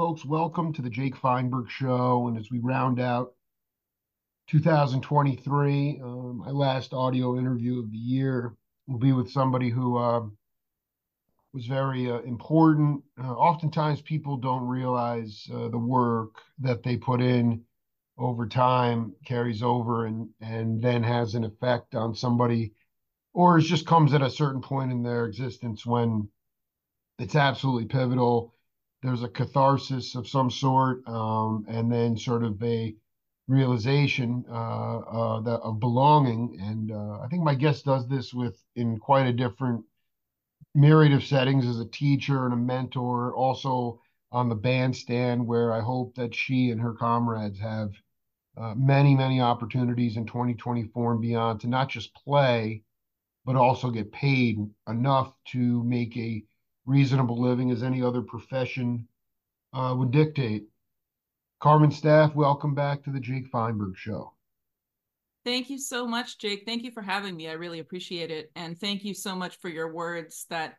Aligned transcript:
folks, 0.00 0.24
welcome 0.24 0.72
to 0.72 0.80
the 0.80 0.88
Jake 0.88 1.14
Feinberg 1.14 1.68
Show. 1.68 2.26
And 2.26 2.38
as 2.38 2.50
we 2.50 2.58
round 2.58 2.98
out 3.00 3.34
2023, 4.48 6.00
um, 6.02 6.38
my 6.38 6.50
last 6.50 6.94
audio 6.94 7.36
interview 7.36 7.80
of 7.80 7.92
the 7.92 7.98
year 7.98 8.54
will 8.88 8.98
be 8.98 9.12
with 9.12 9.30
somebody 9.30 9.68
who 9.68 9.98
uh, 9.98 10.22
was 11.52 11.66
very 11.66 12.10
uh, 12.10 12.20
important. 12.20 13.02
Uh, 13.22 13.30
oftentimes, 13.30 14.00
people 14.00 14.38
don't 14.38 14.66
realize 14.66 15.46
uh, 15.52 15.68
the 15.68 15.76
work 15.76 16.36
that 16.60 16.82
they 16.82 16.96
put 16.96 17.20
in 17.20 17.60
over 18.16 18.48
time 18.48 19.12
carries 19.26 19.62
over 19.62 20.06
and 20.06 20.30
and 20.40 20.80
then 20.80 21.02
has 21.02 21.34
an 21.34 21.44
effect 21.44 21.94
on 21.94 22.14
somebody, 22.14 22.72
or 23.34 23.58
it 23.58 23.64
just 23.64 23.84
comes 23.84 24.14
at 24.14 24.22
a 24.22 24.30
certain 24.30 24.62
point 24.62 24.92
in 24.92 25.02
their 25.02 25.26
existence 25.26 25.84
when 25.84 26.26
it's 27.18 27.36
absolutely 27.36 27.84
pivotal. 27.84 28.54
There's 29.02 29.22
a 29.22 29.28
catharsis 29.28 30.14
of 30.14 30.28
some 30.28 30.50
sort, 30.50 31.06
um, 31.08 31.64
and 31.68 31.90
then 31.90 32.16
sort 32.16 32.44
of 32.44 32.62
a 32.62 32.94
realization 33.48 34.44
uh, 34.48 34.98
uh, 34.98 35.40
that, 35.40 35.60
of 35.60 35.80
belonging. 35.80 36.58
And 36.60 36.92
uh, 36.92 37.20
I 37.20 37.26
think 37.28 37.42
my 37.42 37.54
guest 37.54 37.84
does 37.84 38.06
this 38.08 38.32
with 38.32 38.62
in 38.76 38.98
quite 38.98 39.26
a 39.26 39.32
different 39.32 39.84
myriad 40.74 41.12
of 41.12 41.24
settings 41.24 41.66
as 41.66 41.80
a 41.80 41.88
teacher 41.88 42.44
and 42.44 42.54
a 42.54 42.56
mentor, 42.56 43.34
also 43.34 44.00
on 44.32 44.48
the 44.48 44.54
bandstand, 44.54 45.46
where 45.46 45.72
I 45.72 45.80
hope 45.80 46.14
that 46.14 46.34
she 46.34 46.70
and 46.70 46.80
her 46.80 46.92
comrades 46.92 47.58
have 47.58 47.90
uh, 48.56 48.74
many, 48.76 49.14
many 49.14 49.40
opportunities 49.40 50.16
in 50.16 50.26
2024 50.26 51.12
and 51.12 51.20
beyond 51.20 51.60
to 51.60 51.68
not 51.68 51.88
just 51.88 52.14
play, 52.14 52.82
but 53.44 53.56
also 53.56 53.90
get 53.90 54.12
paid 54.12 54.58
enough 54.88 55.32
to 55.46 55.82
make 55.84 56.16
a 56.16 56.44
reasonable 56.90 57.40
living 57.40 57.70
as 57.70 57.84
any 57.84 58.02
other 58.02 58.20
profession 58.20 59.06
uh, 59.72 59.94
would 59.96 60.10
dictate. 60.10 60.64
Carmen 61.60 61.90
Staaf, 61.90 62.34
welcome 62.34 62.74
back 62.74 63.04
to 63.04 63.10
the 63.10 63.20
Jake 63.20 63.46
Feinberg 63.48 63.96
Show. 63.96 64.32
Thank 65.44 65.70
you 65.70 65.78
so 65.78 66.06
much, 66.06 66.38
Jake. 66.38 66.64
Thank 66.66 66.82
you 66.82 66.90
for 66.90 67.00
having 67.00 67.36
me. 67.36 67.48
I 67.48 67.52
really 67.52 67.78
appreciate 67.78 68.30
it. 68.30 68.50
And 68.56 68.78
thank 68.78 69.04
you 69.04 69.14
so 69.14 69.36
much 69.36 69.58
for 69.60 69.68
your 69.68 69.92
words 69.92 70.46
that 70.50 70.74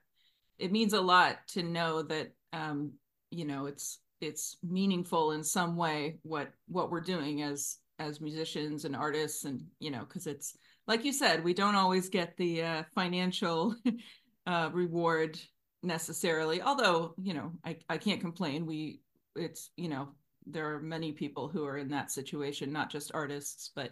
it 0.59 0.71
means 0.71 0.93
a 0.93 1.01
lot 1.01 1.37
to 1.49 1.63
know 1.63 2.01
that 2.03 2.33
um, 2.51 2.91
you 3.31 3.45
know, 3.45 3.65
it's 3.65 3.99
it's 4.19 4.57
meaningful 4.61 5.31
in 5.31 5.43
some 5.43 5.77
way 5.77 6.17
what 6.23 6.51
what 6.67 6.91
we're 6.91 7.01
doing 7.01 7.41
as 7.41 7.77
as 7.97 8.19
musicians 8.19 8.83
and 8.83 8.95
artists 8.95 9.45
and 9.45 9.61
you 9.79 9.89
know, 9.89 10.01
because 10.01 10.27
it's 10.27 10.57
like 10.87 11.05
you 11.05 11.13
said, 11.13 11.43
we 11.43 11.53
don't 11.53 11.75
always 11.75 12.09
get 12.09 12.35
the 12.35 12.61
uh, 12.61 12.83
financial 12.93 13.75
uh, 14.45 14.69
reward 14.73 15.39
necessarily. 15.83 16.61
Although, 16.61 17.13
you 17.21 17.33
know, 17.33 17.51
I, 17.65 17.77
I 17.89 17.97
can't 17.97 18.21
complain. 18.21 18.65
We 18.65 19.01
it's, 19.35 19.71
you 19.77 19.89
know, 19.89 20.09
there 20.45 20.73
are 20.73 20.81
many 20.81 21.11
people 21.11 21.47
who 21.47 21.65
are 21.65 21.77
in 21.77 21.89
that 21.89 22.11
situation, 22.11 22.71
not 22.71 22.89
just 22.89 23.11
artists, 23.13 23.71
but 23.75 23.91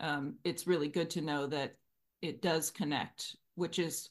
um, 0.00 0.36
it's 0.44 0.66
really 0.66 0.88
good 0.88 1.10
to 1.10 1.20
know 1.20 1.46
that 1.46 1.76
it 2.22 2.40
does 2.40 2.70
connect, 2.70 3.36
which 3.54 3.78
is 3.78 4.08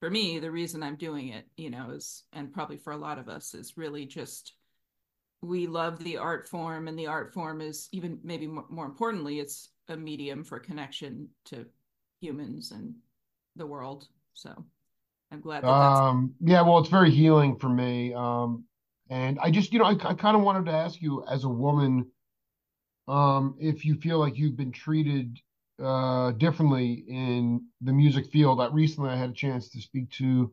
for 0.00 0.08
me 0.10 0.38
the 0.38 0.50
reason 0.50 0.82
I'm 0.82 0.96
doing 0.96 1.28
it. 1.28 1.46
You 1.56 1.70
know, 1.70 1.90
is 1.90 2.24
and 2.32 2.52
probably 2.52 2.78
for 2.78 2.92
a 2.92 2.98
lot 2.98 3.18
of 3.18 3.28
us 3.28 3.54
is 3.54 3.76
really 3.76 4.06
just 4.06 4.54
we 5.42 5.66
love 5.68 6.02
the 6.02 6.16
art 6.16 6.48
form, 6.48 6.88
and 6.88 6.98
the 6.98 7.06
art 7.06 7.32
form 7.32 7.60
is 7.60 7.88
even 7.92 8.18
maybe 8.24 8.46
more, 8.46 8.66
more 8.68 8.86
importantly, 8.86 9.38
it's 9.38 9.70
a 9.88 9.96
medium 9.96 10.44
for 10.44 10.58
connection 10.58 11.28
to 11.46 11.66
humans 12.20 12.72
and 12.72 12.94
the 13.56 13.66
world. 13.66 14.08
So 14.34 14.64
I'm 15.30 15.40
glad. 15.40 15.62
That 15.62 15.68
um, 15.68 16.34
yeah, 16.40 16.62
well, 16.62 16.78
it's 16.78 16.88
very 16.88 17.10
healing 17.10 17.58
for 17.58 17.68
me. 17.68 18.14
Um, 18.14 18.64
and 19.10 19.38
I 19.40 19.50
just, 19.50 19.72
you 19.72 19.78
know, 19.78 19.84
I, 19.84 19.92
I 19.92 20.14
kind 20.14 20.36
of 20.36 20.42
wanted 20.42 20.66
to 20.66 20.72
ask 20.72 21.00
you 21.00 21.24
as 21.30 21.44
a 21.44 21.48
woman 21.48 22.06
um, 23.06 23.56
if 23.58 23.84
you 23.84 23.94
feel 23.94 24.18
like 24.18 24.36
you've 24.36 24.56
been 24.56 24.72
treated 24.72 25.38
uh, 25.82 26.32
differently 26.32 27.04
in 27.08 27.64
the 27.80 27.92
music 27.92 28.26
field. 28.26 28.60
That 28.60 28.72
recently 28.72 29.10
I 29.10 29.16
had 29.16 29.30
a 29.30 29.34
chance 29.34 29.70
to 29.70 29.80
speak 29.80 30.10
to 30.12 30.52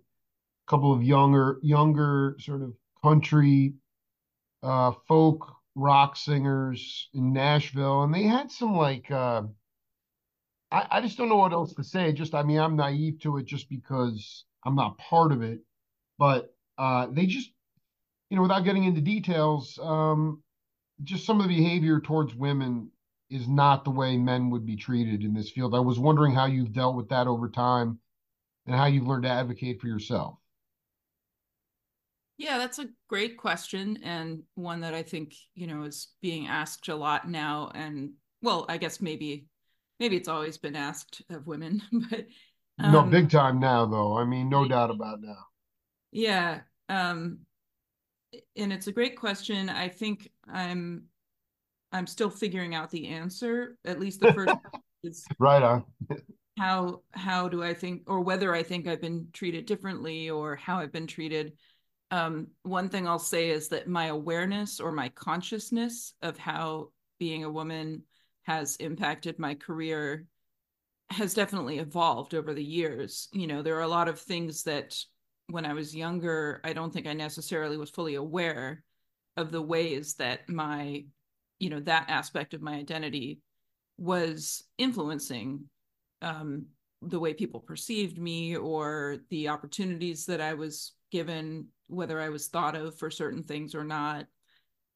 a 0.68 0.70
couple 0.70 0.94
of 0.94 1.04
younger, 1.04 1.60
younger 1.62 2.36
sort 2.40 2.62
of 2.62 2.74
country, 3.04 3.74
uh, 4.64 4.92
folk 5.08 5.54
rock 5.76 6.16
singers 6.16 7.10
in 7.14 7.34
Nashville, 7.34 8.04
and 8.04 8.14
they 8.14 8.24
had 8.24 8.52
some 8.52 8.76
like, 8.76 9.12
uh, 9.12 9.44
I, 10.72 10.88
I 10.92 11.02
just 11.02 11.18
don't 11.18 11.30
know 11.30 11.36
what 11.36 11.54
else 11.54 11.74
to 11.76 11.84
say. 11.84 12.14
Just, 12.14 12.34
I 12.34 12.44
mean, 12.44 12.60
I'm 12.60 12.76
naive 12.76 13.20
to 13.22 13.38
it 13.38 13.46
just 13.46 13.70
because 13.70 14.46
I'm 14.66 14.76
not 14.76 14.98
part 14.98 15.32
of 15.32 15.42
it, 15.42 15.60
but 16.18 16.54
uh, 16.78 17.08
they 17.12 17.26
just, 17.26 17.52
you 18.30 18.38
know, 18.38 18.44
without 18.44 18.64
getting 18.64 18.84
into 18.84 19.02
details, 19.02 19.80
um, 19.82 20.42
just 21.04 21.26
some 21.26 21.40
of 21.40 21.48
the 21.48 21.56
behavior 21.56 22.00
towards 22.00 22.36
women 22.36 22.90
is 23.30 23.48
not 23.48 23.84
the 23.84 23.92
way 23.92 24.18
men 24.18 24.50
would 24.50 24.66
be 24.66 24.76
treated 24.76 25.24
in 25.24 25.34
this 25.34 25.52
field. 25.52 25.76
I 25.76 25.80
was 25.80 26.00
wondering 26.00 26.34
how 26.34 26.46
you've 26.46 26.74
dealt 26.74 26.96
with 26.96 27.10
that 27.10 27.28
over 27.28 27.50
time 27.50 28.00
and 28.66 28.76
how 28.76 28.86
you've 28.86 29.08
learned 29.08 29.24
to 29.24 29.30
advocate 29.30 29.82
for 29.82 29.88
yourself. 29.88 30.38
Yeah, 32.38 32.58
that's 32.58 32.80
a 32.80 32.90
great 33.08 33.38
question 33.38 34.00
and 34.04 34.44
one 34.56 34.82
that 34.82 34.94
I 34.94 35.04
think, 35.04 35.34
you 35.54 35.68
know, 35.68 35.84
is 35.84 36.10
being 36.22 36.48
asked 36.48 36.88
a 36.90 36.96
lot 36.96 37.30
now 37.30 37.72
and 37.74 38.12
well, 38.42 38.66
I 38.70 38.78
guess 38.78 39.02
maybe 39.02 39.48
maybe 40.00 40.18
it's 40.18 40.28
always 40.28 40.58
been 40.58 40.76
asked 40.76 41.22
of 41.30 41.48
women, 41.48 41.82
but 42.10 42.28
um, 42.80 42.92
no 42.92 43.04
big 43.04 43.30
time 43.30 43.60
now 43.60 43.86
though. 43.86 44.18
I 44.18 44.26
mean, 44.26 44.50
no 44.50 44.68
doubt 44.68 44.92
about 44.92 45.22
now. 45.22 45.48
Yeah. 46.12 46.62
Um 46.90 47.40
and 48.56 48.74
it's 48.74 48.88
a 48.88 48.92
great 48.92 49.18
question. 49.18 49.70
I 49.70 49.88
think 49.88 50.32
I'm 50.48 51.04
I'm 51.92 52.08
still 52.08 52.30
figuring 52.30 52.76
out 52.76 52.92
the 52.92 53.08
answer. 53.08 53.78
At 53.86 54.00
least 54.00 54.20
the 54.20 54.34
first 54.34 54.56
is 55.04 55.26
right 55.40 55.64
on. 55.64 55.86
how 56.58 57.02
how 57.12 57.48
do 57.48 57.64
I 57.64 57.74
think 57.74 58.04
or 58.08 58.22
whether 58.22 58.54
I 58.54 58.64
think 58.64 58.88
I've 58.88 59.02
been 59.02 59.28
treated 59.34 59.66
differently 59.66 60.30
or 60.30 60.56
how 60.56 60.80
I've 60.80 60.92
been 60.92 61.08
treated. 61.08 61.54
Um, 62.12 62.48
one 62.64 62.90
thing 62.90 63.08
I'll 63.08 63.20
say 63.20 63.50
is 63.50 63.70
that 63.70 63.88
my 63.88 64.08
awareness 64.08 64.80
or 64.80 64.92
my 64.92 65.10
consciousness 65.10 66.14
of 66.22 66.38
how 66.38 66.90
being 67.20 67.44
a 67.44 67.50
woman 67.50 68.04
has 68.44 68.76
impacted 68.78 69.40
my 69.40 69.56
career 69.56 70.26
has 71.10 71.34
definitely 71.34 71.80
evolved 71.80 72.34
over 72.34 72.54
the 72.54 72.64
years. 72.64 73.28
You 73.32 73.48
know, 73.48 73.62
there 73.62 73.78
are 73.78 73.82
a 73.82 73.88
lot 73.88 74.08
of 74.08 74.20
things 74.20 74.64
that 74.64 74.98
when 75.48 75.66
I 75.66 75.74
was 75.74 75.96
younger, 75.96 76.62
I 76.64 76.74
don't 76.74 76.92
think 76.92 77.08
I 77.08 77.14
necessarily 77.14 77.78
was 77.78 77.92
fully 77.92 78.16
aware 78.16 78.84
of 79.38 79.52
the 79.52 79.62
ways 79.62 80.16
that 80.16 80.50
my, 80.50 81.06
you 81.60 81.70
know, 81.70 81.80
that 81.82 82.10
aspect 82.10 82.54
of 82.54 82.62
my 82.62 82.76
identity 82.76 83.40
was 83.98 84.64
influencing 84.78 85.66
um, 86.22 86.66
the 87.02 87.20
way 87.20 87.34
people 87.34 87.60
perceived 87.60 88.18
me 88.18 88.56
or 88.56 89.18
the 89.30 89.50
opportunities 89.50 90.26
that 90.26 90.42
I 90.42 90.56
was 90.56 90.94
given, 91.12 91.68
whether 91.88 92.20
I 92.20 92.30
was 92.30 92.48
thought 92.48 92.76
of 92.76 92.98
for 92.98 93.12
certain 93.12 93.44
things 93.44 93.76
or 93.76 93.84
not. 93.84 94.26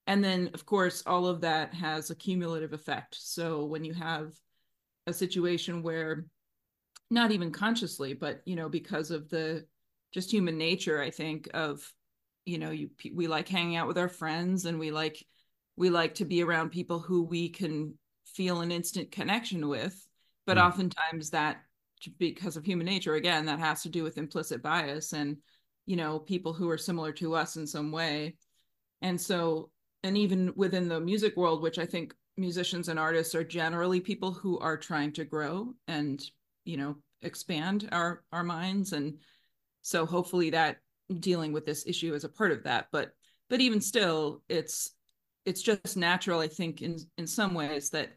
And 0.08 0.24
then, 0.24 0.50
of 0.56 0.66
course, 0.66 1.03
all 1.06 1.28
of 1.28 1.41
that 1.41 1.74
has 1.76 2.09
a 2.09 2.16
cumulative 2.16 2.74
effect. 2.74 3.16
So 3.20 3.66
when 3.66 3.84
you 3.84 3.94
have 3.94 4.34
a 5.09 5.14
situation 5.14 5.84
where, 5.84 6.25
not 7.12 7.31
even 7.31 7.52
consciously, 7.52 8.14
but 8.14 8.42
you 8.46 8.56
know, 8.56 8.70
because 8.70 9.12
of 9.12 9.30
the 9.30 9.66
just 10.12 10.31
human 10.31 10.58
nature 10.58 11.02
i 11.02 11.09
think 11.09 11.50
of 11.53 11.92
you 12.46 12.58
know 12.58 12.72
you 12.72 12.90
we 13.14 13.28
like 13.28 13.47
hanging 13.47 13.75
out 13.75 13.88
with 13.88 13.97
our 13.97 14.09
friends 14.09 14.66
and 14.66 14.80
we 14.80 14.92
like 14.92 15.25
we 15.75 15.90
like 15.90 16.16
to 16.16 16.25
be 16.25 16.44
around 16.44 16.70
people 16.70 17.00
who 17.00 17.24
we 17.24 17.50
can 17.50 17.94
feel 18.25 18.62
an 18.62 18.72
instant 18.72 19.12
connection 19.12 19.68
with 19.68 20.08
but 20.46 20.58
mm. 20.58 20.66
oftentimes 20.66 21.30
that 21.30 21.58
because 22.18 22.56
of 22.56 22.64
human 22.64 22.86
nature 22.86 23.16
again 23.16 23.46
that 23.46 23.59
has 23.59 23.84
to 23.84 23.90
do 23.90 24.03
with 24.03 24.18
implicit 24.18 24.62
bias 24.64 25.14
and 25.14 25.38
you 25.86 25.96
know 25.96 26.20
people 26.20 26.53
who 26.53 26.70
are 26.70 26.78
similar 26.78 27.12
to 27.12 27.36
us 27.36 27.56
in 27.56 27.68
some 27.68 27.91
way 27.91 28.36
and 29.02 29.20
so 29.20 29.70
and 30.03 30.18
even 30.18 30.53
within 30.55 30.88
the 30.88 31.00
music 31.00 31.35
world 31.35 31.62
which 31.62 31.78
i 31.78 31.85
think 31.85 32.14
musicians 32.40 32.88
and 32.88 32.97
artists 32.97 33.36
are 33.36 33.44
generally 33.44 34.00
people 34.00 34.32
who 34.32 34.58
are 34.59 34.78
trying 34.78 35.12
to 35.14 35.26
grow 35.26 35.74
and 35.88 36.24
you 36.66 36.78
know 36.78 36.96
expand 37.22 37.90
our 37.91 38.24
our 38.32 38.44
minds. 38.44 38.94
And 38.94 39.20
so 39.82 40.06
hopefully 40.06 40.52
that 40.52 40.78
dealing 41.20 41.52
with 41.52 41.66
this 41.66 41.86
issue 41.86 42.14
is 42.14 42.24
a 42.24 42.30
part 42.30 42.52
of 42.52 42.64
that. 42.64 42.88
But 42.91 43.12
but 43.50 43.62
even 43.62 43.82
still 43.82 44.41
it's 44.47 44.91
it's 45.46 45.62
just 45.62 45.97
natural 45.97 46.40
i 46.40 46.47
think 46.47 46.82
in 46.82 46.97
in 47.18 47.26
some 47.28 47.53
ways 47.53 47.90
that 47.90 48.09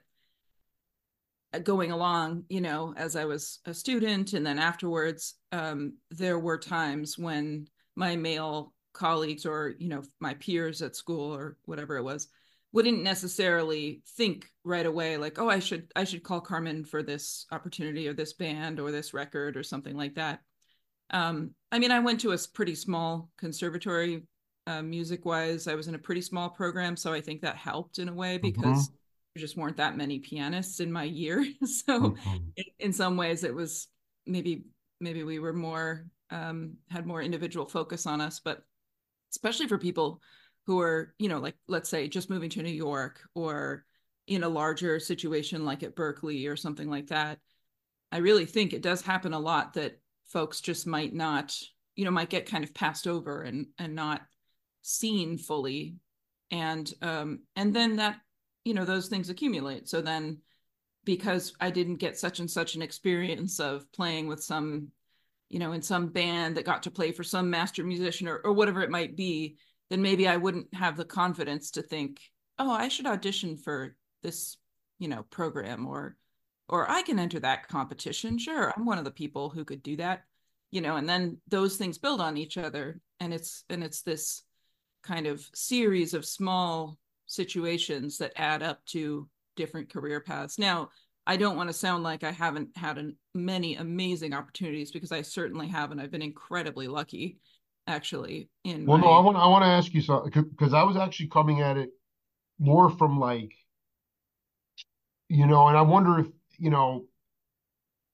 going 1.64 1.90
along 1.90 2.44
you 2.48 2.60
know 2.60 2.94
as 2.96 3.16
i 3.16 3.24
was 3.24 3.60
a 3.66 3.74
student 3.74 4.32
and 4.32 4.44
then 4.46 4.58
afterwards 4.58 5.34
um, 5.52 5.94
there 6.10 6.38
were 6.38 6.58
times 6.58 7.18
when 7.18 7.66
my 7.94 8.16
male 8.16 8.72
colleagues 8.92 9.44
or 9.46 9.74
you 9.78 9.88
know 9.88 10.02
my 10.20 10.34
peers 10.34 10.82
at 10.82 10.96
school 10.96 11.34
or 11.34 11.56
whatever 11.64 11.96
it 11.96 12.02
was 12.02 12.28
wouldn't 12.72 13.02
necessarily 13.02 14.02
think 14.16 14.46
right 14.64 14.86
away 14.86 15.16
like 15.16 15.38
oh 15.38 15.48
i 15.48 15.58
should 15.58 15.90
i 15.94 16.04
should 16.04 16.22
call 16.22 16.40
carmen 16.40 16.84
for 16.84 17.02
this 17.02 17.46
opportunity 17.52 18.08
or 18.08 18.14
this 18.14 18.32
band 18.32 18.80
or 18.80 18.90
this 18.90 19.12
record 19.12 19.56
or 19.56 19.62
something 19.62 19.96
like 19.96 20.14
that 20.14 20.40
um, 21.12 21.54
I 21.70 21.78
mean, 21.78 21.90
I 21.90 22.00
went 22.00 22.20
to 22.20 22.32
a 22.32 22.38
pretty 22.54 22.74
small 22.74 23.28
conservatory 23.38 24.22
uh, 24.66 24.82
music 24.82 25.24
wise. 25.24 25.68
I 25.68 25.74
was 25.74 25.88
in 25.88 25.94
a 25.94 25.98
pretty 25.98 26.22
small 26.22 26.50
program, 26.50 26.96
so 26.96 27.12
I 27.12 27.20
think 27.20 27.42
that 27.42 27.56
helped 27.56 27.98
in 27.98 28.08
a 28.08 28.14
way 28.14 28.38
because 28.38 28.88
mm-hmm. 28.88 28.94
there 29.34 29.40
just 29.40 29.56
weren't 29.56 29.76
that 29.76 29.96
many 29.96 30.18
pianists 30.18 30.80
in 30.80 30.90
my 30.90 31.04
year. 31.04 31.44
so 31.64 32.00
mm-hmm. 32.00 32.36
in, 32.56 32.64
in, 32.78 32.92
some 32.92 33.16
ways, 33.16 33.44
it 33.44 33.54
was 33.54 33.88
maybe 34.26 34.64
maybe 35.00 35.22
we 35.22 35.38
were 35.38 35.52
more 35.52 36.06
um, 36.30 36.74
had 36.90 37.06
more 37.06 37.20
individual 37.20 37.66
focus 37.66 38.06
on 38.06 38.20
us, 38.20 38.40
but 38.40 38.62
especially 39.32 39.68
for 39.68 39.78
people 39.78 40.20
who 40.66 40.80
are 40.80 41.14
you 41.18 41.28
know 41.28 41.38
like 41.38 41.56
let's 41.68 41.88
say 41.88 42.08
just 42.08 42.30
moving 42.30 42.50
to 42.50 42.62
New 42.62 42.70
York 42.70 43.20
or 43.34 43.84
in 44.26 44.44
a 44.44 44.48
larger 44.48 45.00
situation 45.00 45.64
like 45.64 45.82
at 45.82 45.96
Berklee 45.96 46.48
or 46.48 46.56
something 46.56 46.88
like 46.88 47.08
that. 47.08 47.38
I 48.12 48.18
really 48.18 48.46
think 48.46 48.72
it 48.72 48.82
does 48.82 49.02
happen 49.02 49.32
a 49.32 49.40
lot 49.40 49.74
that 49.74 49.98
folks 50.26 50.60
just 50.60 50.86
might 50.86 51.14
not 51.14 51.54
you 51.94 52.04
know 52.04 52.10
might 52.10 52.30
get 52.30 52.46
kind 52.46 52.64
of 52.64 52.74
passed 52.74 53.06
over 53.06 53.42
and 53.42 53.66
and 53.78 53.94
not 53.94 54.22
seen 54.82 55.38
fully 55.38 55.96
and 56.50 56.92
um 57.02 57.40
and 57.56 57.74
then 57.74 57.96
that 57.96 58.16
you 58.64 58.74
know 58.74 58.84
those 58.84 59.08
things 59.08 59.28
accumulate 59.28 59.88
so 59.88 60.00
then 60.00 60.38
because 61.04 61.52
i 61.60 61.70
didn't 61.70 61.96
get 61.96 62.18
such 62.18 62.40
and 62.40 62.50
such 62.50 62.74
an 62.74 62.82
experience 62.82 63.60
of 63.60 63.90
playing 63.92 64.26
with 64.26 64.42
some 64.42 64.88
you 65.48 65.58
know 65.58 65.72
in 65.72 65.82
some 65.82 66.08
band 66.08 66.56
that 66.56 66.64
got 66.64 66.82
to 66.82 66.90
play 66.90 67.12
for 67.12 67.22
some 67.22 67.50
master 67.50 67.84
musician 67.84 68.26
or, 68.26 68.38
or 68.38 68.52
whatever 68.52 68.82
it 68.82 68.90
might 68.90 69.16
be 69.16 69.56
then 69.92 70.02
maybe 70.02 70.26
i 70.26 70.36
wouldn't 70.36 70.72
have 70.74 70.96
the 70.96 71.04
confidence 71.04 71.70
to 71.70 71.82
think 71.82 72.20
oh 72.58 72.70
i 72.70 72.88
should 72.88 73.06
audition 73.06 73.56
for 73.56 73.94
this 74.22 74.56
you 74.98 75.08
know 75.08 75.22
program 75.30 75.86
or 75.86 76.16
or 76.68 76.90
i 76.90 77.02
can 77.02 77.18
enter 77.18 77.38
that 77.38 77.68
competition 77.68 78.38
sure 78.38 78.72
i'm 78.76 78.84
one 78.84 78.98
of 78.98 79.04
the 79.04 79.10
people 79.10 79.50
who 79.50 79.64
could 79.64 79.82
do 79.82 79.96
that 79.96 80.22
you 80.70 80.80
know 80.80 80.96
and 80.96 81.08
then 81.08 81.38
those 81.48 81.76
things 81.76 81.98
build 81.98 82.20
on 82.20 82.36
each 82.36 82.56
other 82.56 83.00
and 83.20 83.32
it's 83.32 83.64
and 83.68 83.84
it's 83.84 84.02
this 84.02 84.42
kind 85.02 85.26
of 85.26 85.48
series 85.54 86.14
of 86.14 86.24
small 86.24 86.98
situations 87.26 88.18
that 88.18 88.32
add 88.36 88.62
up 88.62 88.84
to 88.86 89.28
different 89.56 89.92
career 89.92 90.20
paths. 90.20 90.58
Now, 90.58 90.90
I 91.26 91.36
don't 91.36 91.56
want 91.56 91.68
to 91.68 91.74
sound 91.74 92.02
like 92.02 92.24
I 92.24 92.32
haven't 92.32 92.76
had 92.76 92.98
an, 92.98 93.16
many 93.34 93.76
amazing 93.76 94.32
opportunities 94.34 94.90
because 94.90 95.12
I 95.12 95.22
certainly 95.22 95.68
have, 95.68 95.92
and 95.92 96.00
I've 96.00 96.10
been 96.10 96.22
incredibly 96.22 96.88
lucky, 96.88 97.38
actually. 97.86 98.48
In 98.64 98.86
well, 98.86 98.98
my... 98.98 99.06
no, 99.06 99.12
I 99.12 99.20
want 99.20 99.36
I 99.36 99.46
want 99.46 99.64
to 99.64 99.68
ask 99.68 99.92
you 99.92 100.00
something 100.00 100.44
because 100.44 100.72
I 100.74 100.82
was 100.82 100.96
actually 100.96 101.28
coming 101.28 101.60
at 101.60 101.76
it 101.76 101.90
more 102.58 102.90
from 102.90 103.18
like, 103.18 103.52
you 105.28 105.46
know, 105.46 105.68
and 105.68 105.76
I 105.76 105.82
wonder 105.82 106.20
if 106.20 106.26
you 106.58 106.70
know, 106.70 107.06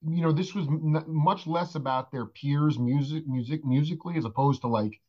you 0.07 0.23
know, 0.23 0.33
this 0.33 0.55
was 0.55 0.67
m- 0.67 1.05
much 1.07 1.47
less 1.47 1.75
about 1.75 2.11
their 2.13 2.27
peers' 2.27 2.79
music, 2.79 3.27
music, 3.27 3.65
musically, 3.65 4.17
as 4.17 4.25
opposed 4.25 4.63
to 4.63 4.69
like 4.69 5.01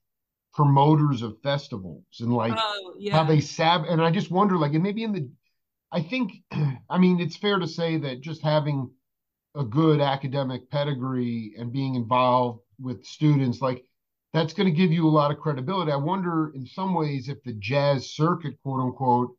promoters 0.53 1.21
of 1.21 1.41
festivals 1.41 2.03
and 2.19 2.33
like 2.33 2.53
oh, 2.57 2.95
yeah. 2.97 3.15
how 3.15 3.23
they 3.23 3.39
sab 3.39 3.83
and 3.83 4.01
I 4.01 4.09
just 4.09 4.31
wonder 4.31 4.57
like 4.57 4.73
and 4.73 4.83
maybe 4.83 5.03
in 5.03 5.13
the 5.13 5.29
I 5.91 6.01
think 6.01 6.33
I 6.89 6.97
mean 6.97 7.19
it's 7.19 7.38
fair 7.38 7.59
to 7.59 7.67
say 7.67 7.97
that 7.97 8.21
just 8.21 8.41
having 8.41 8.89
a 9.55 9.63
good 9.63 10.01
academic 10.01 10.69
pedigree 10.69 11.53
and 11.57 11.71
being 11.71 11.95
involved 11.95 12.62
with 12.79 13.05
students 13.05 13.62
like 13.62 13.85
that's 14.33 14.53
going 14.53 14.69
to 14.69 14.75
give 14.75 14.91
you 14.91 15.07
a 15.07 15.09
lot 15.09 15.31
of 15.31 15.39
credibility. 15.39 15.91
I 15.91 15.97
wonder 15.97 16.51
in 16.53 16.65
some 16.65 16.93
ways 16.93 17.29
if 17.29 17.41
the 17.43 17.53
jazz 17.53 18.11
circuit 18.11 18.55
quote 18.63 18.81
unquote 18.81 19.35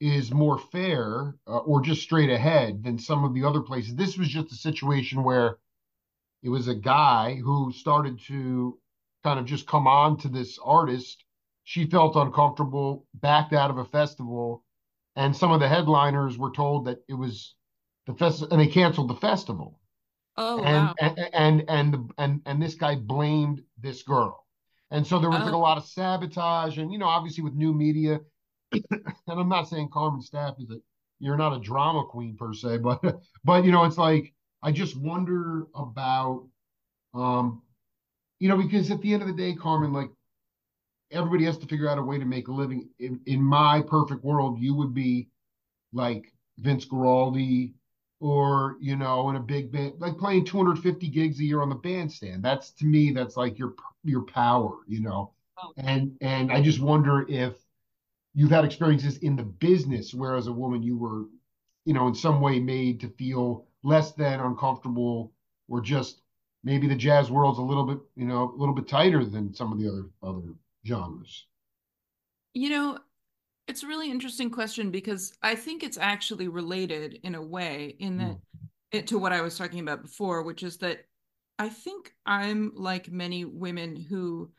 is 0.00 0.32
more 0.32 0.58
fair 0.58 1.34
uh, 1.46 1.58
or 1.58 1.80
just 1.80 2.02
straight 2.02 2.30
ahead 2.30 2.82
than 2.82 2.98
some 2.98 3.24
of 3.24 3.34
the 3.34 3.44
other 3.44 3.60
places. 3.60 3.94
This 3.94 4.18
was 4.18 4.28
just 4.28 4.52
a 4.52 4.56
situation 4.56 5.22
where 5.22 5.58
it 6.42 6.48
was 6.48 6.68
a 6.68 6.74
guy 6.74 7.36
who 7.36 7.72
started 7.72 8.20
to 8.26 8.78
kind 9.22 9.38
of 9.38 9.46
just 9.46 9.66
come 9.66 9.86
on 9.86 10.18
to 10.18 10.28
this 10.28 10.58
artist. 10.62 11.24
She 11.62 11.86
felt 11.86 12.16
uncomfortable, 12.16 13.06
backed 13.14 13.54
out 13.54 13.70
of 13.70 13.78
a 13.78 13.84
festival, 13.84 14.62
and 15.16 15.34
some 15.34 15.52
of 15.52 15.60
the 15.60 15.68
headliners 15.68 16.36
were 16.36 16.50
told 16.50 16.86
that 16.86 16.98
it 17.08 17.14
was 17.14 17.54
the 18.06 18.14
festival, 18.14 18.52
and 18.52 18.60
they 18.60 18.70
canceled 18.70 19.08
the 19.08 19.14
festival. 19.14 19.80
Oh 20.36 20.62
and, 20.62 20.86
wow! 20.86 20.94
And 21.00 21.18
and 21.32 21.64
and 21.68 22.12
and 22.18 22.40
and 22.46 22.62
this 22.62 22.74
guy 22.74 22.96
blamed 22.96 23.62
this 23.80 24.02
girl, 24.02 24.44
and 24.90 25.06
so 25.06 25.18
there 25.18 25.30
was 25.30 25.42
oh. 25.42 25.44
like 25.44 25.54
a 25.54 25.58
lot 25.58 25.78
of 25.78 25.86
sabotage, 25.86 26.78
and 26.78 26.92
you 26.92 26.98
know, 26.98 27.06
obviously 27.06 27.44
with 27.44 27.54
new 27.54 27.72
media, 27.72 28.20
and 28.72 29.02
I'm 29.28 29.48
not 29.48 29.68
saying 29.68 29.90
Carmen 29.92 30.20
Staaf 30.20 30.60
is 30.60 30.70
a 30.70 30.78
you're 31.20 31.36
not 31.36 31.56
a 31.56 31.60
drama 31.60 32.04
queen 32.04 32.36
per 32.36 32.52
se, 32.52 32.78
but 32.78 33.00
but 33.44 33.64
you 33.64 33.72
know, 33.72 33.84
it's 33.84 33.98
like 33.98 34.32
I 34.62 34.72
just 34.72 34.96
wonder 34.96 35.66
about 35.74 36.46
um 37.14 37.62
you 38.40 38.48
know, 38.48 38.56
because 38.56 38.90
at 38.90 39.00
the 39.00 39.12
end 39.14 39.22
of 39.22 39.28
the 39.28 39.34
day, 39.34 39.54
Carmen, 39.54 39.92
like 39.92 40.10
everybody 41.10 41.44
has 41.44 41.56
to 41.58 41.66
figure 41.66 41.88
out 41.88 41.98
a 41.98 42.02
way 42.02 42.18
to 42.18 42.24
make 42.24 42.48
a 42.48 42.52
living. 42.52 42.88
In, 42.98 43.20
in 43.26 43.40
my 43.40 43.82
perfect 43.82 44.24
world, 44.24 44.58
you 44.60 44.74
would 44.74 44.92
be 44.92 45.28
like 45.92 46.32
Vince 46.58 46.84
Guaraldi 46.84 47.74
or, 48.24 48.78
you 48.80 48.96
know, 48.96 49.28
in 49.28 49.36
a 49.36 49.40
big 49.40 49.70
band, 49.70 49.92
like 49.98 50.16
playing 50.16 50.46
250 50.46 51.08
gigs 51.08 51.38
a 51.40 51.44
year 51.44 51.60
on 51.60 51.68
the 51.68 51.74
bandstand. 51.74 52.42
That's 52.42 52.70
to 52.70 52.86
me, 52.86 53.12
that's 53.12 53.36
like 53.36 53.58
your 53.58 53.74
your 54.02 54.22
power, 54.22 54.78
you 54.88 55.02
know. 55.02 55.32
Oh. 55.62 55.74
And 55.76 56.16
and 56.22 56.50
I 56.50 56.62
just 56.62 56.80
wonder 56.80 57.26
if 57.28 57.52
you've 58.32 58.50
had 58.50 58.64
experiences 58.64 59.18
in 59.18 59.36
the 59.36 59.42
business 59.42 60.14
where 60.14 60.36
as 60.36 60.46
a 60.46 60.52
woman 60.52 60.82
you 60.82 60.96
were, 60.96 61.26
you 61.84 61.92
know, 61.92 62.08
in 62.08 62.14
some 62.14 62.40
way 62.40 62.58
made 62.60 62.98
to 63.00 63.10
feel 63.10 63.66
less 63.82 64.12
than 64.12 64.40
uncomfortable 64.40 65.34
or 65.68 65.82
just 65.82 66.22
maybe 66.62 66.88
the 66.88 66.94
jazz 66.94 67.30
world's 67.30 67.58
a 67.58 67.62
little 67.62 67.84
bit, 67.84 67.98
you 68.16 68.24
know, 68.24 68.54
a 68.56 68.58
little 68.58 68.74
bit 68.74 68.88
tighter 68.88 69.22
than 69.22 69.52
some 69.52 69.70
of 69.70 69.78
the 69.78 69.86
other 69.86 70.06
other 70.22 70.54
genres? 70.86 71.44
You 72.54 72.70
know, 72.70 72.98
it's 73.66 73.82
a 73.82 73.86
really 73.86 74.10
interesting 74.10 74.50
question 74.50 74.90
because 74.90 75.32
I 75.42 75.54
think 75.54 75.82
it's 75.82 75.98
actually 75.98 76.48
related 76.48 77.20
in 77.22 77.34
a 77.34 77.42
way 77.42 77.96
in 77.98 78.18
that 78.18 78.32
mm. 78.32 78.40
it, 78.92 79.06
to 79.08 79.18
what 79.18 79.32
I 79.32 79.40
was 79.40 79.56
talking 79.56 79.80
about 79.80 80.02
before, 80.02 80.42
which 80.42 80.62
is 80.62 80.78
that 80.78 81.00
I 81.58 81.68
think 81.68 82.12
I'm 82.26 82.72
like 82.74 83.10
many 83.10 83.44
women 83.44 83.96
who 83.96 84.50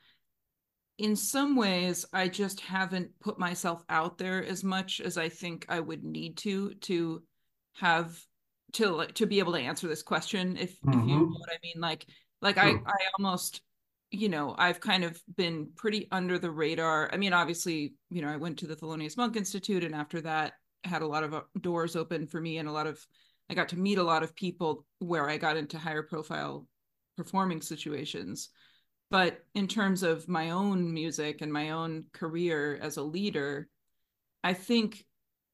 in 0.97 1.15
some 1.15 1.55
ways 1.55 2.05
I 2.13 2.29
just 2.29 2.61
haven't 2.61 3.11
put 3.19 3.37
myself 3.37 3.83
out 3.89 4.17
there 4.17 4.43
as 4.43 4.63
much 4.63 5.01
as 5.01 5.17
I 5.17 5.29
think 5.29 5.65
I 5.69 5.79
would 5.79 6.03
need 6.03 6.37
to 6.37 6.73
to 6.73 7.21
have 7.73 8.17
to 8.73 8.89
like 8.89 9.13
to 9.15 9.25
be 9.25 9.39
able 9.39 9.53
to 9.53 9.59
answer 9.59 9.87
this 9.87 10.03
question 10.03 10.57
if, 10.57 10.79
mm-hmm. 10.81 10.89
if 10.89 10.95
you 10.95 11.01
mm-hmm. 11.01 11.19
know 11.21 11.37
what 11.37 11.49
i 11.49 11.57
mean 11.63 11.79
like 11.79 12.05
like 12.41 12.55
sure. 12.55 12.63
i 12.63 12.69
i 12.69 12.95
almost 13.17 13.61
you 14.15 14.29
know 14.29 14.55
i've 14.57 14.79
kind 14.79 15.03
of 15.03 15.21
been 15.35 15.69
pretty 15.75 16.07
under 16.11 16.39
the 16.39 16.51
radar. 16.51 17.09
I 17.13 17.17
mean 17.17 17.33
obviously 17.33 17.93
you 18.09 18.21
know 18.21 18.29
i 18.29 18.37
went 18.37 18.59
to 18.59 18.67
the 18.67 18.75
thelonious 18.75 19.17
monk 19.17 19.35
institute 19.35 19.83
and 19.83 19.95
after 19.95 20.21
that 20.21 20.53
had 20.83 21.01
a 21.01 21.07
lot 21.07 21.23
of 21.23 21.33
uh, 21.33 21.41
doors 21.61 21.95
open 21.95 22.27
for 22.27 22.39
me 22.39 22.57
and 22.57 22.69
a 22.69 22.71
lot 22.71 22.87
of 22.87 22.99
i 23.49 23.53
got 23.53 23.69
to 23.69 23.79
meet 23.79 23.97
a 23.97 24.03
lot 24.03 24.23
of 24.23 24.35
people 24.35 24.85
where 24.99 25.29
i 25.29 25.37
got 25.37 25.57
into 25.57 25.77
higher 25.77 26.03
profile 26.03 26.67
performing 27.17 27.61
situations. 27.61 28.49
But 29.09 29.45
in 29.53 29.67
terms 29.67 30.03
of 30.03 30.27
my 30.27 30.49
own 30.49 30.93
music 30.93 31.41
and 31.41 31.53
my 31.53 31.69
own 31.69 32.05
career 32.11 32.77
as 32.81 32.97
a 32.97 33.03
leader 33.03 33.69
i 34.43 34.53
think 34.53 35.05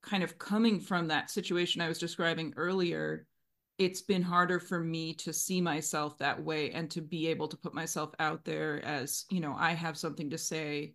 kind 0.01 0.23
of 0.23 0.37
coming 0.37 0.79
from 0.79 1.07
that 1.07 1.29
situation 1.29 1.81
I 1.81 1.87
was 1.87 1.99
describing 1.99 2.53
earlier, 2.57 3.25
it's 3.77 4.01
been 4.01 4.21
harder 4.21 4.59
for 4.59 4.79
me 4.79 5.13
to 5.15 5.33
see 5.33 5.61
myself 5.61 6.17
that 6.19 6.43
way 6.43 6.71
and 6.71 6.89
to 6.91 7.01
be 7.01 7.27
able 7.27 7.47
to 7.47 7.57
put 7.57 7.73
myself 7.73 8.11
out 8.19 8.45
there 8.45 8.83
as, 8.85 9.25
you 9.29 9.39
know, 9.39 9.55
I 9.57 9.71
have 9.71 9.97
something 9.97 10.29
to 10.29 10.37
say. 10.37 10.93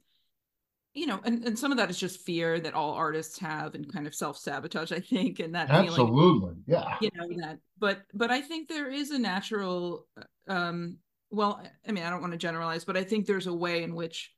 You 0.94 1.06
know, 1.06 1.20
and, 1.24 1.44
and 1.44 1.58
some 1.58 1.72
of 1.72 1.76
that 1.76 1.90
is 1.90 1.98
just 1.98 2.22
fear 2.22 2.58
that 2.58 2.72
all 2.72 2.92
artists 2.92 3.38
have 3.40 3.74
and 3.74 3.92
kind 3.92 4.06
of 4.06 4.14
self-sabotage, 4.14 4.92
I 4.92 5.00
think, 5.00 5.40
and 5.40 5.54
that 5.54 5.68
absolutely, 5.68 6.16
feeling, 6.16 6.62
yeah. 6.66 6.96
You 7.02 7.10
know, 7.14 7.28
that 7.42 7.58
but 7.78 8.00
but 8.14 8.30
I 8.30 8.40
think 8.40 8.66
there 8.66 8.90
is 8.90 9.10
a 9.10 9.18
natural 9.18 10.06
um 10.48 10.96
well, 11.30 11.60
I 11.86 11.92
mean, 11.92 12.02
I 12.02 12.08
don't 12.08 12.22
want 12.22 12.32
to 12.32 12.38
generalize, 12.38 12.86
but 12.86 12.96
I 12.96 13.04
think 13.04 13.26
there's 13.26 13.46
a 13.46 13.52
way 13.52 13.82
in 13.82 13.94
which 13.94 14.32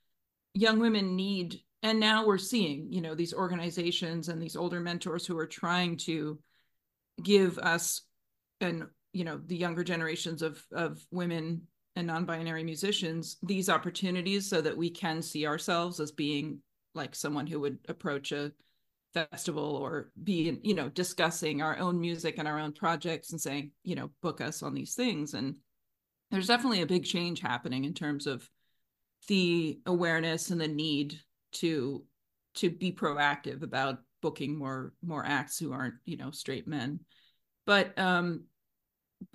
young 0.53 0.81
women 0.81 1.15
need 1.15 1.61
and 1.85 2.01
now 2.01 2.27
we're 2.27 2.39
seeing 2.39 2.93
you 2.93 3.03
know 3.03 3.15
these 3.15 3.35
organizations 3.35 4.29
and 4.29 4.43
these 4.43 4.57
older 4.57 4.81
mentors 4.81 5.25
who 5.25 5.39
are 5.39 5.47
trying 5.47 5.97
to 5.99 6.41
give 7.23 7.59
us 7.59 8.01
and 8.61 8.85
you 9.13 9.25
know 9.25 9.41
the 9.47 9.57
younger 9.57 9.85
generations 9.85 10.43
of 10.43 10.63
of 10.73 11.05
women 11.11 11.63
and 11.97 12.07
non-binary 12.07 12.63
musicians 12.63 13.39
these 13.43 13.69
opportunities 13.69 14.49
so 14.49 14.61
that 14.61 14.77
we 14.77 14.91
can 14.91 15.23
see 15.23 15.47
ourselves 15.47 16.01
as 16.01 16.13
being 16.13 16.61
like 16.95 17.15
someone 17.15 17.47
who 17.47 17.61
would 17.61 17.79
approach 17.89 18.33
a 18.33 18.53
festival 19.15 19.77
or 19.77 20.11
be 20.23 20.59
you 20.63 20.75
know 20.75 20.89
discussing 20.91 21.63
our 21.63 21.79
own 21.79 22.01
music 22.01 22.37
and 22.39 22.47
our 22.47 22.59
own 22.59 22.73
projects 22.73 23.33
and 23.33 23.41
saying 23.41 23.71
you 23.83 23.95
know 23.95 24.11
book 24.23 24.41
us 24.41 24.63
on 24.63 24.75
these 24.75 24.95
things. 24.95 25.35
And 25.35 25.57
there's 26.31 26.47
definitely 26.47 26.83
a 26.83 26.87
big 26.87 27.05
change 27.05 27.41
happening 27.41 27.85
in 27.85 27.95
terms 27.95 28.27
of 28.27 28.49
the 29.29 29.81
awareness 29.87 30.51
and 30.51 30.61
the 30.61 30.69
need 30.69 31.19
to 31.53 32.05
to 32.57 32.71
be 32.71 32.93
proactive 32.93 33.63
about 33.63 33.99
booking 34.21 34.57
more 34.59 34.93
more 35.03 35.25
acts 35.25 35.59
who 35.59 35.73
aren't 35.73 35.95
you 36.05 36.17
know 36.17 36.31
straight 36.31 36.67
men 36.67 37.01
but 37.69 37.97
um 37.99 38.43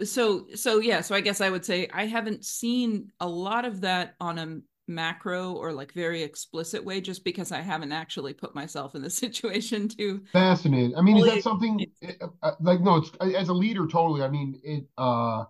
so 0.03 0.47
so 0.55 0.79
yeah 0.79 1.01
so 1.01 1.15
i 1.15 1.21
guess 1.21 1.39
i 1.39 1.49
would 1.49 1.63
say 1.63 1.87
i 1.93 2.05
haven't 2.05 2.43
seen 2.43 3.11
a 3.19 3.27
lot 3.27 3.63
of 3.63 3.81
that 3.81 4.15
on 4.19 4.37
a 4.39 4.59
macro 4.87 5.53
or 5.53 5.71
like 5.71 5.93
very 5.93 6.23
explicit 6.23 6.83
way 6.83 6.99
just 6.99 7.23
because 7.23 7.51
I 7.51 7.61
haven't 7.61 7.91
actually 7.91 8.33
put 8.33 8.55
myself 8.55 8.95
in 8.95 9.01
the 9.01 9.09
situation 9.23 9.87
to 9.89 10.21
fascinating. 10.31 10.95
I 10.95 11.01
mean, 11.01 11.17
is 11.17 11.25
that 11.25 11.43
something 11.43 11.85
uh, 12.03 12.27
uh, 12.41 12.51
like 12.59 12.81
no, 12.81 12.97
it's 12.97 13.11
as 13.35 13.49
a 13.49 13.53
leader 13.53 13.87
totally. 13.87 14.23
I 14.23 14.29
mean, 14.29 14.59
it 14.63 14.85
uh 14.97 15.45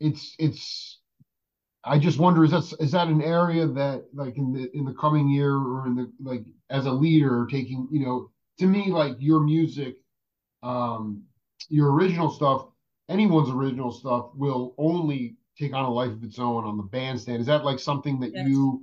it's 0.00 0.34
it's 0.38 1.00
I 1.84 1.98
just 1.98 2.18
wonder 2.18 2.44
is 2.44 2.52
that 2.52 2.72
is 2.80 2.92
that 2.92 3.08
an 3.08 3.22
area 3.22 3.66
that 3.66 4.04
like 4.14 4.36
in 4.36 4.52
the 4.52 4.70
in 4.76 4.84
the 4.84 4.94
coming 4.94 5.28
year 5.28 5.56
or 5.56 5.86
in 5.86 5.94
the 5.94 6.10
like 6.22 6.44
as 6.70 6.86
a 6.86 6.92
leader 6.92 7.46
taking, 7.50 7.88
you 7.90 8.04
know, 8.04 8.30
to 8.58 8.66
me 8.66 8.90
like 8.90 9.16
your 9.18 9.40
music 9.40 9.96
um 10.62 11.22
your 11.68 11.92
original 11.92 12.30
stuff, 12.30 12.66
anyone's 13.08 13.50
original 13.50 13.90
stuff 13.90 14.30
will 14.34 14.74
only 14.78 15.36
take 15.58 15.74
on 15.74 15.84
a 15.84 15.90
life 15.90 16.10
of 16.10 16.22
its 16.22 16.38
own 16.38 16.64
on 16.64 16.76
the 16.76 16.82
bandstand. 16.82 17.40
Is 17.40 17.46
that 17.46 17.64
like 17.64 17.78
something 17.78 18.20
that 18.20 18.32
yes. 18.34 18.48
you 18.48 18.82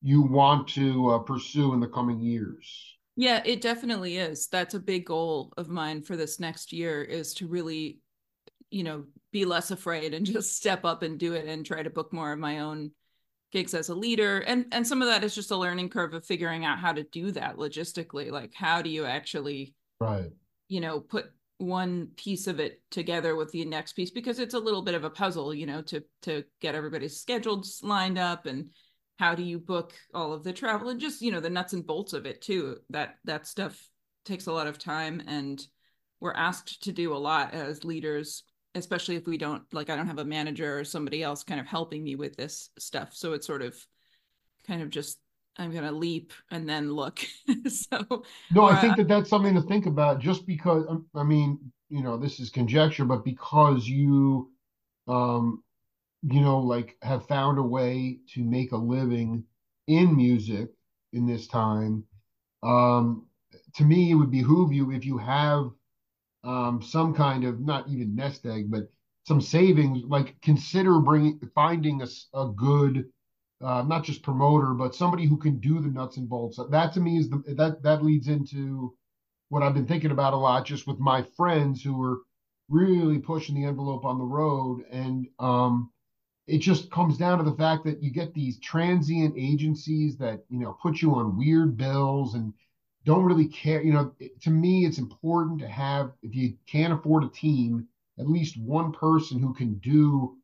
you 0.00 0.22
want 0.22 0.68
to 0.68 1.10
uh, 1.10 1.18
pursue 1.18 1.74
in 1.74 1.80
the 1.80 1.88
coming 1.88 2.20
years? 2.20 2.96
Yeah, 3.16 3.42
it 3.44 3.60
definitely 3.60 4.16
is. 4.16 4.46
That's 4.46 4.74
a 4.74 4.80
big 4.80 5.06
goal 5.06 5.52
of 5.56 5.68
mine 5.68 6.02
for 6.02 6.16
this 6.16 6.38
next 6.38 6.72
year 6.72 7.02
is 7.02 7.34
to 7.34 7.48
really, 7.48 7.98
you 8.70 8.84
know, 8.84 9.06
be 9.32 9.44
less 9.44 9.72
afraid 9.72 10.14
and 10.14 10.24
just 10.34 10.56
step 10.56 10.84
up 10.84 11.02
and 11.02 11.18
do 11.18 11.34
it 11.34 11.46
and 11.46 11.66
try 11.66 11.82
to 11.82 11.90
book 11.90 12.12
more 12.12 12.32
of 12.32 12.38
my 12.38 12.60
own 12.60 12.92
gigs 13.50 13.72
as 13.72 13.88
a 13.88 13.94
leader 13.94 14.40
and 14.40 14.66
and 14.72 14.86
some 14.86 15.00
of 15.00 15.08
that 15.08 15.24
is 15.24 15.34
just 15.34 15.50
a 15.50 15.56
learning 15.56 15.88
curve 15.88 16.12
of 16.12 16.22
figuring 16.22 16.66
out 16.66 16.78
how 16.78 16.92
to 16.92 17.02
do 17.04 17.32
that 17.32 17.56
logistically 17.56 18.30
like 18.30 18.52
how 18.52 18.82
do 18.82 18.90
you 18.90 19.06
actually 19.06 19.74
right 20.00 20.30
you 20.68 20.82
know 20.82 21.00
put 21.00 21.30
one 21.58 22.08
piece 22.16 22.46
of 22.46 22.60
it 22.60 22.80
together 22.90 23.34
with 23.34 23.50
the 23.50 23.64
next 23.64 23.92
piece 23.94 24.10
because 24.10 24.38
it's 24.38 24.54
a 24.54 24.58
little 24.58 24.82
bit 24.82 24.94
of 24.94 25.02
a 25.02 25.10
puzzle 25.10 25.52
you 25.52 25.66
know 25.66 25.82
to 25.82 26.02
to 26.22 26.44
get 26.60 26.76
everybody's 26.76 27.20
schedules 27.20 27.80
lined 27.82 28.16
up 28.16 28.46
and 28.46 28.70
how 29.18 29.34
do 29.34 29.42
you 29.42 29.58
book 29.58 29.92
all 30.14 30.32
of 30.32 30.44
the 30.44 30.52
travel 30.52 30.88
and 30.88 31.00
just 31.00 31.20
you 31.20 31.32
know 31.32 31.40
the 31.40 31.50
nuts 31.50 31.72
and 31.72 31.86
bolts 31.86 32.12
of 32.12 32.26
it 32.26 32.40
too. 32.40 32.76
That 32.90 33.16
that 33.24 33.46
stuff 33.46 33.88
takes 34.24 34.46
a 34.46 34.52
lot 34.52 34.66
of 34.66 34.78
time 34.78 35.22
and 35.26 35.60
we're 36.20 36.32
asked 36.32 36.84
to 36.84 36.92
do 36.92 37.14
a 37.14 37.18
lot 37.18 37.54
as 37.54 37.84
leaders 37.84 38.44
especially 38.74 39.16
if 39.16 39.26
we 39.26 39.38
don't 39.38 39.62
like 39.72 39.88
i 39.88 39.96
don't 39.96 40.06
have 40.06 40.18
a 40.18 40.24
manager 40.24 40.78
or 40.78 40.84
somebody 40.84 41.22
else 41.22 41.42
kind 41.42 41.60
of 41.60 41.66
helping 41.66 42.04
me 42.04 42.14
with 42.14 42.36
this 42.36 42.70
stuff. 42.78 43.14
So 43.14 43.32
it's 43.32 43.46
sort 43.46 43.62
of 43.62 43.74
kind 44.66 44.82
of 44.82 44.90
just 44.90 45.18
I'm 45.58 45.72
going 45.72 45.84
to 45.84 45.92
leap 45.92 46.32
and 46.50 46.68
then 46.68 46.92
look. 46.92 47.20
so 47.68 48.24
no, 48.52 48.64
I 48.64 48.80
think 48.80 48.96
that 48.96 49.08
that's 49.08 49.28
something 49.28 49.54
to 49.54 49.62
think 49.62 49.86
about. 49.86 50.20
Just 50.20 50.46
because 50.46 50.84
um, 50.88 51.06
I 51.14 51.24
mean, 51.24 51.58
you 51.88 52.02
know, 52.02 52.16
this 52.16 52.38
is 52.38 52.50
conjecture, 52.50 53.04
but 53.04 53.24
because 53.24 53.86
you, 53.86 54.50
um, 55.08 55.62
you 56.22 56.40
know, 56.40 56.60
like 56.60 56.96
have 57.02 57.26
found 57.26 57.58
a 57.58 57.62
way 57.62 58.18
to 58.34 58.44
make 58.44 58.72
a 58.72 58.76
living 58.76 59.44
in 59.88 60.16
music 60.16 60.70
in 61.12 61.26
this 61.26 61.48
time, 61.48 62.04
um, 62.62 63.26
to 63.76 63.84
me, 63.84 64.10
it 64.10 64.14
would 64.14 64.30
behoove 64.30 64.72
you 64.72 64.92
if 64.92 65.04
you 65.04 65.18
have 65.18 65.70
um, 66.44 66.82
some 66.82 67.14
kind 67.14 67.44
of 67.44 67.60
not 67.60 67.88
even 67.88 68.14
nest 68.14 68.46
egg, 68.46 68.70
but 68.70 68.84
some 69.26 69.40
savings. 69.40 70.04
Like 70.06 70.40
consider 70.40 71.00
bringing 71.00 71.40
finding 71.54 72.02
a, 72.02 72.06
a 72.38 72.48
good 72.54 73.06
uh, 73.60 73.82
not 73.82 74.04
just 74.04 74.22
promoter, 74.22 74.74
but 74.74 74.94
somebody 74.94 75.26
who 75.26 75.36
can 75.36 75.58
do 75.58 75.80
the 75.80 75.88
nuts 75.88 76.16
and 76.16 76.28
bolts. 76.28 76.60
That 76.70 76.92
to 76.94 77.00
me 77.00 77.18
is 77.18 77.28
the 77.28 77.42
that 77.56 77.82
that 77.82 78.04
leads 78.04 78.28
into 78.28 78.94
what 79.48 79.62
I've 79.62 79.74
been 79.74 79.86
thinking 79.86 80.10
about 80.10 80.34
a 80.34 80.36
lot, 80.36 80.66
just 80.66 80.86
with 80.86 80.98
my 80.98 81.22
friends 81.36 81.82
who 81.82 82.00
are 82.02 82.20
really 82.68 83.18
pushing 83.18 83.54
the 83.54 83.64
envelope 83.64 84.04
on 84.04 84.18
the 84.18 84.24
road, 84.24 84.84
and 84.90 85.26
um, 85.38 85.90
it 86.46 86.58
just 86.58 86.90
comes 86.90 87.18
down 87.18 87.38
to 87.38 87.44
the 87.44 87.56
fact 87.56 87.84
that 87.84 88.02
you 88.02 88.10
get 88.10 88.34
these 88.34 88.58
transient 88.60 89.34
agencies 89.36 90.16
that 90.18 90.44
you 90.48 90.58
know 90.58 90.76
put 90.80 91.02
you 91.02 91.14
on 91.14 91.36
weird 91.36 91.76
bills 91.76 92.34
and 92.34 92.52
don't 93.04 93.24
really 93.24 93.48
care. 93.48 93.82
You 93.82 93.92
know, 93.92 94.14
to 94.42 94.50
me, 94.50 94.86
it's 94.86 94.98
important 94.98 95.60
to 95.60 95.68
have 95.68 96.12
if 96.22 96.34
you 96.34 96.54
can't 96.66 96.92
afford 96.92 97.24
a 97.24 97.28
team, 97.28 97.88
at 98.18 98.28
least 98.28 98.60
one 98.60 98.92
person 98.92 99.40
who 99.40 99.52
can 99.52 99.74
do 99.78 100.37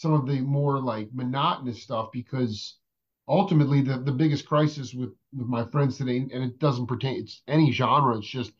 some 0.00 0.14
of 0.14 0.26
the 0.26 0.40
more 0.40 0.80
like 0.80 1.10
monotonous 1.12 1.82
stuff 1.82 2.10
because 2.10 2.78
ultimately 3.28 3.82
the, 3.82 3.98
the 3.98 4.12
biggest 4.12 4.46
crisis 4.46 4.94
with 4.94 5.10
with 5.36 5.46
my 5.46 5.62
friends 5.66 5.98
today 5.98 6.16
and 6.16 6.42
it 6.42 6.58
doesn't 6.58 6.86
pertain 6.86 7.20
it's 7.20 7.42
any 7.48 7.70
genre 7.70 8.16
it's 8.16 8.26
just 8.26 8.52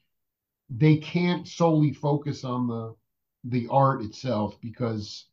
they 0.69 0.97
can't 0.99 1.49
solely 1.49 1.93
focus 1.93 2.45
on 2.45 2.69
the 2.69 2.95
the 3.45 3.67
art 3.71 4.03
itself 4.03 4.59
because 4.61 5.29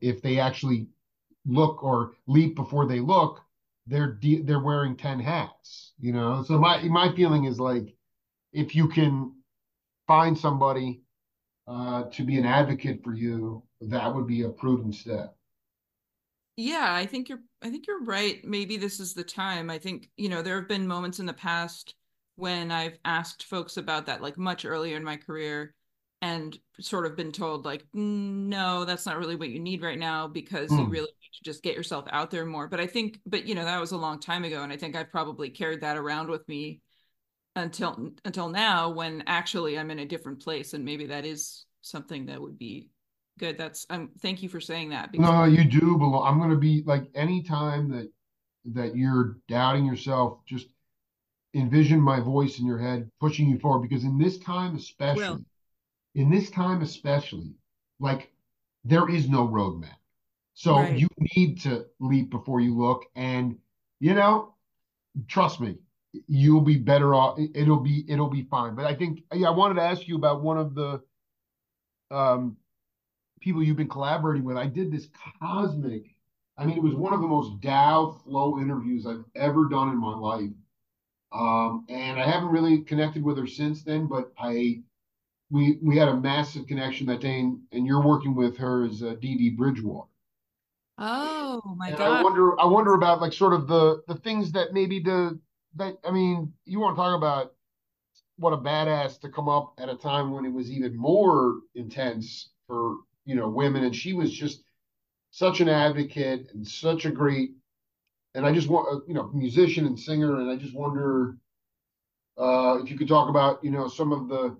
if 0.00 0.20
they 0.20 0.40
actually 0.40 0.88
look 1.46 1.84
or 1.84 2.14
leap 2.26 2.56
before 2.56 2.86
they 2.86 2.98
look 2.98 3.40
they're 3.86 4.14
de- 4.14 4.42
they're 4.42 4.58
wearing 4.64 4.96
10 4.96 5.20
hats 5.20 5.92
you 6.00 6.12
know? 6.12 6.42
So 6.42 6.58
my 6.58 6.82
my 6.82 7.14
feeling 7.14 7.44
is 7.44 7.60
like 7.60 7.94
if 8.52 8.74
you 8.74 8.88
can 8.88 9.32
find 10.08 10.36
somebody 10.36 11.02
uh, 11.68 12.04
to 12.10 12.24
be 12.24 12.36
an 12.36 12.46
advocate 12.46 13.04
for 13.04 13.14
you 13.14 13.62
that 13.80 14.12
would 14.12 14.26
be 14.26 14.42
a 14.42 14.48
prudent 14.48 14.96
step 14.96 15.36
yeah, 16.56 16.94
I 16.94 17.06
think 17.06 17.28
you're 17.28 17.42
I 17.62 17.70
think 17.70 17.86
you're 17.86 18.04
right. 18.04 18.44
Maybe 18.44 18.76
this 18.76 19.00
is 19.00 19.14
the 19.14 19.24
time. 19.24 19.70
I 19.70 19.78
think, 19.78 20.10
you 20.16 20.28
know, 20.28 20.42
there 20.42 20.56
have 20.56 20.68
been 20.68 20.86
moments 20.86 21.18
in 21.18 21.26
the 21.26 21.32
past 21.32 21.94
when 22.36 22.70
I've 22.70 22.98
asked 23.04 23.44
folks 23.44 23.76
about 23.76 24.06
that 24.06 24.22
like 24.22 24.36
much 24.38 24.64
earlier 24.64 24.96
in 24.96 25.04
my 25.04 25.16
career 25.16 25.74
and 26.20 26.56
sort 26.80 27.06
of 27.06 27.16
been 27.16 27.32
told 27.32 27.64
like 27.64 27.84
no, 27.94 28.84
that's 28.84 29.06
not 29.06 29.18
really 29.18 29.36
what 29.36 29.48
you 29.48 29.60
need 29.60 29.82
right 29.82 29.98
now 29.98 30.28
because 30.28 30.70
mm. 30.70 30.78
you 30.78 30.84
hmm. 30.84 30.90
really 30.90 31.06
need 31.06 31.30
to 31.34 31.44
just 31.44 31.62
get 31.62 31.76
yourself 31.76 32.04
out 32.10 32.30
there 32.30 32.46
more. 32.46 32.68
But 32.68 32.80
I 32.80 32.86
think 32.86 33.18
but 33.26 33.46
you 33.46 33.54
know, 33.54 33.64
that 33.64 33.80
was 33.80 33.92
a 33.92 33.96
long 33.96 34.20
time 34.20 34.44
ago 34.44 34.62
and 34.62 34.72
I 34.72 34.76
think 34.76 34.94
I've 34.94 35.10
probably 35.10 35.50
carried 35.50 35.80
that 35.80 35.96
around 35.96 36.28
with 36.28 36.46
me 36.48 36.80
until 37.56 38.10
until 38.24 38.48
now 38.48 38.90
when 38.90 39.24
actually 39.26 39.78
I'm 39.78 39.90
in 39.90 39.98
a 40.00 40.06
different 40.06 40.42
place 40.42 40.74
and 40.74 40.84
maybe 40.84 41.06
that 41.06 41.24
is 41.24 41.66
something 41.82 42.26
that 42.26 42.40
would 42.40 42.58
be 42.58 42.88
good. 43.42 43.58
That's 43.58 43.86
um 43.90 44.10
thank 44.20 44.42
you 44.42 44.48
for 44.48 44.60
saying 44.60 44.90
that. 44.90 45.12
Because- 45.12 45.28
no, 45.28 45.44
you 45.44 45.64
do 45.64 45.98
belong. 45.98 46.26
I'm 46.26 46.38
gonna 46.38 46.56
be 46.56 46.82
like 46.86 47.04
anytime 47.14 47.90
that 47.90 48.10
that 48.74 48.96
you're 48.96 49.38
doubting 49.48 49.84
yourself, 49.84 50.38
just 50.46 50.68
envision 51.54 52.00
my 52.00 52.20
voice 52.20 52.60
in 52.60 52.66
your 52.66 52.78
head 52.78 53.10
pushing 53.20 53.48
you 53.48 53.58
forward 53.58 53.82
because 53.82 54.04
in 54.04 54.16
this 54.16 54.38
time 54.38 54.74
especially 54.74 55.44
in 56.14 56.30
this 56.30 56.50
time 56.50 56.80
especially 56.80 57.52
like 58.00 58.32
there 58.84 59.10
is 59.10 59.28
no 59.28 59.46
roadmap 59.46 59.98
so 60.54 60.76
right. 60.76 60.98
you 60.98 61.06
need 61.36 61.60
to 61.60 61.84
leap 62.00 62.30
before 62.30 62.60
you 62.60 62.74
look 62.74 63.04
and 63.16 63.58
you 64.00 64.14
know 64.14 64.54
trust 65.28 65.60
me 65.60 65.76
you'll 66.26 66.62
be 66.62 66.78
better 66.78 67.14
off 67.14 67.38
it'll 67.54 67.80
be 67.80 68.02
it'll 68.08 68.30
be 68.30 68.44
fine 68.44 68.74
but 68.74 68.86
i 68.86 68.94
think 68.94 69.20
yeah, 69.34 69.48
i 69.48 69.50
wanted 69.50 69.74
to 69.74 69.82
ask 69.82 70.08
you 70.08 70.16
about 70.16 70.42
one 70.42 70.56
of 70.56 70.74
the 70.74 71.02
um 72.10 72.56
people 73.42 73.62
you've 73.62 73.76
been 73.76 73.88
collaborating 73.88 74.44
with. 74.44 74.56
I 74.56 74.66
did 74.66 74.90
this 74.90 75.08
cosmic, 75.40 76.04
I 76.56 76.66
mean, 76.66 76.76
it 76.76 76.82
was 76.82 76.94
one 76.94 77.12
of 77.12 77.20
the 77.20 77.26
most 77.26 77.60
Dow 77.60 78.20
flow 78.24 78.58
interviews 78.58 79.06
I've 79.06 79.24
ever 79.34 79.68
done 79.68 79.88
in 79.88 79.98
my 79.98 80.14
life. 80.14 80.50
Um, 81.32 81.86
and 81.88 82.20
I 82.20 82.26
haven't 82.26 82.50
really 82.50 82.82
connected 82.82 83.22
with 83.22 83.38
her 83.38 83.46
since 83.46 83.82
then, 83.82 84.06
but 84.06 84.32
I 84.38 84.82
we 85.50 85.78
we 85.82 85.96
had 85.96 86.08
a 86.08 86.16
massive 86.16 86.66
connection 86.66 87.06
that 87.06 87.20
day, 87.20 87.40
and, 87.40 87.60
and 87.72 87.86
you're 87.86 88.06
working 88.06 88.34
with 88.34 88.56
her 88.58 88.84
as 88.84 89.02
uh, 89.02 89.16
Dee 89.20 89.36
Dee 89.36 89.50
Bridgewater. 89.50 90.08
Oh 90.98 91.62
my 91.76 91.88
and 91.88 91.98
god! 91.98 92.20
I 92.20 92.22
wonder, 92.22 92.60
I 92.60 92.66
wonder 92.66 92.94
about 92.94 93.22
like 93.22 93.32
sort 93.32 93.54
of 93.54 93.66
the 93.66 94.02
the 94.08 94.16
things 94.16 94.52
that 94.52 94.74
maybe 94.74 95.00
the 95.00 95.38
that 95.76 95.96
I 96.04 96.10
mean, 96.10 96.52
you 96.66 96.80
want 96.80 96.96
to 96.96 97.00
talk 97.00 97.16
about 97.16 97.54
what 98.36 98.52
a 98.52 98.58
badass 98.58 99.18
to 99.20 99.30
come 99.30 99.48
up 99.48 99.74
at 99.78 99.88
a 99.88 99.96
time 99.96 100.32
when 100.32 100.44
it 100.44 100.52
was 100.52 100.70
even 100.70 100.96
more 100.96 101.60
intense 101.74 102.50
for 102.66 102.96
you 103.24 103.34
know 103.34 103.48
women 103.48 103.84
and 103.84 103.94
she 103.96 104.12
was 104.12 104.32
just 104.32 104.62
such 105.30 105.60
an 105.60 105.68
advocate 105.68 106.48
and 106.54 106.66
such 106.66 107.04
a 107.04 107.10
great 107.10 107.52
and 108.34 108.46
i 108.46 108.52
just 108.52 108.68
want 108.68 108.88
uh, 108.92 109.00
you 109.06 109.14
know 109.14 109.30
musician 109.34 109.86
and 109.86 109.98
singer 109.98 110.40
and 110.40 110.50
i 110.50 110.56
just 110.56 110.74
wonder 110.74 111.36
uh 112.38 112.78
if 112.82 112.90
you 112.90 112.96
could 112.96 113.08
talk 113.08 113.28
about 113.28 113.62
you 113.64 113.70
know 113.70 113.88
some 113.88 114.12
of 114.12 114.28
the 114.28 114.56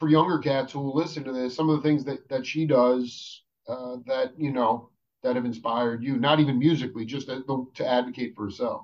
for 0.00 0.08
younger 0.08 0.38
cats 0.38 0.72
who 0.72 0.80
will 0.80 0.96
listen 0.96 1.24
to 1.24 1.32
this 1.32 1.54
some 1.56 1.70
of 1.70 1.76
the 1.76 1.82
things 1.82 2.04
that 2.04 2.28
that 2.28 2.46
she 2.46 2.66
does 2.66 3.42
uh 3.68 3.96
that 4.06 4.32
you 4.38 4.52
know 4.52 4.90
that 5.22 5.36
have 5.36 5.44
inspired 5.44 6.02
you 6.02 6.16
not 6.18 6.40
even 6.40 6.58
musically 6.58 7.04
just 7.04 7.28
to, 7.28 7.68
to 7.74 7.86
advocate 7.86 8.34
for 8.34 8.44
herself 8.44 8.82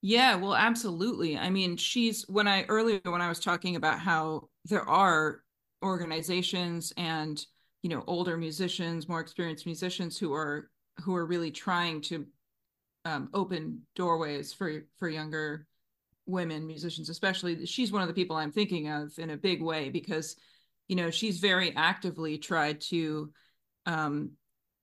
yeah, 0.00 0.36
well, 0.36 0.54
absolutely. 0.54 1.36
I 1.36 1.50
mean, 1.50 1.76
she's 1.76 2.22
when 2.28 2.46
I 2.46 2.64
earlier 2.64 3.00
when 3.04 3.20
I 3.20 3.28
was 3.28 3.40
talking 3.40 3.74
about 3.76 3.98
how 3.98 4.48
there 4.64 4.88
are 4.88 5.42
organizations 5.82 6.92
and 6.96 7.44
you 7.82 7.90
know 7.90 8.02
older 8.06 8.36
musicians 8.36 9.08
more 9.08 9.20
experienced 9.20 9.66
musicians 9.66 10.18
who 10.18 10.32
are 10.32 10.70
who 11.02 11.14
are 11.14 11.26
really 11.26 11.50
trying 11.50 12.00
to 12.00 12.26
um, 13.04 13.28
open 13.32 13.82
doorways 13.94 14.52
for 14.52 14.84
for 14.98 15.08
younger 15.08 15.66
women 16.26 16.66
musicians 16.66 17.08
especially 17.08 17.64
she's 17.64 17.92
one 17.92 18.02
of 18.02 18.08
the 18.08 18.14
people 18.14 18.36
i'm 18.36 18.52
thinking 18.52 18.88
of 18.88 19.18
in 19.18 19.30
a 19.30 19.36
big 19.36 19.62
way 19.62 19.88
because 19.88 20.36
you 20.88 20.96
know 20.96 21.10
she's 21.10 21.38
very 21.38 21.74
actively 21.76 22.36
tried 22.36 22.80
to 22.80 23.32
um, 23.86 24.32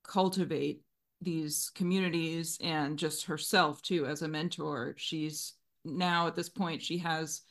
cultivate 0.04 0.82
these 1.22 1.72
communities 1.76 2.58
and 2.62 2.98
just 2.98 3.26
herself 3.26 3.82
too 3.82 4.06
as 4.06 4.22
a 4.22 4.28
mentor. 4.28 4.96
She's 4.98 5.54
now 5.84 6.28
at 6.28 6.36
this 6.36 6.50
point 6.50 6.82
she 6.82 6.98
has 7.00 7.42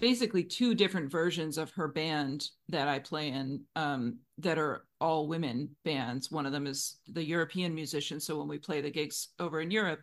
basically 0.00 0.42
two 0.42 0.74
different 0.74 1.10
versions 1.10 1.56
of 1.58 1.70
her 1.72 1.88
band 1.88 2.48
that 2.68 2.88
I 2.88 2.98
play 2.98 3.28
in 3.28 3.62
um, 3.76 4.18
that 4.38 4.58
are 4.58 4.84
all 5.00 5.28
women 5.28 5.70
bands. 5.84 6.30
One 6.30 6.46
of 6.46 6.52
them 6.52 6.66
is 6.66 6.98
the 7.08 7.24
European 7.24 7.74
musician. 7.74 8.18
So 8.20 8.38
when 8.38 8.48
we 8.48 8.58
play 8.58 8.80
the 8.80 8.90
gigs 8.90 9.28
over 9.38 9.60
in 9.60 9.70
Europe, 9.70 10.00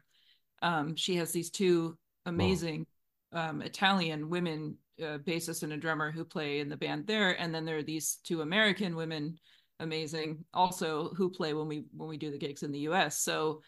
um, 0.62 0.95
she 0.95 1.15
has 1.15 1.31
these 1.31 1.50
two 1.50 1.98
amazing 2.25 2.86
wow. 3.31 3.50
um, 3.50 3.62
Italian 3.62 4.29
women 4.29 4.77
uh, 5.01 5.17
bassist 5.17 5.63
and 5.63 5.74
a 5.74 5.77
drummer 5.77 6.12
who 6.12 6.24
play 6.24 6.60
in 6.60 6.69
the 6.69 6.77
band 6.77 7.07
there, 7.07 7.39
and 7.41 7.53
then 7.53 7.65
there 7.65 7.77
are 7.77 7.83
these 7.83 8.19
two 8.24 8.41
American 8.41 8.95
women, 8.95 9.38
amazing 9.79 10.45
also 10.53 11.10
who 11.15 11.29
play 11.29 11.53
when 11.53 11.67
we 11.67 11.86
when 11.95 12.07
we 12.07 12.17
do 12.17 12.29
the 12.29 12.38
gigs 12.38 12.63
in 12.63 12.71
the 12.71 12.79
U.S. 12.79 13.17
So 13.17 13.62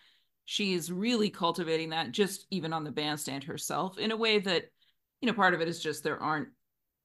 she's 0.45 0.91
really 0.91 1.29
cultivating 1.29 1.89
that 1.89 2.11
just 2.11 2.45
even 2.51 2.73
on 2.73 2.83
the 2.83 2.91
bandstand 2.91 3.43
herself 3.43 3.97
in 3.97 4.11
a 4.11 4.17
way 4.17 4.39
that 4.39 4.65
you 5.23 5.27
know 5.27 5.33
part 5.33 5.53
of 5.53 5.61
it 5.61 5.69
is 5.69 5.81
just 5.81 6.03
there 6.03 6.21
aren't 6.21 6.49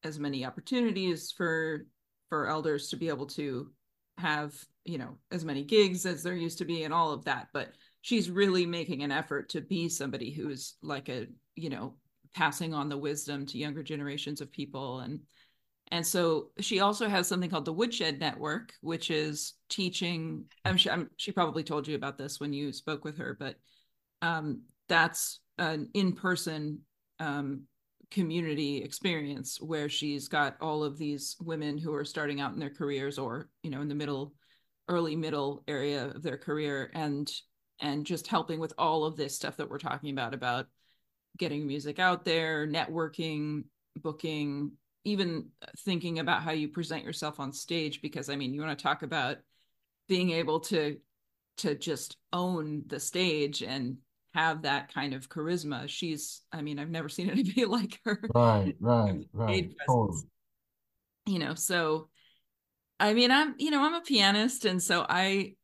as 0.02 0.18
many 0.18 0.44
opportunities 0.44 1.30
for 1.30 1.86
for 2.28 2.48
elders 2.48 2.88
to 2.88 2.96
be 2.96 3.08
able 3.08 3.26
to 3.26 3.70
have 4.18 4.52
you 4.84 4.98
know 4.98 5.16
as 5.30 5.44
many 5.44 5.62
gigs 5.62 6.04
as 6.04 6.24
there 6.24 6.34
used 6.34 6.58
to 6.58 6.64
be 6.64 6.82
and 6.82 6.92
all 6.92 7.12
of 7.12 7.24
that. 7.26 7.46
But 7.54 7.74
she's 8.00 8.28
really 8.28 8.66
making 8.66 9.04
an 9.04 9.12
effort 9.12 9.50
to 9.50 9.60
be 9.60 9.88
somebody 9.88 10.32
who's 10.32 10.74
like 10.82 11.08
a 11.08 11.28
you 11.54 11.70
know 11.70 11.94
passing 12.34 12.74
on 12.74 12.88
the 12.88 12.98
wisdom 12.98 13.46
to 13.46 13.56
younger 13.56 13.84
generations 13.84 14.40
of 14.40 14.50
people. 14.50 14.98
And 14.98 15.20
and 15.92 16.04
so 16.04 16.48
she 16.58 16.80
also 16.80 17.08
has 17.08 17.28
something 17.28 17.48
called 17.48 17.66
the 17.66 17.72
woodshed 17.72 18.18
network 18.18 18.72
which 18.80 19.12
is 19.12 19.54
teaching. 19.68 20.46
I'm 20.64 20.76
sure 20.76 20.92
I'm, 20.92 21.08
she 21.18 21.30
probably 21.30 21.62
told 21.62 21.86
you 21.86 21.94
about 21.94 22.18
this 22.18 22.40
when 22.40 22.52
you 22.52 22.72
spoke 22.72 23.04
with 23.04 23.18
her 23.18 23.36
but 23.38 23.54
um, 24.22 24.62
that's 24.88 25.38
an 25.56 25.90
in-person 25.94 26.80
um, 27.20 27.62
community 28.10 28.82
experience 28.82 29.60
where 29.60 29.88
she's 29.88 30.28
got 30.28 30.56
all 30.60 30.82
of 30.82 30.96
these 30.96 31.36
women 31.40 31.76
who 31.76 31.94
are 31.94 32.04
starting 32.04 32.40
out 32.40 32.54
in 32.54 32.58
their 32.58 32.70
careers 32.70 33.18
or 33.18 33.50
you 33.62 33.70
know 33.70 33.82
in 33.82 33.88
the 33.88 33.94
middle 33.94 34.32
early 34.88 35.14
middle 35.14 35.62
area 35.68 36.06
of 36.06 36.22
their 36.22 36.38
career 36.38 36.90
and 36.94 37.30
and 37.80 38.06
just 38.06 38.26
helping 38.26 38.58
with 38.58 38.72
all 38.78 39.04
of 39.04 39.16
this 39.16 39.36
stuff 39.36 39.56
that 39.58 39.68
we're 39.68 39.78
talking 39.78 40.10
about 40.10 40.32
about 40.32 40.66
getting 41.36 41.66
music 41.66 41.98
out 41.98 42.24
there 42.24 42.66
networking 42.66 43.64
booking 43.96 44.72
even 45.04 45.46
thinking 45.78 46.18
about 46.18 46.42
how 46.42 46.50
you 46.50 46.68
present 46.68 47.04
yourself 47.04 47.40
on 47.40 47.52
stage. 47.52 48.00
Because 48.02 48.28
i 48.28 48.36
mean 48.36 48.54
you 48.54 48.60
want 48.60 48.78
to 48.78 48.82
talk 48.82 49.02
about 49.02 49.38
being 50.08 50.30
able 50.30 50.60
to 50.60 50.98
to 51.58 51.74
just 51.74 52.16
own 52.32 52.84
the 52.86 53.00
stage 53.00 53.62
and 53.62 53.96
have 54.34 54.62
that 54.62 54.92
kind 54.92 55.14
of 55.14 55.28
charisma. 55.28 55.88
She's, 55.88 56.42
I 56.52 56.62
mean, 56.62 56.78
I've 56.78 56.90
never 56.90 57.08
seen 57.08 57.30
anybody 57.30 57.64
like 57.64 57.98
her. 58.04 58.20
Right, 58.34 58.74
right, 58.80 59.24
right. 59.32 59.70
Totally. 59.86 60.22
You 61.26 61.38
know, 61.38 61.54
so 61.54 62.08
I 63.00 63.14
mean, 63.14 63.30
I'm, 63.30 63.54
you 63.58 63.70
know, 63.70 63.82
I'm 63.82 63.94
a 63.94 64.00
pianist. 64.00 64.64
And 64.64 64.82
so 64.82 65.06
I, 65.08 65.54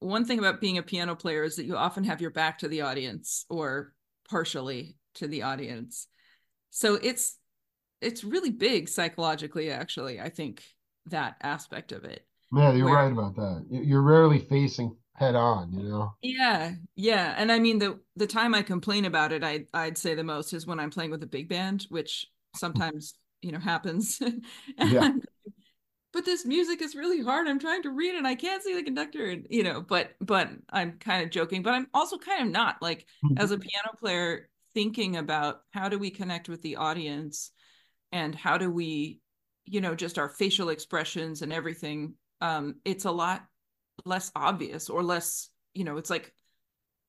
one 0.00 0.24
thing 0.24 0.38
about 0.38 0.60
being 0.60 0.78
a 0.78 0.82
piano 0.82 1.14
player 1.14 1.44
is 1.44 1.56
that 1.56 1.66
you 1.66 1.76
often 1.76 2.04
have 2.04 2.20
your 2.20 2.30
back 2.30 2.58
to 2.58 2.68
the 2.68 2.80
audience 2.82 3.44
or 3.48 3.92
partially 4.28 4.96
to 5.14 5.28
the 5.28 5.42
audience. 5.42 6.08
So 6.70 6.94
it's, 6.94 7.38
it's 8.00 8.24
really 8.24 8.50
big 8.50 8.88
psychologically, 8.88 9.70
actually, 9.70 10.20
I 10.20 10.28
think 10.28 10.64
that 11.06 11.36
aspect 11.40 11.92
of 11.92 12.04
it. 12.04 12.26
Yeah, 12.54 12.72
you're 12.72 12.86
where, 12.86 12.94
right 12.94 13.12
about 13.12 13.36
that. 13.36 13.66
You're 13.70 14.02
rarely 14.02 14.40
facing 14.40 14.96
head 15.14 15.34
on, 15.34 15.72
you 15.72 15.88
know? 15.88 16.14
Yeah, 16.22 16.72
yeah. 16.96 17.34
And 17.36 17.52
I 17.52 17.58
mean 17.58 17.78
the 17.78 18.00
the 18.16 18.26
time 18.26 18.54
I 18.54 18.62
complain 18.62 19.04
about 19.04 19.32
it, 19.32 19.44
I 19.44 19.66
I'd 19.74 19.98
say 19.98 20.14
the 20.14 20.24
most 20.24 20.52
is 20.52 20.66
when 20.66 20.80
I'm 20.80 20.90
playing 20.90 21.10
with 21.10 21.22
a 21.22 21.26
big 21.28 21.48
band, 21.48 21.86
which 21.88 22.26
sometimes, 22.56 23.14
you 23.40 23.52
know, 23.52 23.58
happens. 23.58 24.20
yeah. 24.78 25.12
But 26.12 26.26
this 26.26 26.44
music 26.44 26.82
is 26.82 26.94
really 26.94 27.22
hard. 27.22 27.48
I'm 27.48 27.58
trying 27.58 27.82
to 27.84 27.90
read 27.90 28.14
and 28.14 28.26
I 28.26 28.34
can't 28.34 28.62
see 28.62 28.74
the 28.74 28.82
conductor, 28.82 29.30
and 29.30 29.46
you 29.48 29.62
know, 29.62 29.80
but 29.80 30.10
but 30.20 30.50
I'm 30.70 30.98
kind 30.98 31.24
of 31.24 31.30
joking, 31.30 31.62
but 31.62 31.72
I'm 31.72 31.86
also 31.94 32.18
kind 32.18 32.46
of 32.46 32.52
not 32.52 32.76
like 32.82 33.06
mm-hmm. 33.24 33.38
as 33.38 33.50
a 33.50 33.58
piano 33.58 33.92
player 33.98 34.48
thinking 34.74 35.16
about 35.16 35.62
how 35.70 35.88
do 35.88 35.98
we 35.98 36.10
connect 36.10 36.48
with 36.48 36.62
the 36.62 36.76
audience 36.76 37.50
and 38.10 38.34
how 38.34 38.58
do 38.58 38.70
we, 38.70 39.20
you 39.64 39.80
know, 39.80 39.94
just 39.94 40.18
our 40.18 40.28
facial 40.28 40.68
expressions 40.68 41.42
and 41.42 41.52
everything. 41.52 42.14
Um, 42.40 42.76
it's 42.84 43.04
a 43.04 43.10
lot 43.10 43.44
less 44.04 44.32
obvious 44.34 44.88
or 44.90 45.02
less 45.02 45.48
you 45.74 45.84
know 45.84 45.96
it's 45.96 46.10
like 46.10 46.32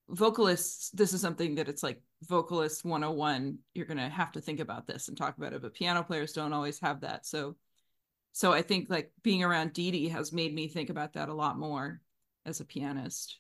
vocalists 0.10 0.90
this 0.92 1.14
is 1.14 1.22
something 1.22 1.56
that 1.56 1.70
it's 1.70 1.84
like 1.84 2.02
vocalist 2.24 2.84
101 2.84 3.58
you're 3.74 3.86
going 3.86 3.98
to 3.98 4.10
have 4.10 4.32
to 4.32 4.42
think 4.42 4.60
about 4.60 4.86
this 4.86 5.08
and 5.08 5.18
talk 5.18 5.38
about 5.38 5.54
it 5.54 5.62
but 5.62 5.74
piano 5.74 6.04
players 6.04 6.34
don't 6.34 6.54
always 6.54 6.80
have 6.80 7.02
that. 7.02 7.26
So 7.26 7.56
so 8.36 8.52
i 8.52 8.62
think 8.62 8.90
like 8.90 9.12
being 9.22 9.44
around 9.44 9.74
Dee 9.74 9.92
Dee 9.92 10.10
has 10.10 10.34
made 10.34 10.54
me 10.54 10.68
think 10.68 10.90
about 10.90 11.14
that 11.14 11.30
a 11.30 11.34
lot 11.34 11.58
more 11.58 12.02
as 12.46 12.60
a 12.60 12.66
pianist. 12.66 13.38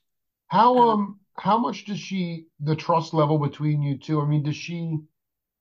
How 0.48 0.78
um, 0.78 0.90
um 0.90 1.20
how 1.38 1.58
much 1.58 1.86
does 1.86 2.00
she 2.00 2.46
the 2.60 2.76
trust 2.76 3.14
level 3.14 3.38
between 3.38 3.82
you 3.82 3.98
two 3.98 4.22
i 4.22 4.26
mean 4.26 4.44
does 4.44 4.56
she 4.56 4.98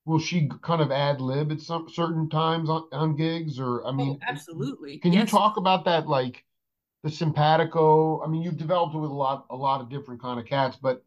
will 0.04 0.18
she 0.18 0.50
kind 0.60 0.82
of 0.82 0.90
ad 0.90 1.20
lib 1.20 1.50
at 1.50 1.60
some 1.60 1.88
certain 1.88 2.28
times 2.28 2.68
on, 2.68 2.84
on 2.92 3.16
gigs 3.16 3.58
or 3.58 3.84
i 3.86 3.88
oh, 3.88 3.92
mean 3.92 4.18
oh, 4.20 4.26
absolutely. 4.28 4.98
can 4.98 5.12
yes. 5.12 5.22
you 5.22 5.38
talk 5.38 5.56
about 5.56 5.84
that 5.84 6.06
like 6.06 6.44
the 7.02 7.10
simpatico. 7.10 8.22
I 8.22 8.28
mean, 8.28 8.42
you've 8.42 8.56
developed 8.56 8.94
it 8.94 8.98
with 8.98 9.10
a 9.10 9.14
lot, 9.14 9.46
a 9.50 9.56
lot 9.56 9.80
of 9.80 9.90
different 9.90 10.22
kind 10.22 10.38
of 10.38 10.46
cats. 10.46 10.76
But 10.80 11.04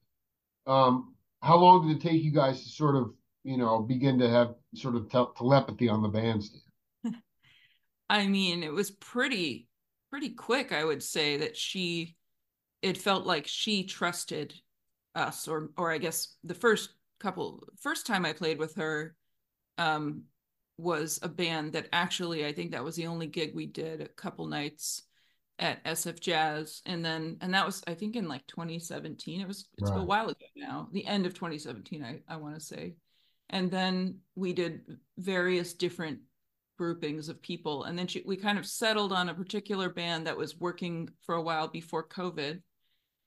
um, 0.68 1.16
how 1.42 1.58
long 1.58 1.88
did 1.88 1.98
it 1.98 2.02
take 2.02 2.24
you 2.24 2.32
guys 2.32 2.64
to 2.64 2.70
sort 2.70 2.96
of, 2.96 3.14
you 3.44 3.58
know, 3.58 3.82
begin 3.82 4.20
to 4.20 4.30
have 4.30 4.56
sort 4.74 4.96
of 4.96 5.10
te- 5.10 5.38
telepathy 5.38 5.90
on 5.90 6.02
the 6.02 6.10
bandstand? 6.10 6.64
I 8.10 8.28
mean, 8.28 8.64
it 8.64 8.74
was 8.74 8.92
pretty, 8.92 9.68
pretty 10.10 10.30
quick. 10.30 10.72
I 10.72 10.84
would 10.84 11.02
say 11.02 11.38
that 11.38 11.56
she, 11.56 12.16
it 12.82 12.98
felt 12.98 13.26
like 13.26 13.48
she 13.48 13.86
trusted 13.86 14.54
us, 15.14 15.48
or, 15.48 15.72
or 15.78 15.92
I 15.92 15.98
guess 15.98 16.36
the 16.44 16.54
first 16.54 16.90
couple, 17.20 17.64
first 17.80 18.06
time 18.06 18.26
I 18.26 18.34
played 18.34 18.60
with 18.60 18.76
her, 18.76 19.16
um, 19.78 20.24
was 20.78 21.20
a 21.24 21.30
band 21.30 21.72
that 21.72 21.88
actually 21.94 22.46
I 22.46 22.52
think 22.52 22.72
that 22.72 22.84
was 22.84 22.98
the 22.98 23.08
only 23.08 23.28
gig 23.28 23.56
we 23.56 23.66
did 23.66 24.02
a 24.02 24.10
couple 24.10 24.46
nights 24.46 25.04
at 25.60 25.84
SF 25.86 26.20
Jazz, 26.20 26.82
and 26.86 27.04
then 27.04 27.38
and 27.42 27.54
that 27.54 27.66
was 27.66 27.84
I 27.88 27.94
think 27.94 28.16
in 28.16 28.28
like 28.28 28.46
2017. 28.48 29.42
It 29.42 29.48
was 29.48 29.68
it's 29.78 29.90
right. 29.90 30.00
a 30.00 30.04
while 30.04 30.28
ago 30.28 30.46
now, 30.56 30.90
the 30.92 31.06
end 31.06 31.26
of 31.26 31.34
2017. 31.34 32.04
I 32.04 32.20
I 32.28 32.38
want 32.38 32.56
to 32.56 32.62
say, 32.62 32.96
and 33.50 33.72
then 33.72 34.20
we 34.36 34.54
did 34.54 34.82
various 35.18 35.74
different 35.74 36.20
groupings 36.78 37.30
of 37.30 37.42
people, 37.42 37.84
and 37.86 37.98
then 37.98 38.08
she, 38.08 38.22
we 38.26 38.36
kind 38.36 38.60
of 38.60 38.66
settled 38.66 39.14
on 39.14 39.30
a 39.30 39.34
particular 39.34 39.90
band 39.90 40.28
that 40.28 40.38
was 40.38 40.60
working 40.60 41.10
for 41.26 41.36
a 41.36 41.42
while 41.42 41.68
before 41.68 42.08
COVID, 42.08 42.62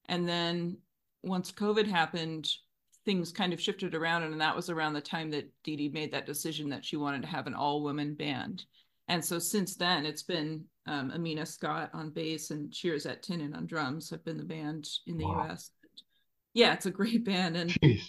and 0.07 0.29
then 0.29 0.77
once 1.23 1.51
COVID 1.51 1.87
happened, 1.87 2.49
things 3.05 3.33
kind 3.33 3.55
of 3.55 3.61
shifted 3.61 3.95
around, 3.95 4.23
and 4.23 4.41
that 4.41 4.55
was 4.55 4.69
around 4.69 4.93
the 4.93 5.01
time 5.01 5.31
that 5.31 5.51
Dee 5.65 5.77
Dee 5.77 5.89
made 5.89 6.13
that 6.13 6.27
decision 6.27 6.69
that 6.69 6.85
she 6.85 6.97
wanted 6.97 7.23
to 7.23 7.29
have 7.29 7.47
an 7.47 7.55
all 7.55 7.83
women 7.83 8.15
band. 8.15 8.65
And 9.09 9.25
so 9.25 9.39
since 9.39 9.75
then, 9.77 10.05
it's 10.05 10.23
been 10.23 10.65
um, 10.89 11.13
Amina 11.15 11.45
Scott 11.45 11.91
on 11.93 12.11
bass 12.11 12.51
and 12.51 12.71
Shirazette 12.71 13.23
Tinnin 13.23 13.55
on 13.55 13.67
drums 13.67 14.09
have 14.11 14.25
been 14.25 14.39
the 14.39 14.45
band 14.45 14.89
in 15.07 15.19
the 15.19 15.27
wow. 15.27 15.47
US. 15.51 15.71
Yeah, 16.55 16.73
it's 16.73 16.87
a 16.87 16.91
great 16.91 17.25
band. 17.25 17.57
And 17.57 17.71
Jeez. 17.71 18.03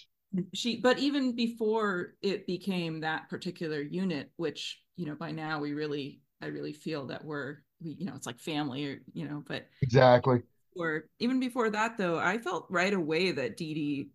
she, 0.54 0.78
but 0.78 0.98
even 0.98 1.36
before 1.36 2.16
it 2.22 2.48
became 2.48 3.02
that 3.02 3.30
particular 3.30 3.82
unit, 3.82 4.32
which, 4.38 4.82
you 4.96 5.06
know, 5.06 5.16
by 5.16 5.32
now 5.32 5.60
we 5.60 5.74
really, 5.74 6.22
I 6.42 6.48
really 6.48 6.74
feel 6.74 7.08
that 7.08 7.24
we're, 7.26 7.58
we, 7.82 7.98
you 8.00 8.06
know, 8.06 8.14
it's 8.16 8.28
like 8.28 8.40
family 8.40 8.86
or, 8.86 9.02
you 9.14 9.28
know, 9.28 9.44
but 9.46 9.68
exactly. 9.82 10.42
Or 10.76 11.10
even 11.20 11.42
before 11.42 11.70
that, 11.72 11.98
though, 11.98 12.18
I 12.18 12.38
felt 12.38 12.68
right 12.70 12.94
away 12.94 13.34
that 13.34 13.58
Dee 13.58 13.74
Dee 13.74 14.10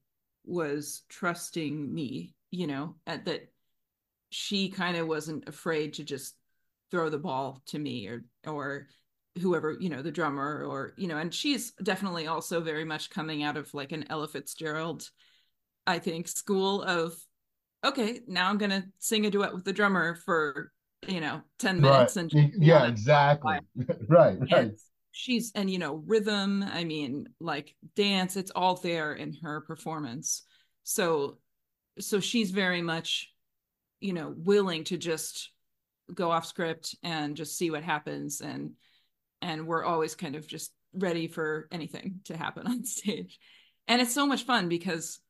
was 0.47 1.03
trusting 1.11 1.93
me, 1.93 2.35
you 2.51 2.67
know, 2.67 2.95
at 3.07 3.27
that 3.27 3.53
she 4.31 4.71
kind 4.71 4.97
of 4.97 5.07
wasn't 5.07 5.49
afraid 5.49 5.95
to 5.95 6.05
just 6.05 6.35
throw 6.95 7.11
the 7.11 7.19
ball 7.19 7.61
to 7.67 7.77
me 7.77 8.07
or 8.07 8.25
or 8.47 8.87
whoever 9.43 9.77
you 9.81 9.89
know 9.89 10.01
the 10.01 10.13
drummer 10.13 10.65
or 10.65 10.95
you 10.97 11.09
know 11.09 11.17
and 11.17 11.35
she's 11.35 11.73
definitely 11.83 12.29
also 12.29 12.61
very 12.61 12.85
much 12.85 13.11
coming 13.11 13.43
out 13.43 13.57
of 13.57 13.73
like 13.75 13.91
an 13.91 14.05
ella 14.11 14.29
fitzgerald 14.29 15.11
i 15.89 15.99
think 15.99 16.29
school 16.29 16.83
of 16.83 17.13
okay 17.85 18.21
now 18.29 18.49
i'm 18.49 18.59
gonna 18.59 18.85
sing 19.01 19.27
a 19.27 19.31
duet 19.31 19.53
with 19.53 19.65
the 19.65 19.73
drummer 19.73 20.15
for 20.15 20.71
you 21.09 21.21
know 21.21 21.41
10 21.59 21.81
minutes 21.81 22.17
right. 22.17 22.33
and 22.33 22.53
yeah 22.59 22.87
exactly. 22.87 23.59
Right 24.09 24.39
right. 24.39 24.53
and 24.53 24.79
she's 25.11 25.51
and 25.57 25.69
you 25.69 25.79
know 25.79 26.05
rhythm 26.07 26.63
i 26.63 26.85
mean 26.85 27.27
like 27.41 27.75
dance 27.97 28.37
it's 28.37 28.53
all 28.55 28.77
there 28.77 29.15
in 29.15 29.35
her 29.43 29.63
performance. 29.63 30.45
So 30.85 31.39
so 31.99 32.21
she's 32.21 32.53
very 32.53 32.83
much 32.83 33.33
you 33.99 34.13
know 34.13 34.33
willing 34.37 34.85
to 34.85 34.97
just 34.97 35.51
go 36.13 36.31
off 36.31 36.47
script 36.47 36.97
and 37.03 37.37
just 37.37 37.57
see 37.57 37.71
what 37.71 37.83
happens. 37.83 38.41
And 38.41 38.73
and 39.41 39.67
we're 39.67 39.85
always 39.85 40.15
kind 40.15 40.37
of 40.37 40.47
just 40.47 40.73
ready 40.93 41.27
for 41.29 41.69
anything 41.71 42.21
to 42.25 42.37
happen 42.37 42.67
on 42.67 42.85
stage. 42.85 43.39
And 43.89 44.01
it's 44.01 44.15
so 44.15 44.27
much 44.27 44.45
fun 44.45 44.69
because 44.69 45.21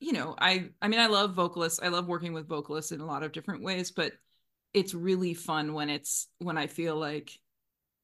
you 0.00 0.12
know 0.12 0.34
i 0.38 0.68
i 0.82 0.88
mean 0.88 1.00
i 1.00 1.06
love 1.06 1.34
vocalists. 1.34 1.80
I 1.82 1.88
love 1.88 2.06
working 2.06 2.32
with 2.32 2.48
vocalists 2.48 2.92
in 2.92 3.00
a 3.00 3.06
lot 3.06 3.22
of 3.22 3.32
different 3.32 3.62
ways 3.62 3.90
but 3.90 4.12
it's 4.72 4.92
really 4.92 5.34
fun 5.34 5.72
when 5.72 5.88
it's 5.88 6.28
when 6.38 6.58
i 6.58 6.66
feel 6.66 6.96
like 6.96 7.30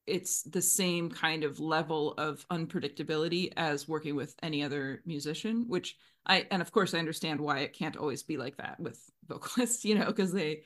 it's 0.06 0.42
the 0.42 0.62
same 0.62 1.10
kind 1.10 1.44
of 1.44 1.60
level 1.60 2.14
of 2.14 2.46
unpredictability 2.48 3.52
as 3.56 3.86
working 3.86 4.16
with 4.16 4.34
any 4.42 4.62
other 4.62 5.02
musician 5.04 5.64
which 5.68 5.96
i 6.26 6.46
and 6.50 6.62
of 6.62 6.72
course 6.72 6.94
i 6.94 6.98
understand 6.98 7.40
why 7.40 7.58
it 7.58 7.74
can't 7.74 7.96
always 7.96 8.22
be 8.22 8.36
like 8.36 8.56
that 8.56 8.78
with 8.80 8.98
vocalists 9.28 9.84
you 9.84 9.94
know 9.94 10.06
because 10.06 10.32
they 10.32 10.62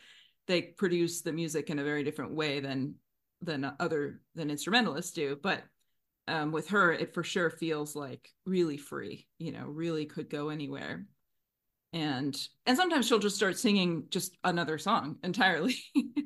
they 0.46 0.62
produce 0.62 1.22
the 1.22 1.32
music 1.32 1.70
in 1.70 1.78
a 1.78 1.84
very 1.84 2.04
different 2.04 2.32
way 2.32 2.60
than 2.60 2.94
than 3.42 3.70
other 3.80 4.20
than 4.34 4.50
instrumentalists 4.50 5.12
do 5.12 5.38
but 5.42 5.62
um, 6.26 6.52
with 6.52 6.68
her 6.68 6.92
it 6.92 7.12
for 7.12 7.22
sure 7.22 7.50
feels 7.50 7.94
like 7.94 8.30
really 8.46 8.76
free 8.76 9.26
you 9.38 9.52
know 9.52 9.66
really 9.66 10.06
could 10.06 10.30
go 10.30 10.48
anywhere 10.48 11.06
and 11.94 12.36
and 12.66 12.76
sometimes 12.76 13.06
she'll 13.06 13.20
just 13.20 13.36
start 13.36 13.56
singing 13.56 14.04
just 14.10 14.36
another 14.42 14.78
song 14.78 15.16
entirely 15.22 15.76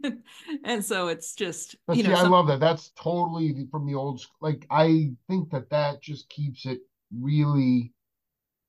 and 0.65 0.85
so 0.85 1.09
it's 1.09 1.35
just 1.35 1.77
but 1.87 1.97
you 1.97 2.03
see, 2.03 2.09
know 2.09 2.17
I 2.17 2.23
some, 2.23 2.33
love 2.33 2.47
that. 2.47 2.59
That's 2.59 2.91
totally 2.97 3.67
from 3.71 3.87
the 3.87 3.95
old. 3.95 4.25
Like 4.41 4.67
I 4.71 5.11
think 5.29 5.51
that 5.51 5.71
that 5.71 6.03
just 6.03 6.29
keeps 6.31 6.65
it 6.65 6.81
really 7.21 7.93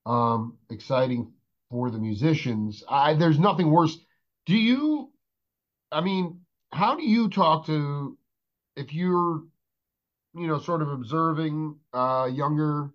um 0.05 0.57
exciting 0.69 1.31
for 1.69 1.89
the 1.89 1.99
musicians. 1.99 2.83
I 2.89 3.13
there's 3.13 3.39
nothing 3.39 3.71
worse. 3.71 3.97
Do 4.45 4.57
you? 4.57 5.11
I 5.91 6.01
mean, 6.01 6.41
how 6.71 6.95
do 6.95 7.03
you 7.03 7.29
talk 7.29 7.65
to 7.67 8.17
if 8.75 8.93
you're 8.93 9.43
you 10.35 10.47
know 10.47 10.59
sort 10.59 10.81
of 10.81 10.89
observing 10.89 11.75
a 11.93 12.29
younger 12.31 12.91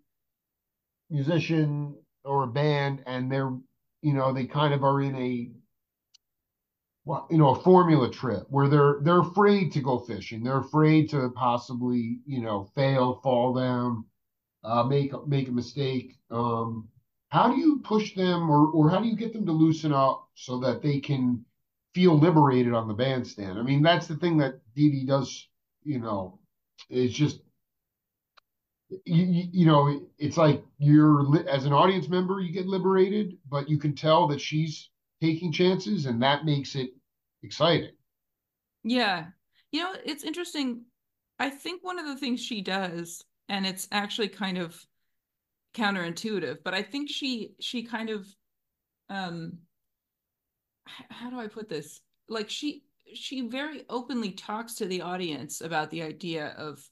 musician 1.11 1.97
or 2.25 2.45
a 2.45 2.47
band 2.47 3.03
and 3.07 3.31
they're 3.31 3.53
you 4.03 4.13
know 4.13 4.33
they 4.33 4.47
kind 4.47 4.73
of 4.73 4.85
are 4.85 5.01
in 5.03 5.17
a 5.17 5.51
well, 7.05 7.27
you 7.31 7.37
know, 7.37 7.51
a 7.51 7.63
formula 7.63 8.11
trip 8.11 8.47
where 8.49 8.69
they're 8.69 8.97
they're 9.03 9.21
afraid 9.21 9.73
to 9.73 9.81
go 9.81 9.99
fishing. 9.99 10.43
They're 10.43 10.59
afraid 10.59 11.11
to 11.11 11.31
possibly, 11.31 12.21
you 12.27 12.41
know, 12.41 12.71
fail, 12.75 13.21
fall 13.23 13.55
down, 13.55 14.07
uh, 14.63 14.85
make 14.85 15.13
make 15.27 15.49
a 15.49 15.53
mistake. 15.53 16.17
Um, 16.31 16.89
how 17.29 17.49
do 17.51 17.59
you 17.59 17.81
push 17.85 18.15
them, 18.15 18.49
or 18.51 18.69
or 18.69 18.91
how 18.91 19.01
do 19.01 19.09
you 19.09 19.17
get 19.17 19.33
them 19.35 19.45
to 19.47 19.53
loosen 19.53 19.93
up 19.93 20.29
so 20.35 20.59
that 20.61 20.83
they 20.83 21.01
can 21.01 21.45
feel 21.95 22.19
liberated 22.19 22.75
on 22.75 22.89
the 22.89 22.95
bandstand? 22.95 23.59
I 23.59 23.63
mean, 23.63 23.83
that's 23.83 24.07
the 24.07 24.17
thing 24.17 24.39
that 24.39 24.61
Dee 24.75 25.05
does. 25.07 25.49
You 25.85 26.01
know, 26.01 26.39
it's 26.91 27.15
just 27.15 27.41
you, 29.05 29.49
you 29.53 29.67
know, 29.67 30.01
it's 30.19 30.37
like 30.37 30.63
you're 30.79 31.25
as 31.49 31.65
an 31.65 31.73
audience 31.73 32.09
member, 32.09 32.41
you 32.41 32.53
get 32.53 32.67
liberated, 32.67 33.39
but 33.49 33.69
you 33.69 33.79
can 33.79 33.95
tell 33.95 34.29
that 34.29 34.41
she's 34.41 34.91
taking 35.21 35.53
chances, 35.53 36.07
and 36.07 36.23
that 36.23 36.45
makes 36.45 36.75
it 36.75 36.91
exciting. 37.43 37.91
yeah 38.83 39.27
you 39.73 39.81
know 39.83 39.95
it's 40.05 40.25
interesting 40.25 40.83
i 41.39 41.51
think 41.51 41.83
one 41.83 41.99
of 41.99 42.07
the 42.07 42.17
things 42.17 42.41
she 42.41 42.61
does 42.63 43.25
and 43.49 43.67
it's 43.67 43.89
actually 43.93 44.29
kind 44.29 44.59
of 44.59 44.85
counterintuitive 45.75 46.59
but 46.65 46.75
i 46.75 46.83
think 46.83 47.11
she 47.11 47.55
she 47.61 47.83
kind 47.83 48.11
of 48.11 48.27
um 49.11 49.59
how 50.87 51.31
do 51.31 51.39
i 51.39 51.47
put 51.47 51.69
this? 51.69 52.01
Like 52.29 52.51
she 52.51 52.85
she 53.15 53.43
very 53.43 53.85
openly 53.89 54.33
talks 54.33 54.75
to 54.75 54.87
the 54.87 55.03
audience 55.03 55.61
about 55.61 55.91
the 55.91 56.03
idea 56.03 56.55
of 56.59 56.83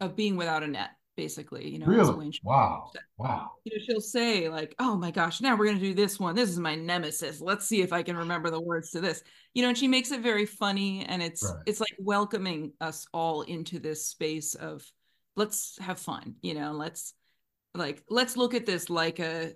of 0.00 0.16
being 0.16 0.36
without 0.36 0.62
a 0.62 0.66
net 0.66 0.90
basically 1.16 1.68
you 1.68 1.78
know 1.78 1.86
really? 1.86 2.40
wow. 2.42 2.90
Wow. 3.18 3.52
you 3.62 3.76
know 3.76 3.84
she'll 3.84 4.00
say 4.00 4.48
like 4.48 4.74
oh 4.80 4.96
my 4.96 5.12
gosh 5.12 5.40
now 5.40 5.54
we're 5.54 5.66
going 5.66 5.78
to 5.78 5.84
do 5.84 5.94
this 5.94 6.18
one. 6.18 6.34
This 6.34 6.50
is 6.50 6.58
my 6.58 6.74
nemesis. 6.74 7.40
Let's 7.40 7.66
see 7.66 7.82
if 7.82 7.92
i 7.92 8.02
can 8.02 8.16
remember 8.16 8.50
the 8.50 8.60
words 8.60 8.90
to 8.90 9.00
this. 9.00 9.22
You 9.52 9.62
know 9.62 9.68
and 9.68 9.78
she 9.78 9.88
makes 9.88 10.10
it 10.10 10.20
very 10.22 10.46
funny 10.46 11.04
and 11.04 11.22
it's 11.22 11.44
right. 11.44 11.62
it's 11.66 11.80
like 11.80 11.94
welcoming 12.00 12.72
us 12.80 13.06
all 13.12 13.42
into 13.42 13.78
this 13.78 14.06
space 14.06 14.54
of 14.54 14.84
let's 15.36 15.78
have 15.80 15.98
fun 15.98 16.34
you 16.42 16.54
know 16.54 16.72
let's 16.72 17.14
like 17.74 18.02
let's 18.08 18.36
look 18.36 18.54
at 18.54 18.66
this 18.66 18.88
like 18.88 19.18
a 19.18 19.52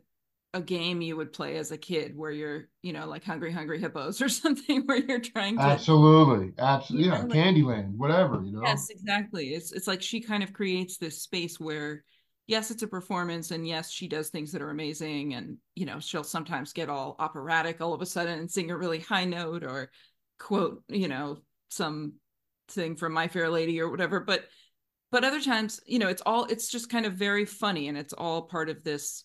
a 0.58 0.62
game 0.62 1.00
you 1.00 1.16
would 1.16 1.32
play 1.32 1.56
as 1.56 1.70
a 1.70 1.78
kid 1.78 2.16
where 2.16 2.30
you're 2.30 2.68
you 2.82 2.92
know 2.92 3.06
like 3.06 3.24
hungry 3.24 3.52
hungry 3.52 3.80
hippos 3.80 4.20
or 4.22 4.28
something 4.28 4.82
where 4.82 4.98
you're 4.98 5.20
trying 5.20 5.56
to 5.56 5.62
absolutely. 5.62 6.52
Absolutely 6.58 7.08
yeah 7.08 7.22
know, 7.22 7.28
candyland 7.28 7.96
whatever 7.96 8.42
you 8.44 8.52
know? 8.52 8.62
Yes 8.62 8.90
exactly. 8.90 9.54
It's 9.54 9.72
it's 9.72 9.86
like 9.86 10.02
she 10.02 10.20
kind 10.20 10.42
of 10.42 10.52
creates 10.52 10.98
this 10.98 11.22
space 11.22 11.58
where 11.58 12.04
yes 12.46 12.70
it's 12.70 12.82
a 12.82 12.88
performance 12.88 13.50
and 13.50 13.66
yes 13.66 13.90
she 13.90 14.08
does 14.08 14.28
things 14.28 14.52
that 14.52 14.62
are 14.62 14.70
amazing 14.70 15.34
and 15.34 15.58
you 15.74 15.86
know 15.86 16.00
she'll 16.00 16.24
sometimes 16.24 16.72
get 16.72 16.88
all 16.88 17.16
operatic 17.18 17.80
all 17.80 17.94
of 17.94 18.02
a 18.02 18.06
sudden 18.06 18.38
and 18.38 18.50
sing 18.50 18.70
a 18.70 18.76
really 18.76 19.00
high 19.00 19.24
note 19.24 19.64
or 19.64 19.90
quote 20.38 20.82
you 20.88 21.08
know 21.08 21.38
some 21.70 22.14
thing 22.68 22.96
from 22.96 23.12
my 23.12 23.28
fair 23.28 23.48
lady 23.48 23.80
or 23.80 23.90
whatever. 23.90 24.20
But 24.20 24.44
but 25.10 25.24
other 25.24 25.40
times 25.40 25.80
you 25.86 25.98
know 25.98 26.08
it's 26.08 26.22
all 26.26 26.44
it's 26.44 26.68
just 26.68 26.90
kind 26.90 27.06
of 27.06 27.14
very 27.14 27.44
funny 27.44 27.88
and 27.88 27.96
it's 27.96 28.12
all 28.12 28.42
part 28.42 28.68
of 28.68 28.84
this 28.84 29.24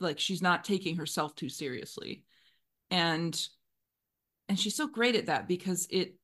like 0.00 0.18
she's 0.18 0.42
not 0.42 0.64
taking 0.64 0.96
herself 0.96 1.34
too 1.34 1.48
seriously. 1.48 2.24
And 2.90 3.38
and 4.48 4.58
she's 4.58 4.76
so 4.76 4.86
great 4.86 5.14
at 5.14 5.26
that 5.26 5.46
because 5.48 5.86
it 5.90 6.14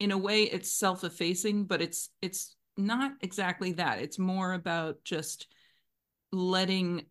in 0.00 0.10
a 0.10 0.18
way 0.18 0.44
it's 0.44 0.70
self-effacing 0.70 1.64
but 1.64 1.82
it's 1.82 2.10
it's 2.22 2.56
not 2.76 3.12
exactly 3.20 3.72
that. 3.72 4.00
It's 4.00 4.18
more 4.18 4.52
about 4.52 5.04
just 5.04 5.46
letting 6.32 7.06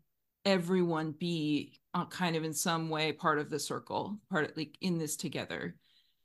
everyone 0.45 1.11
be 1.11 1.79
uh, 1.93 2.05
kind 2.05 2.35
of 2.35 2.43
in 2.43 2.53
some 2.53 2.89
way 2.89 3.13
part 3.13 3.39
of 3.39 3.49
the 3.49 3.59
circle 3.59 4.19
part 4.29 4.49
of 4.49 4.57
like 4.57 4.77
in 4.81 4.97
this 4.97 5.15
together. 5.15 5.75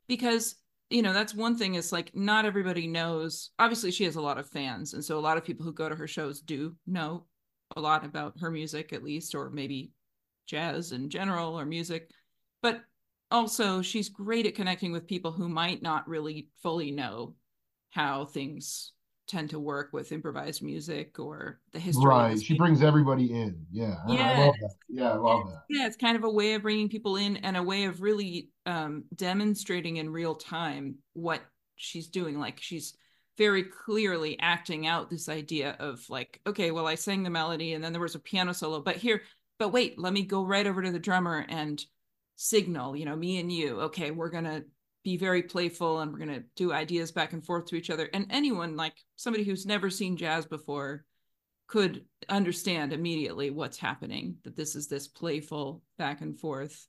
Because 0.08 0.56
you 0.90 1.02
know 1.02 1.12
that's 1.12 1.34
one 1.34 1.56
thing 1.56 1.74
is 1.74 1.92
like 1.92 2.14
not 2.16 2.46
everybody 2.46 2.86
knows 2.86 3.50
obviously 3.58 3.90
she 3.90 4.04
has 4.04 4.16
a 4.16 4.22
lot 4.22 4.38
of 4.38 4.48
fans 4.48 4.94
and 4.94 5.04
so 5.04 5.18
a 5.18 5.20
lot 5.20 5.36
of 5.36 5.44
people 5.44 5.64
who 5.64 5.72
go 5.72 5.88
to 5.88 5.94
her 5.94 6.06
shows 6.06 6.40
do 6.40 6.74
know 6.86 7.24
a 7.76 7.80
lot 7.80 8.04
about 8.04 8.38
her 8.40 8.50
music 8.50 8.92
at 8.92 9.02
least 9.04 9.34
or 9.34 9.50
maybe 9.50 9.92
jazz 10.46 10.92
in 10.92 11.10
general 11.10 11.58
or 11.58 11.64
music. 11.64 12.10
But 12.62 12.82
also 13.30 13.82
she's 13.82 14.08
great 14.08 14.46
at 14.46 14.54
connecting 14.54 14.92
with 14.92 15.06
people 15.06 15.32
who 15.32 15.48
might 15.48 15.82
not 15.82 16.08
really 16.08 16.48
fully 16.62 16.90
know 16.90 17.34
how 17.90 18.24
things 18.24 18.92
tend 19.26 19.50
to 19.50 19.60
work 19.60 19.90
with 19.92 20.10
improvised 20.10 20.62
music 20.62 21.18
or 21.18 21.60
the 21.72 21.78
history 21.78 22.06
right 22.06 22.40
she 22.40 22.56
brings 22.56 22.82
everybody 22.82 23.26
in. 23.30 23.66
Yeah 23.70 23.96
yeah 24.08 24.30
I 24.30 24.46
love 24.46 24.54
that. 24.62 24.74
Yeah 24.88 25.10
i 25.10 25.16
love 25.16 25.50
that. 25.50 25.62
yeah 25.68 25.86
it's 25.86 25.98
kind 25.98 26.16
of 26.16 26.24
a 26.24 26.30
way 26.30 26.54
of 26.54 26.62
bringing 26.62 26.88
people 26.88 27.16
in 27.16 27.36
and 27.38 27.54
a 27.54 27.62
way 27.62 27.84
of 27.84 28.00
really 28.00 28.48
um, 28.64 29.04
demonstrating 29.14 29.98
in 29.98 30.08
real 30.10 30.34
time 30.34 30.96
what 31.12 31.42
she's 31.78 32.08
doing. 32.08 32.38
Like 32.38 32.58
she's 32.60 32.96
very 33.38 33.62
clearly 33.62 34.38
acting 34.40 34.86
out 34.86 35.08
this 35.08 35.28
idea 35.28 35.76
of 35.78 36.04
like 36.10 36.40
okay 36.46 36.70
well 36.72 36.86
i 36.86 36.94
sang 36.94 37.22
the 37.22 37.30
melody 37.30 37.72
and 37.72 37.82
then 37.82 37.92
there 37.92 38.02
was 38.02 38.16
a 38.16 38.20
piano 38.20 38.52
solo 38.52 38.80
but 38.80 38.96
here 38.96 39.22
but 39.58 39.68
wait 39.70 39.98
let 39.98 40.12
me 40.12 40.22
go 40.22 40.44
right 40.44 40.66
over 40.66 40.82
to 40.82 40.90
the 40.90 40.98
drummer 40.98 41.46
and 41.48 41.86
signal 42.38 42.96
you 42.96 43.04
know 43.04 43.16
me 43.16 43.38
and 43.38 43.52
you. 43.52 43.80
Okay 43.80 44.10
we're 44.12 44.30
gonna 44.30 44.62
be 45.04 45.16
very 45.16 45.42
playful 45.42 46.00
and 46.00 46.12
we're 46.12 46.18
gonna 46.18 46.44
do 46.54 46.72
ideas 46.72 47.10
back 47.12 47.32
and 47.32 47.44
forth 47.44 47.66
to 47.66 47.76
each 47.76 47.90
other. 47.90 48.08
And 48.12 48.26
anyone 48.30 48.76
like 48.76 48.94
somebody 49.16 49.44
who's 49.44 49.66
never 49.66 49.90
seen 49.90 50.16
jazz 50.16 50.46
before 50.46 51.04
could 51.66 52.04
understand 52.28 52.92
immediately 52.92 53.50
what's 53.50 53.78
happening 53.78 54.36
that 54.44 54.56
this 54.56 54.76
is 54.76 54.86
this 54.86 55.08
playful 55.08 55.82
back 55.98 56.20
and 56.20 56.38
forth. 56.38 56.86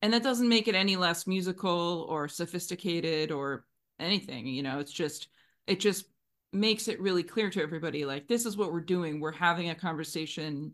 And 0.00 0.12
that 0.12 0.22
doesn't 0.22 0.48
make 0.48 0.68
it 0.68 0.74
any 0.74 0.96
less 0.96 1.26
musical 1.26 2.06
or 2.08 2.28
sophisticated 2.28 3.30
or 3.30 3.64
anything 4.00 4.46
you 4.46 4.62
know 4.62 4.78
it's 4.78 4.92
just 4.92 5.28
it 5.68 5.80
just 5.80 6.06
makes 6.52 6.88
it 6.88 7.00
really 7.00 7.22
clear 7.22 7.50
to 7.50 7.62
everybody 7.62 8.06
like 8.06 8.26
this 8.26 8.46
is 8.46 8.56
what 8.56 8.72
we're 8.72 8.80
doing. 8.80 9.20
We're 9.20 9.32
having 9.32 9.68
a 9.68 9.74
conversation. 9.74 10.72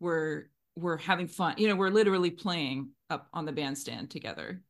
We're 0.00 0.50
we're 0.76 0.96
having 0.96 1.28
fun. 1.28 1.54
You 1.56 1.68
know 1.68 1.76
we're 1.76 1.90
literally 1.90 2.32
playing 2.32 2.90
up 3.08 3.28
on 3.32 3.44
the 3.44 3.52
bandstand 3.52 4.10
together. 4.10 4.60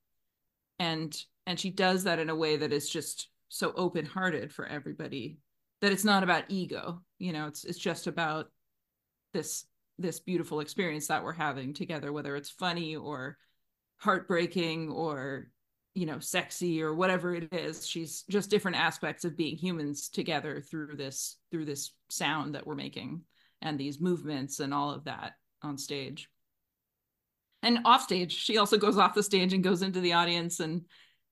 And 0.79 1.17
and 1.47 1.59
she 1.59 1.71
does 1.71 2.05
that 2.05 2.19
in 2.19 2.31
a 2.31 2.37
way 2.37 2.57
that 2.57 2.73
is 2.73 2.89
just 2.89 3.29
so 3.49 3.73
open 3.75 4.05
hearted 4.05 4.53
for 4.53 4.67
everybody 4.67 5.39
that 5.81 5.93
it's 5.93 6.05
not 6.05 6.23
about 6.23 6.45
ego. 6.49 7.03
You 7.19 7.33
know 7.33 7.47
it's 7.47 7.65
it's 7.65 7.79
just 7.79 8.07
about 8.07 8.51
this 9.33 9.65
this 9.99 10.21
beautiful 10.21 10.61
experience 10.61 11.07
that 11.07 11.25
we're 11.25 11.33
having 11.33 11.73
together 11.73 12.13
whether 12.13 12.37
it's 12.37 12.51
funny 12.51 12.97
or 12.97 13.39
heartbreaking 13.99 14.91
or 14.91 15.49
you 15.95 16.07
know 16.07 16.19
sexy 16.19 16.83
or 16.83 16.95
whatever 16.95 17.35
it 17.35 17.53
is 17.53 17.87
she's 17.87 18.25
just 18.29 18.51
different 18.51 18.77
aspects 18.77 19.25
of 19.25 19.37
being 19.37 19.57
humans 19.57 20.09
together 20.09 20.61
through 20.61 20.97
this 20.97 21.37
through 21.51 21.65
this 21.65 21.93
sound 22.09 22.55
that 22.55 22.67
we're 22.67 22.75
making 22.75 23.23
and 23.63 23.79
these 23.79 24.01
movements 24.01 24.61
and 24.61 24.73
all 24.73 24.91
of 24.91 25.05
that 25.05 25.33
on 25.63 25.79
stage. 25.79 26.29
And 27.63 27.79
off 27.87 28.03
stage 28.03 28.33
she 28.33 28.59
also 28.59 28.77
goes 28.77 28.99
off 28.99 29.15
the 29.15 29.23
stage 29.23 29.53
and 29.53 29.65
goes 29.65 29.83
into 29.83 30.01
the 30.01 30.13
audience 30.13 30.61
and 30.61 30.83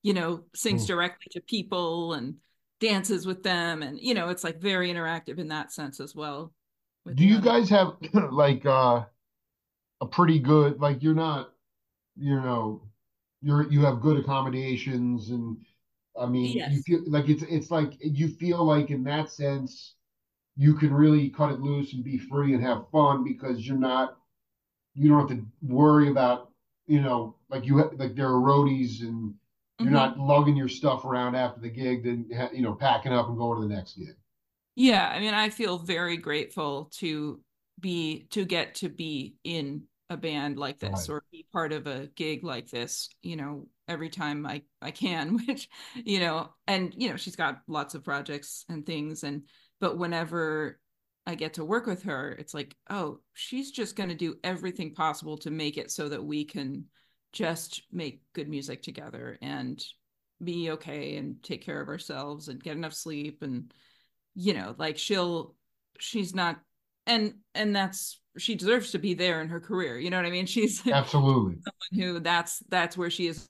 you 0.02 0.14
know 0.14 0.44
sings 0.54 0.84
mm. 0.84 0.88
directly 0.88 1.26
to 1.32 1.40
people 1.42 2.14
and 2.14 2.36
dances 2.80 3.26
with 3.26 3.42
them. 3.42 3.82
And 3.82 4.00
you 4.00 4.14
know 4.14 4.30
it's 4.30 4.42
like 4.42 4.60
very 4.60 4.92
interactive 4.92 5.38
in 5.38 5.48
that 5.48 5.72
sense 5.72 6.00
as 6.00 6.14
well 6.14 6.52
do 7.14 7.24
you 7.24 7.40
guys 7.40 7.68
have 7.68 7.94
like 8.30 8.64
uh 8.64 9.04
a 10.00 10.06
pretty 10.06 10.38
good 10.38 10.80
like 10.80 11.02
you're 11.02 11.14
not 11.14 11.52
you 12.16 12.36
know 12.36 12.82
you're 13.42 13.70
you 13.70 13.84
have 13.84 14.00
good 14.00 14.18
accommodations 14.18 15.30
and 15.30 15.56
i 16.20 16.26
mean 16.26 16.56
yes. 16.56 16.70
you 16.72 16.82
feel 16.82 17.02
like 17.06 17.28
it's 17.28 17.42
it's 17.44 17.70
like 17.70 17.92
you 18.00 18.28
feel 18.28 18.64
like 18.64 18.90
in 18.90 19.02
that 19.04 19.30
sense 19.30 19.94
you 20.56 20.74
can 20.74 20.92
really 20.92 21.30
cut 21.30 21.50
it 21.50 21.60
loose 21.60 21.94
and 21.94 22.04
be 22.04 22.18
free 22.18 22.54
and 22.54 22.62
have 22.62 22.88
fun 22.90 23.24
because 23.24 23.66
you're 23.66 23.76
not 23.78 24.18
you 24.94 25.08
don't 25.08 25.28
have 25.28 25.38
to 25.38 25.44
worry 25.62 26.10
about 26.10 26.50
you 26.86 27.00
know 27.00 27.34
like 27.48 27.64
you 27.66 27.78
have, 27.78 27.92
like 27.94 28.14
there 28.14 28.28
are 28.28 28.40
roadies 28.40 29.02
and 29.02 29.34
you're 29.78 29.86
mm-hmm. 29.86 29.94
not 29.94 30.18
lugging 30.18 30.56
your 30.56 30.68
stuff 30.68 31.04
around 31.04 31.34
after 31.34 31.60
the 31.60 31.68
gig, 31.68 32.04
then 32.04 32.26
you 32.52 32.62
know 32.62 32.74
packing 32.74 33.12
up 33.12 33.28
and 33.28 33.36
going 33.36 33.60
to 33.60 33.68
the 33.68 33.74
next 33.74 33.96
gig. 33.96 34.14
Yeah, 34.76 35.08
I 35.08 35.20
mean, 35.20 35.34
I 35.34 35.50
feel 35.50 35.78
very 35.78 36.16
grateful 36.16 36.90
to 36.98 37.40
be 37.80 38.26
to 38.30 38.44
get 38.44 38.76
to 38.76 38.88
be 38.88 39.36
in 39.44 39.82
a 40.12 40.16
band 40.16 40.58
like 40.58 40.78
this 40.78 41.08
right. 41.08 41.14
or 41.16 41.24
be 41.32 41.46
part 41.52 41.72
of 41.72 41.86
a 41.86 42.08
gig 42.14 42.44
like 42.44 42.70
this. 42.70 43.08
You 43.22 43.36
know, 43.36 43.68
every 43.88 44.10
time 44.10 44.46
I 44.46 44.62
I 44.80 44.90
can, 44.90 45.38
which 45.46 45.68
you 45.94 46.20
know, 46.20 46.50
and 46.66 46.94
you 46.96 47.10
know, 47.10 47.16
she's 47.16 47.36
got 47.36 47.60
lots 47.66 47.94
of 47.94 48.04
projects 48.04 48.64
and 48.68 48.86
things, 48.86 49.24
and 49.24 49.42
but 49.80 49.98
whenever 49.98 50.80
I 51.26 51.34
get 51.34 51.54
to 51.54 51.64
work 51.64 51.86
with 51.86 52.02
her, 52.04 52.32
it's 52.32 52.54
like, 52.54 52.76
oh, 52.90 53.20
she's 53.32 53.70
just 53.70 53.96
going 53.96 54.08
to 54.08 54.14
do 54.14 54.36
everything 54.42 54.94
possible 54.94 55.38
to 55.38 55.50
make 55.50 55.76
it 55.76 55.90
so 55.90 56.08
that 56.08 56.24
we 56.24 56.44
can 56.44 56.86
just 57.32 57.82
make 57.92 58.22
good 58.34 58.48
music 58.48 58.82
together 58.82 59.38
and 59.40 59.82
be 60.42 60.70
okay 60.72 61.16
and 61.16 61.42
take 61.42 61.64
care 61.64 61.80
of 61.80 61.88
ourselves 61.88 62.48
and 62.48 62.62
get 62.62 62.76
enough 62.76 62.92
sleep 62.92 63.42
and 63.42 63.72
you 64.34 64.52
know 64.52 64.74
like 64.76 64.98
she'll 64.98 65.54
she's 65.98 66.34
not 66.34 66.58
and 67.06 67.34
and 67.54 67.74
that's 67.74 68.20
she 68.38 68.54
deserves 68.54 68.92
to 68.92 68.98
be 68.98 69.14
there 69.14 69.40
in 69.40 69.48
her 69.48 69.60
career 69.60 69.98
you 69.98 70.10
know 70.10 70.16
what 70.16 70.26
i 70.26 70.30
mean? 70.30 70.46
She's 70.52 70.86
absolutely. 70.86 71.58
someone 71.62 72.12
who 72.14 72.20
that's 72.20 72.60
that's 72.68 72.96
where 72.96 73.10
she 73.10 73.26
is. 73.26 73.46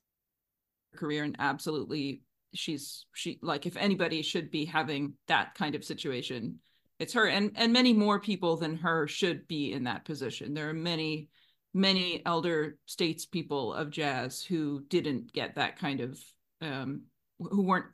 Career 0.94 1.24
and 1.24 1.36
absolutely 1.38 2.22
she's 2.54 3.06
she 3.14 3.38
like 3.40 3.64
if 3.64 3.78
anybody 3.78 4.20
should 4.20 4.50
be 4.50 4.66
having 4.66 5.14
that 5.26 5.54
kind 5.54 5.74
of 5.74 5.82
situation 5.82 6.58
it's 7.02 7.14
her 7.14 7.26
and 7.26 7.50
and 7.56 7.72
many 7.72 7.92
more 7.92 8.20
people 8.20 8.56
than 8.56 8.76
her 8.76 9.08
should 9.08 9.48
be 9.48 9.72
in 9.72 9.84
that 9.84 10.04
position. 10.04 10.54
There 10.54 10.68
are 10.68 10.74
many 10.74 11.28
many 11.74 12.22
elder 12.24 12.78
states 12.86 13.26
people 13.26 13.74
of 13.74 13.90
jazz 13.90 14.42
who 14.42 14.84
didn't 14.88 15.32
get 15.32 15.56
that 15.56 15.78
kind 15.78 16.00
of 16.00 16.20
um, 16.60 17.02
who 17.40 17.62
weren't 17.62 17.86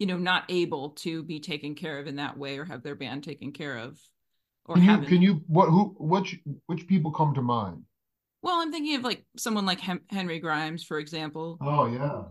you 0.00 0.06
know 0.06 0.18
not 0.18 0.44
able 0.48 0.90
to 0.90 1.22
be 1.22 1.38
taken 1.38 1.76
care 1.76 2.00
of 2.00 2.08
in 2.08 2.16
that 2.16 2.36
way 2.36 2.58
or 2.58 2.64
have 2.64 2.82
their 2.82 2.96
band 2.96 3.22
taken 3.22 3.52
care 3.52 3.76
of 3.78 4.00
or 4.66 4.76
can 4.76 5.02
you, 5.02 5.08
can 5.08 5.22
you 5.22 5.42
what 5.46 5.68
who 5.68 5.94
which 5.98 6.38
which 6.66 6.86
people 6.86 7.10
come 7.10 7.34
to 7.34 7.42
mind? 7.42 7.82
Well 8.42 8.60
i'm 8.60 8.70
thinking 8.70 8.96
of 8.96 9.02
like 9.02 9.24
someone 9.36 9.66
like 9.66 9.80
Hem- 9.80 10.04
henry 10.10 10.38
grimes 10.38 10.84
for 10.84 10.98
example. 10.98 11.58
Oh 11.60 11.86
yeah. 11.86 12.22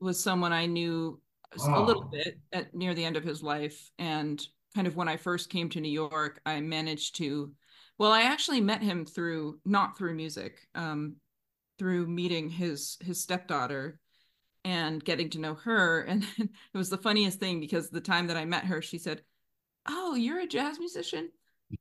Was 0.00 0.18
someone 0.18 0.52
i 0.52 0.66
knew 0.66 1.20
a 1.68 1.80
little 1.80 2.04
bit 2.04 2.38
at 2.52 2.74
near 2.74 2.94
the 2.94 3.04
end 3.04 3.16
of 3.16 3.24
his 3.24 3.42
life 3.42 3.90
and 3.98 4.42
kind 4.74 4.86
of 4.86 4.96
when 4.96 5.06
i 5.06 5.18
first 5.18 5.50
came 5.50 5.68
to 5.68 5.80
new 5.82 5.92
york 5.92 6.40
i 6.46 6.58
managed 6.60 7.16
to 7.16 7.52
well, 7.98 8.12
I 8.12 8.22
actually 8.22 8.60
met 8.60 8.82
him 8.82 9.04
through 9.04 9.60
not 9.64 9.96
through 9.96 10.14
music, 10.14 10.66
um, 10.74 11.16
through 11.78 12.08
meeting 12.08 12.48
his 12.48 12.96
his 13.00 13.20
stepdaughter 13.20 14.00
and 14.64 15.04
getting 15.04 15.30
to 15.30 15.38
know 15.38 15.54
her. 15.54 16.02
And 16.08 16.26
it 16.38 16.48
was 16.74 16.90
the 16.90 16.98
funniest 16.98 17.38
thing 17.38 17.60
because 17.60 17.90
the 17.90 18.00
time 18.00 18.26
that 18.26 18.36
I 18.36 18.44
met 18.44 18.64
her, 18.64 18.82
she 18.82 18.98
said, 18.98 19.22
"Oh, 19.86 20.14
you're 20.14 20.40
a 20.40 20.46
jazz 20.46 20.78
musician? 20.78 21.30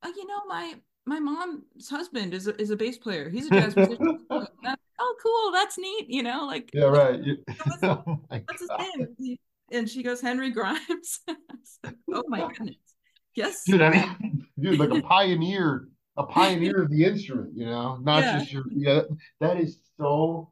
Oh, 0.03 0.13
you 0.15 0.27
know 0.27 0.41
my 0.47 0.75
my 1.05 1.19
mom's 1.19 1.89
husband 1.89 2.33
is 2.33 2.47
a, 2.47 2.59
is 2.61 2.69
a 2.69 2.75
bass 2.75 2.97
player. 2.97 3.29
He's 3.29 3.47
a 3.47 3.49
jazz 3.51 3.75
musician." 3.75 4.25
oh, 4.29 5.15
cool, 5.21 5.51
that's 5.51 5.77
neat. 5.77 6.09
You 6.09 6.23
know, 6.23 6.45
like 6.45 6.69
yeah, 6.73 6.85
right. 6.85 7.19
what's, 7.65 7.83
oh 7.83 8.19
what's 8.27 8.59
his 8.59 8.69
name? 8.77 9.37
And 9.71 9.89
she 9.89 10.03
goes, 10.03 10.19
Henry 10.19 10.51
Grimes. 10.51 11.21
oh 12.13 12.23
my 12.27 12.47
goodness. 12.49 12.75
Yes. 13.35 13.63
Dude, 13.65 13.81
I 13.81 13.89
mean, 13.89 14.45
dude, 14.59 14.77
like 14.77 14.91
a 14.91 15.01
pioneer 15.01 15.87
a 16.17 16.23
pioneer 16.23 16.83
of 16.83 16.89
the 16.89 17.05
instrument, 17.05 17.51
you 17.55 17.65
know, 17.65 17.97
not 18.01 18.23
yeah. 18.23 18.39
just 18.39 18.51
your 18.51 18.63
yeah. 18.69 19.01
That 19.39 19.57
is 19.57 19.79
so 19.97 20.51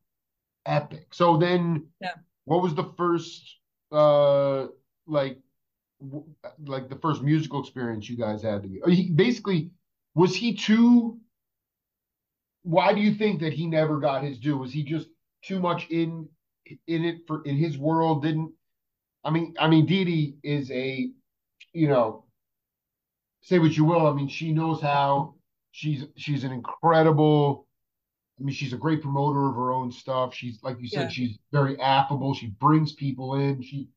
epic. 0.65 1.07
So 1.13 1.37
then, 1.37 1.87
yeah. 2.01 2.13
what 2.45 2.61
was 2.61 2.75
the 2.75 2.91
first 2.97 3.57
uh 3.91 4.67
like 5.07 5.39
like 6.65 6.89
the 6.89 6.95
first 6.95 7.21
musical 7.21 7.59
experience 7.59 8.09
you 8.09 8.17
guys 8.17 8.41
had 8.41 8.63
together? 8.63 8.89
He, 8.89 9.11
basically, 9.11 9.71
was 10.15 10.35
he 10.35 10.55
too? 10.55 11.19
Why 12.63 12.93
do 12.93 13.01
you 13.01 13.13
think 13.13 13.41
that 13.41 13.53
he 13.53 13.67
never 13.67 13.99
got 13.99 14.23
his 14.23 14.37
due? 14.39 14.57
Was 14.57 14.73
he 14.73 14.83
just 14.83 15.07
too 15.43 15.59
much 15.59 15.87
in 15.89 16.27
in 16.87 17.05
it 17.05 17.21
for 17.27 17.41
in 17.43 17.55
his 17.55 17.77
world? 17.77 18.23
Didn't 18.23 18.51
I 19.23 19.31
mean? 19.31 19.55
I 19.59 19.67
mean, 19.67 19.85
Dee 19.85 20.05
Dee 20.05 20.35
is 20.43 20.69
a 20.71 21.09
you 21.73 21.87
know 21.87 22.25
say 23.41 23.59
what 23.59 23.75
you 23.75 23.85
will. 23.85 24.07
I 24.07 24.13
mean, 24.13 24.27
she 24.27 24.51
knows 24.51 24.81
how 24.81 25.35
She's 25.71 26.05
she's 26.15 26.43
an 26.43 26.51
incredible. 26.51 27.67
I 28.39 28.43
mean, 28.43 28.53
she's 28.53 28.73
a 28.73 28.77
great 28.77 29.01
promoter 29.01 29.47
of 29.47 29.55
her 29.55 29.71
own 29.71 29.91
stuff. 29.91 30.33
She's 30.33 30.59
like 30.63 30.77
you 30.79 30.87
said, 30.87 31.03
yeah. 31.03 31.09
she's 31.09 31.37
very 31.51 31.79
affable. 31.79 32.33
She 32.33 32.47
brings 32.47 32.93
people 32.93 33.35
in. 33.35 33.61
She 33.61 33.89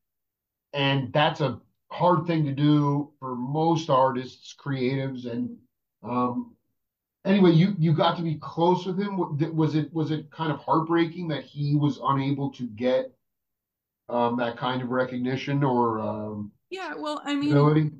and 0.73 1.11
that's 1.13 1.41
a 1.41 1.59
hard 1.93 2.25
thing 2.25 2.45
to 2.45 2.51
do 2.51 3.11
for 3.19 3.35
most 3.35 3.89
artists, 3.89 4.55
creatives, 4.59 5.29
and 5.29 5.55
um, 6.03 6.55
anyway, 7.25 7.51
you 7.51 7.75
you 7.77 7.93
got 7.93 8.17
to 8.17 8.23
be 8.23 8.35
close 8.35 8.85
with 8.85 8.99
him. 8.99 9.17
Was 9.55 9.75
it 9.75 9.93
was 9.93 10.11
it 10.11 10.31
kind 10.31 10.51
of 10.51 10.59
heartbreaking 10.59 11.27
that 11.29 11.43
he 11.43 11.75
was 11.75 11.99
unable 12.03 12.51
to 12.51 12.67
get 12.67 13.13
um, 14.09 14.37
that 14.37 14.57
kind 14.57 14.81
of 14.81 14.89
recognition 14.89 15.63
or 15.63 15.99
um, 15.99 16.51
yeah? 16.69 16.93
Well, 16.95 17.21
I 17.23 17.35
mean, 17.35 17.51
ability? 17.51 17.91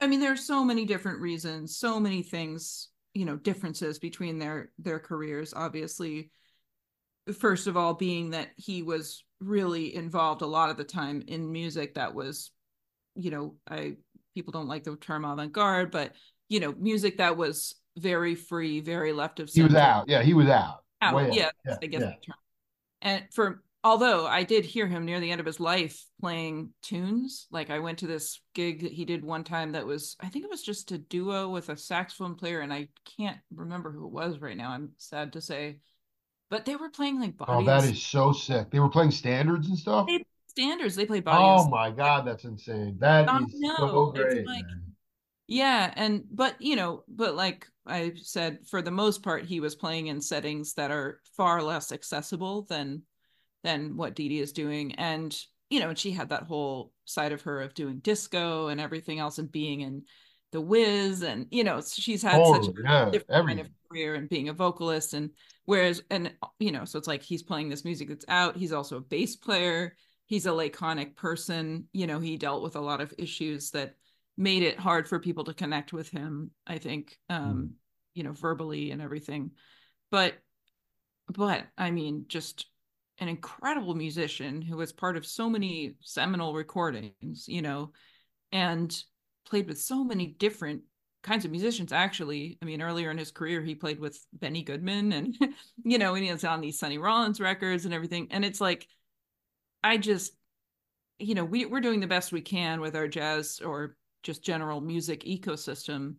I 0.00 0.06
mean, 0.06 0.20
there 0.20 0.32
are 0.32 0.36
so 0.36 0.64
many 0.64 0.84
different 0.84 1.20
reasons, 1.20 1.76
so 1.76 2.00
many 2.00 2.22
things 2.22 2.88
you 3.14 3.24
know 3.24 3.36
differences 3.36 3.98
between 3.98 4.38
their 4.38 4.70
their 4.78 4.98
careers 4.98 5.52
obviously 5.54 6.30
first 7.38 7.66
of 7.66 7.76
all 7.76 7.94
being 7.94 8.30
that 8.30 8.48
he 8.56 8.82
was 8.82 9.24
really 9.40 9.94
involved 9.94 10.42
a 10.42 10.46
lot 10.46 10.70
of 10.70 10.76
the 10.76 10.84
time 10.84 11.22
in 11.26 11.50
music 11.50 11.94
that 11.94 12.14
was 12.14 12.50
you 13.22 13.30
know 13.30 13.54
i 13.68 13.94
people 14.34 14.52
don't 14.52 14.68
like 14.68 14.84
the 14.84 14.96
term 14.96 15.24
avant-garde 15.24 15.90
but 15.90 16.12
you 16.48 16.60
know 16.60 16.74
music 16.78 17.18
that 17.18 17.36
was 17.36 17.74
very 17.96 18.34
free 18.34 18.80
very 18.80 19.12
left 19.12 19.40
of 19.40 19.50
center. 19.50 19.68
he 19.68 19.74
was 19.74 19.80
out 19.80 20.08
yeah 20.08 20.22
he 20.22 20.34
was 20.34 20.48
out, 20.48 20.84
out. 21.02 21.34
yeah, 21.34 21.50
yeah 21.66 21.76
i 21.82 21.86
guess 21.86 22.02
yeah. 22.02 22.34
and 23.02 23.24
for 23.32 23.62
although 23.82 24.26
I 24.26 24.42
did 24.42 24.64
hear 24.64 24.86
him 24.86 25.04
near 25.04 25.20
the 25.20 25.30
end 25.30 25.40
of 25.40 25.46
his 25.46 25.60
life 25.60 26.04
playing 26.20 26.70
tunes. 26.82 27.46
Like 27.50 27.70
I 27.70 27.78
went 27.78 27.98
to 27.98 28.06
this 28.06 28.40
gig 28.54 28.82
that 28.82 28.92
he 28.92 29.04
did 29.04 29.24
one 29.24 29.44
time 29.44 29.72
that 29.72 29.86
was, 29.86 30.16
I 30.20 30.28
think 30.28 30.44
it 30.44 30.50
was 30.50 30.62
just 30.62 30.92
a 30.92 30.98
duo 30.98 31.48
with 31.48 31.68
a 31.68 31.76
saxophone 31.76 32.34
player, 32.34 32.60
and 32.60 32.72
I 32.72 32.88
can't 33.16 33.38
remember 33.54 33.90
who 33.90 34.06
it 34.06 34.12
was 34.12 34.38
right 34.38 34.56
now. 34.56 34.70
I'm 34.70 34.90
sad 34.98 35.32
to 35.34 35.40
say, 35.40 35.78
but 36.50 36.64
they 36.64 36.76
were 36.76 36.90
playing 36.90 37.20
like 37.20 37.36
bodies. 37.36 37.54
Oh, 37.56 37.64
that 37.64 37.84
is 37.84 38.02
so 38.02 38.32
sick. 38.32 38.70
They 38.70 38.80
were 38.80 38.88
playing 38.88 39.12
standards 39.12 39.68
and 39.68 39.78
stuff. 39.78 40.06
They 40.08 40.24
standards. 40.50 40.94
They 40.96 41.06
play 41.06 41.20
bodies. 41.20 41.66
Oh 41.66 41.68
my 41.68 41.90
god, 41.90 42.26
that's 42.26 42.44
insane. 42.44 42.96
That 42.98 43.28
is 43.42 43.76
so 43.76 44.12
great. 44.12 44.46
Like, 44.46 44.64
yeah, 45.46 45.92
and 45.96 46.24
but 46.30 46.60
you 46.60 46.76
know, 46.76 47.04
but 47.08 47.34
like 47.34 47.66
I 47.86 48.12
said, 48.16 48.58
for 48.68 48.82
the 48.82 48.90
most 48.90 49.22
part, 49.22 49.44
he 49.44 49.60
was 49.60 49.74
playing 49.74 50.08
in 50.08 50.20
settings 50.20 50.74
that 50.74 50.90
are 50.90 51.20
far 51.36 51.62
less 51.62 51.92
accessible 51.92 52.62
than 52.68 53.02
than 53.62 53.96
what 53.96 54.14
Dee 54.14 54.28
Dee 54.28 54.40
is 54.40 54.52
doing. 54.52 54.94
And, 54.94 55.36
you 55.68 55.80
know, 55.80 55.90
and 55.90 55.98
she 55.98 56.12
had 56.12 56.30
that 56.30 56.44
whole 56.44 56.92
side 57.04 57.32
of 57.32 57.42
her 57.42 57.60
of 57.60 57.74
doing 57.74 57.98
disco 57.98 58.68
and 58.68 58.80
everything 58.80 59.18
else 59.18 59.38
and 59.38 59.50
being 59.50 59.80
in 59.80 60.04
the 60.52 60.60
Wiz 60.60 61.22
and, 61.22 61.46
you 61.50 61.62
know, 61.62 61.80
she's 61.80 62.22
had 62.22 62.40
oh, 62.40 62.54
such 62.54 62.68
a 62.68 62.82
yeah, 62.82 63.04
different 63.10 63.30
everything. 63.30 63.56
kind 63.56 63.60
of 63.60 63.88
career 63.88 64.14
and 64.14 64.28
being 64.28 64.48
a 64.48 64.52
vocalist. 64.52 65.14
And 65.14 65.30
whereas, 65.64 66.02
and, 66.10 66.32
you 66.58 66.72
know, 66.72 66.84
so 66.84 66.98
it's 66.98 67.08
like 67.08 67.22
he's 67.22 67.42
playing 67.42 67.68
this 67.68 67.84
music 67.84 68.08
that's 68.08 68.24
out. 68.28 68.56
He's 68.56 68.72
also 68.72 68.96
a 68.96 69.02
bass 69.02 69.36
player. 69.36 69.96
He's 70.30 70.46
a 70.46 70.52
laconic 70.52 71.16
person. 71.16 71.88
You 71.92 72.06
know, 72.06 72.20
he 72.20 72.36
dealt 72.36 72.62
with 72.62 72.76
a 72.76 72.80
lot 72.80 73.00
of 73.00 73.12
issues 73.18 73.72
that 73.72 73.96
made 74.36 74.62
it 74.62 74.78
hard 74.78 75.08
for 75.08 75.18
people 75.18 75.42
to 75.42 75.52
connect 75.52 75.92
with 75.92 76.08
him, 76.08 76.52
I 76.64 76.78
think, 76.78 77.18
um, 77.28 77.54
mm. 77.54 77.70
you 78.14 78.22
know, 78.22 78.30
verbally 78.30 78.92
and 78.92 79.02
everything. 79.02 79.50
But, 80.12 80.34
but 81.26 81.66
I 81.76 81.90
mean, 81.90 82.26
just 82.28 82.66
an 83.18 83.26
incredible 83.26 83.96
musician 83.96 84.62
who 84.62 84.76
was 84.76 84.92
part 84.92 85.16
of 85.16 85.26
so 85.26 85.50
many 85.50 85.96
seminal 86.00 86.54
recordings, 86.54 87.48
you 87.48 87.60
know, 87.60 87.90
and 88.52 88.96
played 89.46 89.66
with 89.66 89.80
so 89.80 90.04
many 90.04 90.28
different 90.28 90.82
kinds 91.22 91.44
of 91.44 91.50
musicians 91.50 91.92
actually 91.92 92.56
i 92.62 92.64
mean 92.64 92.80
earlier 92.80 93.10
in 93.10 93.18
his 93.18 93.30
career 93.30 93.60
he 93.60 93.74
played 93.74 94.00
with 94.00 94.18
benny 94.32 94.62
goodman 94.62 95.12
and 95.12 95.36
you 95.84 95.98
know 95.98 96.14
and 96.14 96.24
he 96.24 96.32
was 96.32 96.44
on 96.44 96.62
these 96.62 96.78
sonny 96.78 96.96
rollins 96.96 97.38
records 97.38 97.84
and 97.84 97.92
everything 97.92 98.26
and 98.30 98.42
it's 98.42 98.58
like 98.58 98.88
i 99.82 99.96
just 99.96 100.32
you 101.22 101.34
know, 101.34 101.44
we 101.44 101.66
we're 101.66 101.82
doing 101.82 102.00
the 102.00 102.06
best 102.06 102.32
we 102.32 102.40
can 102.40 102.80
with 102.80 102.96
our 102.96 103.06
jazz 103.06 103.60
or 103.62 103.94
just 104.22 104.42
general 104.42 104.80
music 104.80 105.24
ecosystem 105.24 106.14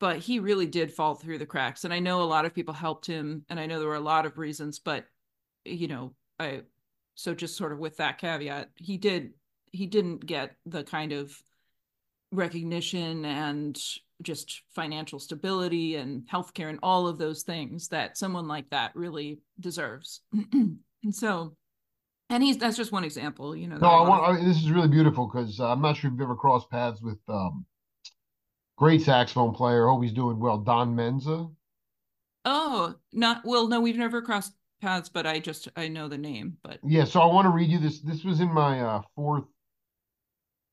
but 0.00 0.18
he 0.18 0.38
really 0.38 0.66
did 0.66 0.92
fall 0.92 1.16
through 1.16 1.38
the 1.38 1.46
cracks. 1.46 1.84
And 1.84 1.92
i 1.92 1.98
know 1.98 2.22
a 2.22 2.24
lot 2.24 2.44
of 2.44 2.54
people 2.54 2.74
helped 2.74 3.06
him 3.06 3.44
and 3.48 3.58
i 3.58 3.66
know 3.66 3.78
there 3.78 3.88
were 3.88 3.94
a 3.96 4.00
lot 4.00 4.26
of 4.26 4.38
reasons 4.38 4.78
but 4.78 5.04
you 5.64 5.88
know 5.88 6.14
i 6.38 6.62
so 7.14 7.34
just 7.34 7.56
sort 7.56 7.72
of 7.72 7.78
with 7.78 7.96
that 7.96 8.18
caveat 8.18 8.70
he 8.76 8.96
did 8.96 9.32
he 9.72 9.86
didn't 9.86 10.24
get 10.24 10.54
the 10.66 10.84
kind 10.84 11.12
of 11.12 11.36
recognition 12.30 13.24
and 13.24 13.80
just 14.22 14.62
financial 14.74 15.18
stability 15.18 15.96
and 15.96 16.22
healthcare 16.28 16.68
and 16.68 16.78
all 16.82 17.06
of 17.06 17.18
those 17.18 17.42
things 17.42 17.88
that 17.88 18.18
someone 18.18 18.48
like 18.48 18.68
that 18.70 18.94
really 18.94 19.40
deserves. 19.60 20.22
And 21.04 21.14
so 21.14 21.54
and 22.30 22.42
he's 22.42 22.58
that's 22.58 22.76
just 22.76 22.92
one 22.92 23.04
example 23.04 23.56
you 23.56 23.66
know 23.66 23.76
no 23.76 23.88
i 23.88 24.08
want 24.08 24.24
I, 24.24 24.44
this 24.44 24.56
is 24.56 24.70
really 24.70 24.88
beautiful 24.88 25.26
because 25.26 25.60
uh, 25.60 25.70
i'm 25.70 25.80
not 25.80 25.96
sure 25.96 26.08
if 26.08 26.12
you've 26.12 26.22
ever 26.22 26.36
crossed 26.36 26.70
paths 26.70 27.00
with 27.00 27.18
um 27.28 27.64
great 28.78 29.02
saxophone 29.02 29.52
player. 29.52 29.88
Hope 29.88 30.02
he's 30.02 30.12
doing 30.12 30.38
well. 30.38 30.58
Don 30.58 30.94
menza? 30.94 31.50
Oh 32.44 32.94
not 33.12 33.42
well 33.44 33.68
no 33.68 33.80
we've 33.80 33.96
never 33.96 34.22
crossed 34.22 34.54
paths 34.80 35.08
but 35.08 35.26
i 35.26 35.40
just 35.40 35.68
i 35.76 35.88
know 35.88 36.06
the 36.06 36.16
name 36.16 36.56
but 36.62 36.78
yeah 36.84 37.02
so 37.02 37.20
i 37.20 37.26
want 37.26 37.44
to 37.44 37.50
read 37.50 37.68
you 37.68 37.80
this 37.80 38.00
this 38.00 38.22
was 38.22 38.40
in 38.40 38.48
my 38.54 38.80
uh 38.80 39.02
fourth 39.16 39.42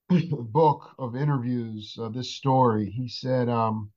book 0.29 0.91
of 0.99 1.15
interviews 1.15 1.97
uh, 1.99 2.09
this 2.09 2.35
story. 2.35 2.91
He 2.91 3.09
said 3.09 3.49
um 3.49 3.91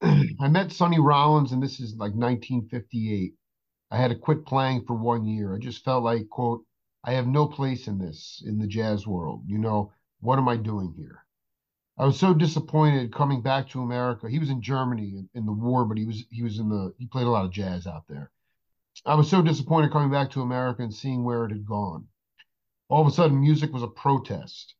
I 0.02 0.48
met 0.48 0.70
Sonny 0.70 1.00
Rollins, 1.00 1.50
and 1.50 1.62
this 1.62 1.80
is 1.80 1.92
like 1.94 2.14
1958. 2.14 3.34
I 3.92 3.98
had 3.98 4.08
to 4.08 4.16
quit 4.16 4.46
playing 4.46 4.86
for 4.86 4.94
one 4.94 5.26
year. 5.26 5.54
I 5.54 5.58
just 5.58 5.84
felt 5.84 6.02
like, 6.02 6.30
quote, 6.30 6.64
I 7.04 7.12
have 7.12 7.26
no 7.26 7.46
place 7.46 7.88
in 7.88 7.98
this, 7.98 8.42
in 8.46 8.58
the 8.58 8.66
jazz 8.66 9.06
world. 9.06 9.42
You 9.46 9.58
know, 9.58 9.92
what 10.20 10.38
am 10.38 10.48
I 10.48 10.56
doing 10.56 10.94
here? 10.96 11.26
I 11.98 12.06
was 12.06 12.18
so 12.18 12.32
disappointed 12.32 13.12
coming 13.12 13.42
back 13.42 13.68
to 13.68 13.82
America. 13.82 14.30
He 14.30 14.38
was 14.38 14.48
in 14.48 14.62
Germany 14.62 15.28
in, 15.34 15.44
the 15.44 15.52
war, 15.52 15.84
but 15.84 15.98
he 15.98 16.06
was 16.06 16.24
he 16.30 16.42
was 16.42 16.58
in 16.58 16.70
the 16.70 16.94
he 16.96 17.06
played 17.06 17.26
a 17.26 17.30
lot 17.30 17.44
of 17.44 17.50
jazz 17.50 17.86
out 17.86 18.04
there. 18.08 18.30
I 19.04 19.14
was 19.14 19.28
so 19.28 19.42
disappointed 19.42 19.92
coming 19.92 20.10
back 20.10 20.30
to 20.30 20.40
America 20.40 20.82
and 20.82 20.94
seeing 20.94 21.22
where 21.22 21.44
it 21.44 21.50
had 21.50 21.66
gone. 21.66 22.08
All 22.88 23.02
of 23.02 23.08
a 23.08 23.10
sudden, 23.10 23.42
music 23.42 23.74
was 23.74 23.82
a 23.82 23.88
protest, 23.88 24.74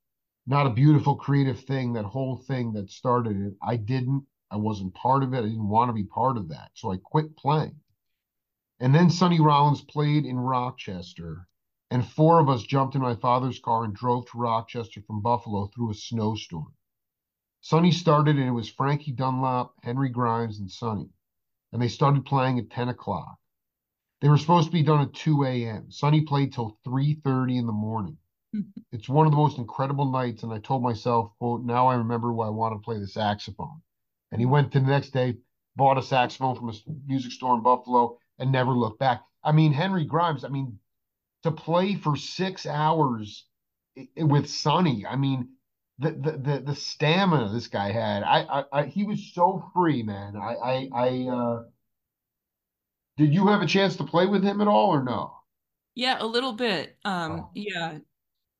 not 0.46 0.66
a 0.66 0.70
beautiful 0.70 1.16
creative 1.16 1.60
thing. 1.60 1.92
That 1.92 2.06
whole 2.06 2.36
thing 2.36 2.72
that 2.72 2.90
started 2.90 3.36
it, 3.36 3.54
I 3.62 3.76
didn't. 3.76 4.24
I 4.50 4.56
wasn't 4.56 4.94
part 4.94 5.22
of 5.22 5.34
it. 5.34 5.40
I 5.40 5.48
didn't 5.48 5.68
want 5.68 5.90
to 5.90 5.92
be 5.92 6.04
part 6.04 6.38
of 6.38 6.48
that, 6.48 6.70
so 6.72 6.90
I 6.90 6.96
quit 6.96 7.36
playing. 7.36 7.81
And 8.82 8.92
then 8.92 9.10
Sonny 9.10 9.38
Rollins 9.38 9.80
played 9.80 10.26
in 10.26 10.40
Rochester, 10.40 11.46
and 11.92 12.04
four 12.04 12.40
of 12.40 12.48
us 12.48 12.64
jumped 12.64 12.96
in 12.96 13.00
my 13.00 13.14
father's 13.14 13.60
car 13.60 13.84
and 13.84 13.94
drove 13.94 14.26
to 14.26 14.38
Rochester 14.38 15.00
from 15.02 15.20
Buffalo 15.20 15.68
through 15.68 15.92
a 15.92 15.94
snowstorm. 15.94 16.74
Sonny 17.60 17.92
started, 17.92 18.38
and 18.38 18.48
it 18.48 18.50
was 18.50 18.68
Frankie 18.68 19.12
Dunlop, 19.12 19.76
Henry 19.84 20.08
Grimes, 20.08 20.58
and 20.58 20.68
Sonny. 20.68 21.10
And 21.70 21.80
they 21.80 21.86
started 21.86 22.26
playing 22.26 22.58
at 22.58 22.70
10 22.70 22.88
o'clock. 22.88 23.38
They 24.20 24.28
were 24.28 24.36
supposed 24.36 24.66
to 24.66 24.72
be 24.72 24.82
done 24.82 25.02
at 25.02 25.14
2 25.14 25.44
a.m. 25.44 25.92
Sonny 25.92 26.22
played 26.22 26.52
till 26.52 26.76
3:30 26.84 27.58
in 27.58 27.66
the 27.68 27.72
morning. 27.72 28.18
it's 28.90 29.08
one 29.08 29.26
of 29.26 29.30
the 29.30 29.38
most 29.38 29.58
incredible 29.58 30.10
nights, 30.10 30.42
and 30.42 30.52
I 30.52 30.58
told 30.58 30.82
myself, 30.82 31.30
quote, 31.38 31.62
now 31.62 31.86
I 31.86 31.94
remember 31.94 32.32
why 32.32 32.48
I 32.48 32.50
want 32.50 32.74
to 32.74 32.84
play 32.84 32.98
the 32.98 33.06
saxophone. 33.06 33.80
And 34.32 34.40
he 34.40 34.46
went 34.46 34.72
to 34.72 34.80
the 34.80 34.88
next 34.88 35.10
day, 35.10 35.36
bought 35.76 35.98
a 35.98 36.02
saxophone 36.02 36.56
from 36.56 36.70
a 36.70 36.72
music 37.06 37.30
store 37.30 37.54
in 37.54 37.62
Buffalo, 37.62 38.18
and 38.38 38.52
never 38.52 38.72
look 38.72 38.98
back. 38.98 39.22
I 39.44 39.52
mean, 39.52 39.72
Henry 39.72 40.04
Grimes, 40.04 40.44
I 40.44 40.48
mean, 40.48 40.78
to 41.42 41.50
play 41.50 41.94
for 41.94 42.16
six 42.16 42.66
hours 42.66 43.46
with 44.16 44.48
Sonny, 44.48 45.04
I 45.06 45.16
mean, 45.16 45.48
the 45.98 46.10
the 46.10 46.32
the, 46.32 46.62
the 46.66 46.74
stamina 46.74 47.50
this 47.52 47.68
guy 47.68 47.92
had. 47.92 48.22
I, 48.22 48.40
I, 48.42 48.64
I 48.72 48.86
he 48.86 49.04
was 49.04 49.32
so 49.34 49.70
free, 49.74 50.02
man. 50.02 50.36
I 50.36 50.54
I, 50.54 50.88
I 50.94 51.28
uh 51.28 51.62
did 53.16 53.34
you 53.34 53.48
have 53.48 53.62
a 53.62 53.66
chance 53.66 53.96
to 53.96 54.04
play 54.04 54.26
with 54.26 54.42
him 54.42 54.60
at 54.60 54.68
all 54.68 54.90
or 54.90 55.02
no? 55.02 55.34
Yeah, 55.94 56.16
a 56.18 56.26
little 56.26 56.54
bit. 56.54 56.96
Um 57.04 57.32
oh. 57.32 57.50
yeah, 57.54 57.98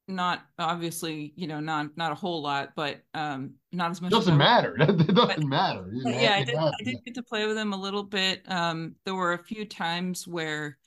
not 0.08 0.42
obviously, 0.58 1.32
you 1.36 1.46
know, 1.46 1.60
not 1.60 1.96
not 1.96 2.12
a 2.12 2.14
whole 2.14 2.42
lot, 2.42 2.72
but 2.74 3.02
um 3.14 3.54
not 3.70 3.90
as 3.90 4.00
much. 4.00 4.10
Doesn't 4.12 4.36
matter. 4.36 4.76
it 4.78 5.14
doesn't 5.14 5.14
but, 5.14 5.44
matter. 5.44 5.88
yeah, 5.92 6.34
I 6.36 6.44
did, 6.44 6.56
I 6.56 6.72
did 6.84 6.96
get 7.04 7.14
to 7.14 7.22
play 7.22 7.46
with 7.46 7.56
him 7.56 7.72
a 7.72 7.76
little 7.76 8.02
bit. 8.02 8.42
Um, 8.50 8.96
there 9.04 9.14
were 9.14 9.34
a 9.34 9.44
few 9.44 9.64
times 9.64 10.26
where, 10.26 10.78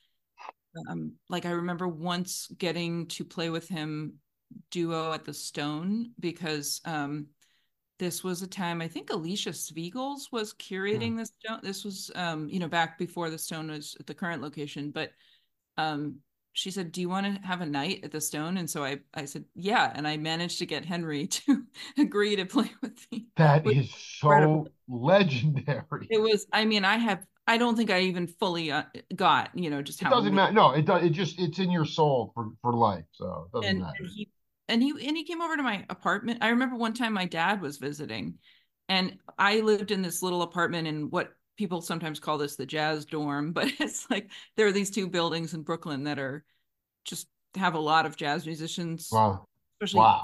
um, 0.90 1.14
like 1.30 1.46
I 1.46 1.52
remember 1.52 1.88
once 1.88 2.52
getting 2.58 3.08
to 3.08 3.24
play 3.24 3.50
with 3.50 3.68
him 3.68 4.16
duo 4.72 5.12
at 5.12 5.26
the 5.26 5.34
Stone 5.34 6.12
because 6.20 6.82
um 6.86 7.28
this 7.98 8.24
was 8.24 8.42
a 8.42 8.48
time 8.48 8.82
I 8.82 8.88
think 8.90 9.10
Alicia 9.10 9.52
Svigals 9.52 10.24
was 10.32 10.54
curating 10.54 11.12
yeah. 11.12 11.24
the 11.24 11.26
Stone. 11.26 11.60
This 11.64 11.86
was 11.86 12.12
um, 12.16 12.50
you 12.50 12.60
know, 12.60 12.68
back 12.68 12.98
before 12.98 13.30
the 13.30 13.38
Stone 13.38 13.70
was 13.70 13.96
at 14.00 14.06
the 14.06 14.14
current 14.14 14.42
location, 14.42 14.92
but 14.92 15.12
um 15.78 16.18
she 16.56 16.72
said, 16.72 16.94
"Do 16.94 17.02
you 17.02 17.10
want 17.10 17.26
to 17.26 17.46
have 17.46 17.60
a 17.60 17.66
night 17.66 18.00
at 18.04 18.12
the 18.12 18.22
Stone?" 18.22 18.56
And 18.58 18.70
so 18.70 18.84
I, 18.84 19.00
I 19.14 19.26
said, 19.26 19.44
"Yeah." 19.56 19.92
And 19.94 20.08
I 20.08 20.16
managed 20.16 20.60
to 20.60 20.66
get 20.66 20.86
Henry 20.86 21.28
to 21.46 21.64
agree 21.98 22.36
to 22.38 22.46
play 22.46 22.72
with 22.82 23.06
me. 23.12 23.28
That 23.36 23.68
is 23.68 23.94
so 23.94 24.32
incredible. 24.32 24.68
legendary. 24.88 26.08
It 26.10 26.20
was. 26.20 26.48
I 26.52 26.66
mean, 26.66 26.86
I 26.86 26.96
have. 26.96 27.26
I 27.46 27.58
don't 27.58 27.76
think 27.76 27.92
I 27.92 28.00
even 28.02 28.26
fully 28.28 28.72
uh, 28.72 28.84
got, 29.16 29.52
you 29.54 29.70
know, 29.70 29.82
just 29.82 30.02
how. 30.02 30.10
It 30.10 30.16
doesn't 30.16 30.34
matter. 30.34 30.54
No, 30.54 30.72
it 30.72 30.86
does. 30.86 31.04
It 31.04 31.10
just 31.10 31.40
it's 31.40 31.60
in 31.60 31.70
your 31.70 31.86
soul 31.86 32.32
for 32.34 32.52
for 32.62 32.74
life. 32.74 33.06
So 33.12 33.48
it 33.48 33.56
doesn't 33.56 33.70
and, 33.70 33.80
matter. 33.82 33.98
And 34.00 34.10
he 34.10 34.30
and 34.70 34.82
he 34.82 35.08
and 35.08 35.18
he 35.18 35.26
came 35.26 35.42
over 35.42 35.58
to 35.58 35.64
my 35.64 35.86
apartment. 35.90 36.40
I 36.42 36.50
remember 36.50 36.78
one 36.78 36.94
time 36.94 37.12
my 37.12 37.26
dad 37.26 37.62
was 37.62 37.78
visiting, 37.80 38.36
and 38.88 39.18
I 39.38 39.60
lived 39.60 39.92
in 39.92 40.02
this 40.02 40.24
little 40.24 40.42
apartment 40.42 40.88
in 40.88 41.10
what 41.10 41.34
people 41.58 41.82
sometimes 41.82 42.20
call 42.20 42.38
this 42.38 42.56
the 42.56 42.66
jazz 42.66 43.06
dorm, 43.06 43.52
but 43.54 43.72
it's 43.80 44.10
like 44.10 44.30
there 44.56 44.68
are 44.68 44.72
these 44.72 44.92
two 44.92 45.08
buildings 45.08 45.54
in 45.54 45.62
Brooklyn 45.64 46.04
that 46.04 46.20
are 46.20 46.44
just 47.04 47.28
have 47.56 47.76
a 47.76 47.80
lot 47.80 48.06
of 48.06 48.18
jazz 48.18 48.46
musicians, 48.46 49.10
wow. 49.12 49.46
especially 49.80 50.00
wow. 50.00 50.22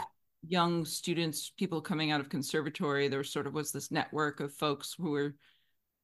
young 0.48 0.86
students, 0.86 1.52
people 1.58 1.82
coming 1.82 2.12
out 2.12 2.20
of 2.20 2.30
conservatory. 2.30 3.08
There 3.08 3.24
sort 3.24 3.48
of 3.48 3.54
was 3.54 3.72
this 3.72 3.92
network 3.92 4.40
of 4.40 4.54
folks 4.54 4.96
who 4.98 5.12
were 5.12 5.36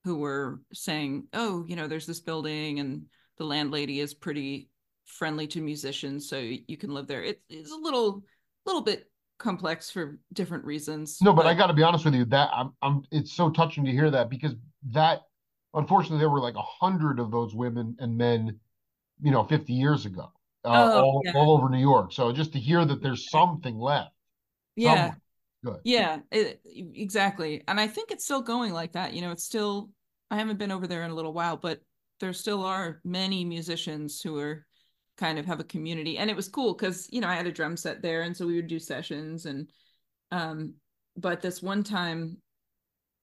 who 0.03 0.17
were 0.17 0.61
saying, 0.73 1.27
"Oh, 1.33 1.65
you 1.67 1.75
know, 1.75 1.87
there's 1.87 2.05
this 2.05 2.21
building, 2.21 2.79
and 2.79 3.05
the 3.37 3.45
landlady 3.45 3.99
is 3.99 4.13
pretty 4.13 4.69
friendly 5.05 5.47
to 5.47 5.61
musicians, 5.61 6.29
so 6.29 6.37
you 6.37 6.77
can 6.77 6.93
live 6.93 7.07
there." 7.07 7.23
It, 7.23 7.41
it's 7.49 7.71
a 7.71 7.77
little 7.77 8.23
little 8.65 8.81
bit 8.81 9.09
complex 9.37 9.89
for 9.89 10.19
different 10.33 10.65
reasons. 10.65 11.19
No, 11.21 11.33
but, 11.33 11.43
but 11.43 11.49
I 11.49 11.53
got 11.53 11.67
to 11.67 11.73
be 11.73 11.83
honest 11.83 12.05
with 12.05 12.15
you. 12.15 12.25
That 12.25 12.49
I'm, 12.53 12.73
I'm. 12.81 13.03
It's 13.11 13.33
so 13.33 13.49
touching 13.49 13.85
to 13.85 13.91
hear 13.91 14.09
that 14.11 14.29
because 14.29 14.55
that, 14.91 15.21
unfortunately, 15.73 16.19
there 16.19 16.29
were 16.29 16.39
like 16.39 16.55
a 16.55 16.61
hundred 16.61 17.19
of 17.19 17.31
those 17.31 17.55
women 17.55 17.95
and 17.99 18.17
men, 18.17 18.59
you 19.21 19.31
know, 19.31 19.43
50 19.43 19.73
years 19.73 20.05
ago, 20.05 20.31
uh, 20.63 20.91
oh, 20.93 21.01
all, 21.01 21.21
yeah. 21.25 21.33
all 21.35 21.57
over 21.57 21.69
New 21.69 21.79
York. 21.79 22.11
So 22.13 22.31
just 22.31 22.53
to 22.53 22.59
hear 22.59 22.85
that 22.85 23.01
there's 23.01 23.29
something 23.29 23.77
left. 23.77 24.11
Yeah. 24.75 25.13
Good. 25.65 25.79
Yeah, 25.83 26.19
it, 26.31 26.61
exactly. 26.65 27.63
And 27.67 27.79
I 27.79 27.87
think 27.87 28.11
it's 28.11 28.23
still 28.23 28.43
going 28.43 28.73
like 28.73 28.93
that. 28.93 29.13
You 29.13 29.21
know, 29.21 29.31
it's 29.31 29.43
still. 29.43 29.89
I 30.29 30.37
haven't 30.37 30.59
been 30.59 30.71
over 30.71 30.87
there 30.87 31.03
in 31.03 31.11
a 31.11 31.15
little 31.15 31.33
while, 31.33 31.55
but 31.57 31.81
there 32.19 32.33
still 32.33 32.63
are 32.63 32.99
many 33.03 33.45
musicians 33.45 34.21
who 34.21 34.37
are 34.39 34.65
kind 35.17 35.39
of 35.39 35.45
have 35.45 35.59
a 35.59 35.65
community 35.65 36.17
and 36.17 36.29
it 36.29 36.35
was 36.35 36.47
cool 36.47 36.73
because 36.73 37.07
you 37.11 37.19
know 37.21 37.27
i 37.27 37.35
had 37.35 37.47
a 37.47 37.51
drum 37.51 37.75
set 37.75 38.01
there 38.01 38.21
and 38.21 38.37
so 38.37 38.45
we 38.45 38.55
would 38.55 38.67
do 38.67 38.79
sessions 38.79 39.45
and 39.45 39.69
um 40.31 40.73
but 41.15 41.41
this 41.41 41.61
one 41.61 41.83
time 41.83 42.37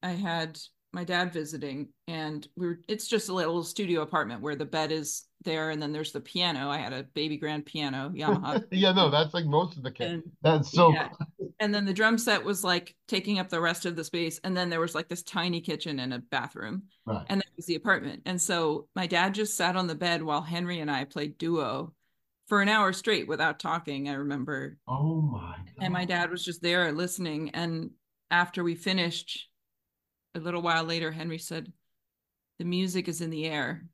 i 0.02 0.10
had 0.10 0.58
my 0.94 1.04
dad 1.04 1.32
visiting 1.32 1.88
and 2.06 2.46
we 2.56 2.66
were 2.68 2.78
it's 2.88 3.08
just 3.08 3.28
a 3.28 3.34
little 3.34 3.62
studio 3.62 4.02
apartment 4.02 4.40
where 4.40 4.54
the 4.54 4.64
bed 4.64 4.92
is 4.92 5.24
there 5.42 5.70
and 5.70 5.82
then 5.82 5.92
there's 5.92 6.12
the 6.12 6.20
piano. 6.20 6.70
I 6.70 6.78
had 6.78 6.92
a 6.92 7.02
baby 7.02 7.36
grand 7.36 7.66
piano 7.66 8.12
yamaha. 8.14 8.64
Yeah 8.70 8.92
no 8.92 9.10
that's 9.10 9.34
like 9.34 9.44
most 9.44 9.76
of 9.76 9.82
the 9.82 9.90
kids. 9.90 10.22
That's 10.42 10.70
so 10.70 10.92
yeah. 10.92 11.08
and 11.60 11.74
then 11.74 11.84
the 11.84 11.92
drum 11.92 12.16
set 12.16 12.44
was 12.44 12.64
like 12.64 12.94
taking 13.08 13.38
up 13.38 13.48
the 13.48 13.60
rest 13.60 13.84
of 13.84 13.96
the 13.96 14.04
space 14.04 14.40
and 14.44 14.56
then 14.56 14.70
there 14.70 14.80
was 14.80 14.94
like 14.94 15.08
this 15.08 15.22
tiny 15.22 15.60
kitchen 15.60 15.98
and 15.98 16.14
a 16.14 16.20
bathroom. 16.20 16.84
Right. 17.06 17.26
and 17.28 17.40
that 17.40 17.56
was 17.56 17.66
the 17.66 17.74
apartment. 17.74 18.22
And 18.24 18.40
so 18.40 18.88
my 18.94 19.06
dad 19.06 19.34
just 19.34 19.56
sat 19.56 19.76
on 19.76 19.86
the 19.86 19.94
bed 19.94 20.22
while 20.22 20.42
henry 20.42 20.80
and 20.80 20.90
i 20.90 21.04
played 21.04 21.36
duo 21.36 21.92
for 22.46 22.62
an 22.62 22.68
hour 22.68 22.92
straight 22.92 23.26
without 23.26 23.58
talking 23.58 24.08
i 24.08 24.14
remember. 24.14 24.78
Oh 24.86 25.20
my 25.20 25.56
God. 25.56 25.84
and 25.84 25.92
my 25.92 26.04
dad 26.04 26.30
was 26.30 26.44
just 26.44 26.62
there 26.62 26.92
listening 26.92 27.50
and 27.50 27.90
after 28.30 28.64
we 28.64 28.74
finished 28.74 29.48
a 30.34 30.40
little 30.40 30.62
while 30.62 30.84
later, 30.84 31.12
Henry 31.12 31.38
said, 31.38 31.72
The 32.58 32.64
music 32.64 33.08
is 33.08 33.20
in 33.20 33.30
the 33.30 33.46
air. 33.46 33.86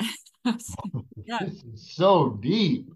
yeah. 0.44 1.38
This 1.40 1.64
is 1.64 1.94
so 1.94 2.38
deep. 2.42 2.88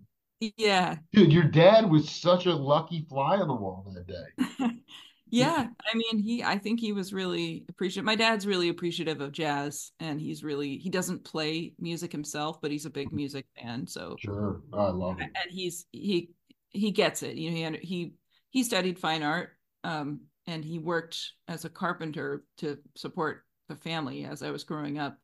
Yeah. 0.57 0.97
Dude, 1.13 1.33
your 1.33 1.45
dad 1.45 1.91
was 1.91 2.09
such 2.11 2.47
a 2.47 2.55
lucky 2.55 3.07
fly 3.09 3.39
on 3.39 3.49
the 3.49 3.55
wall 3.55 3.93
that 3.95 4.07
day. 4.07 4.69
yeah, 5.31 5.67
I 5.93 5.97
mean, 5.97 6.19
he 6.23 6.45
I 6.45 6.59
think 6.59 6.79
he 6.79 6.93
was 6.93 7.13
really 7.13 7.65
appreciative. 7.69 8.05
My 8.05 8.15
dad's 8.15 8.47
really 8.47 8.69
appreciative 8.69 9.21
of 9.21 9.33
jazz 9.33 9.91
and 9.99 10.21
he's 10.21 10.45
really 10.45 10.79
he 10.79 10.91
doesn't 10.91 11.25
play 11.25 11.73
music 11.79 12.13
himself, 12.13 12.61
but 12.61 12.71
he's 12.71 12.87
a 12.87 12.91
big 12.91 13.13
music 13.13 13.47
fan, 13.61 13.87
so 13.87 14.17
Sure. 14.19 14.61
I 14.73 14.91
love 14.91 15.21
it. 15.21 15.25
and 15.25 15.51
he's 15.51 15.87
he 15.91 16.31
he 16.71 16.91
gets 16.93 17.23
it. 17.23 17.37
You 17.37 17.51
know, 17.71 17.79
he 17.81 17.87
he 17.87 18.13
he 18.51 18.63
studied 18.63 18.99
fine 18.99 19.23
art 19.23 19.51
um 19.83 20.21
and 20.49 20.65
he 20.65 20.79
worked 20.79 21.33
as 21.47 21.67
a 21.67 21.69
carpenter 21.69 22.43
to 22.57 22.79
support 22.97 23.45
the 23.69 23.77
family 23.77 24.25
as 24.25 24.43
I 24.43 24.51
was 24.51 24.65
growing 24.65 24.99
up. 24.99 25.19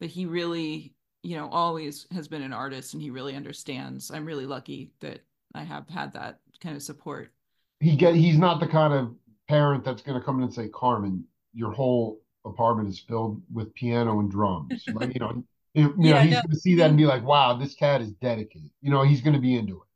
But 0.00 0.08
he 0.08 0.24
really, 0.24 0.94
you 1.22 1.36
know, 1.36 1.48
always 1.50 2.06
has 2.10 2.26
been 2.26 2.40
an 2.40 2.54
artist 2.54 2.94
and 2.94 3.02
he 3.02 3.10
really 3.10 3.36
understands. 3.36 4.10
I'm 4.10 4.24
really 4.24 4.46
lucky 4.46 4.90
that 5.00 5.20
I 5.54 5.62
have 5.62 5.88
had 5.90 6.14
that 6.14 6.40
kind 6.60 6.74
of 6.74 6.82
support. 6.82 7.32
He 7.80 7.96
get 7.96 8.14
he's 8.14 8.38
not 8.38 8.60
the 8.60 8.66
kind 8.66 8.94
of 8.94 9.14
parent 9.46 9.84
that's 9.84 10.00
going 10.00 10.18
to 10.18 10.24
come 10.24 10.38
in 10.38 10.44
and 10.44 10.54
say, 10.54 10.68
Carmen, 10.68 11.24
your 11.52 11.70
whole 11.72 12.22
apartment 12.46 12.88
is 12.88 12.98
filled 12.98 13.42
with 13.52 13.74
piano 13.74 14.20
and 14.20 14.30
drums. 14.30 14.84
Like, 14.94 15.12
you 15.12 15.20
know, 15.20 15.44
you 15.74 15.92
know, 15.96 16.20
he's 16.20 16.30
no, 16.32 16.40
going 16.42 16.50
to 16.50 16.56
see 16.56 16.76
that 16.76 16.88
and 16.88 16.96
be 16.96 17.04
like, 17.06 17.24
wow, 17.24 17.56
this 17.58 17.74
cat 17.74 18.00
is 18.00 18.12
dedicated. 18.12 18.70
You 18.80 18.90
know, 18.90 19.02
he's 19.02 19.20
going 19.20 19.34
to 19.34 19.40
be 19.40 19.54
into 19.54 19.76
it. 19.82 19.88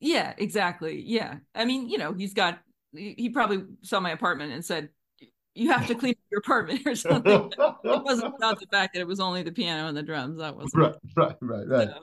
yeah, 0.00 0.32
exactly. 0.38 1.02
Yeah. 1.06 1.36
I 1.54 1.64
mean, 1.66 1.88
you 1.88 1.98
know, 1.98 2.12
he's 2.14 2.34
got 2.34 2.60
he 2.94 3.30
probably 3.30 3.64
saw 3.82 4.00
my 4.00 4.10
apartment 4.10 4.52
and 4.52 4.64
said, 4.64 4.90
you 5.54 5.70
have 5.70 5.86
to 5.86 5.94
clean 5.94 6.14
your 6.30 6.40
apartment 6.40 6.82
or 6.86 6.94
something. 6.94 7.52
It 7.52 8.02
wasn't 8.04 8.34
about 8.36 8.60
the 8.60 8.66
fact 8.66 8.94
that 8.94 9.00
it 9.00 9.06
was 9.06 9.20
only 9.20 9.42
the 9.42 9.52
piano 9.52 9.88
and 9.88 9.96
the 9.96 10.02
drums. 10.02 10.38
That 10.38 10.56
wasn't 10.56 10.74
Right, 10.74 10.94
right, 11.16 11.36
right, 11.40 11.68
right. 11.68 11.88
So, 11.88 12.02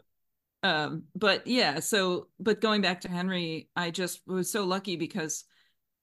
um, 0.61 1.03
but 1.15 1.47
yeah, 1.47 1.79
so 1.79 2.27
but 2.39 2.61
going 2.61 2.81
back 2.81 3.01
to 3.01 3.09
Henry, 3.09 3.69
I 3.75 3.91
just 3.91 4.21
was 4.27 4.51
so 4.51 4.65
lucky 4.65 4.97
because 4.97 5.45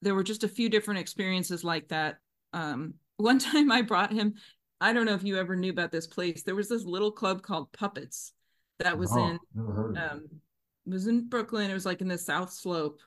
there 0.02 0.14
were 0.14 0.24
just 0.24 0.44
a 0.44 0.48
few 0.48 0.68
different 0.68 1.00
experiences 1.00 1.62
like 1.62 1.88
that. 1.88 2.18
Um, 2.52 2.94
one 3.16 3.38
time 3.40 3.70
I 3.70 3.82
brought 3.82 4.12
him, 4.12 4.34
I 4.80 4.92
don't 4.92 5.06
know 5.06 5.14
if 5.14 5.24
you 5.24 5.38
ever 5.38 5.56
knew 5.56 5.70
about 5.70 5.92
this 5.92 6.06
place. 6.06 6.42
There 6.42 6.54
was 6.54 6.68
this 6.68 6.84
little 6.84 7.12
club 7.12 7.42
called 7.42 7.72
Puppets 7.72 8.32
that 8.78 8.98
was 8.98 9.10
in 9.16 9.38
heard 9.56 9.96
of 9.96 10.12
um 10.12 10.24
it 10.86 10.92
was 10.92 11.06
in 11.06 11.28
Brooklyn. 11.28 11.70
It 11.70 11.74
was 11.74 11.86
like 11.86 12.00
in 12.00 12.08
the 12.08 12.18
South 12.18 12.52
Slope 12.52 13.00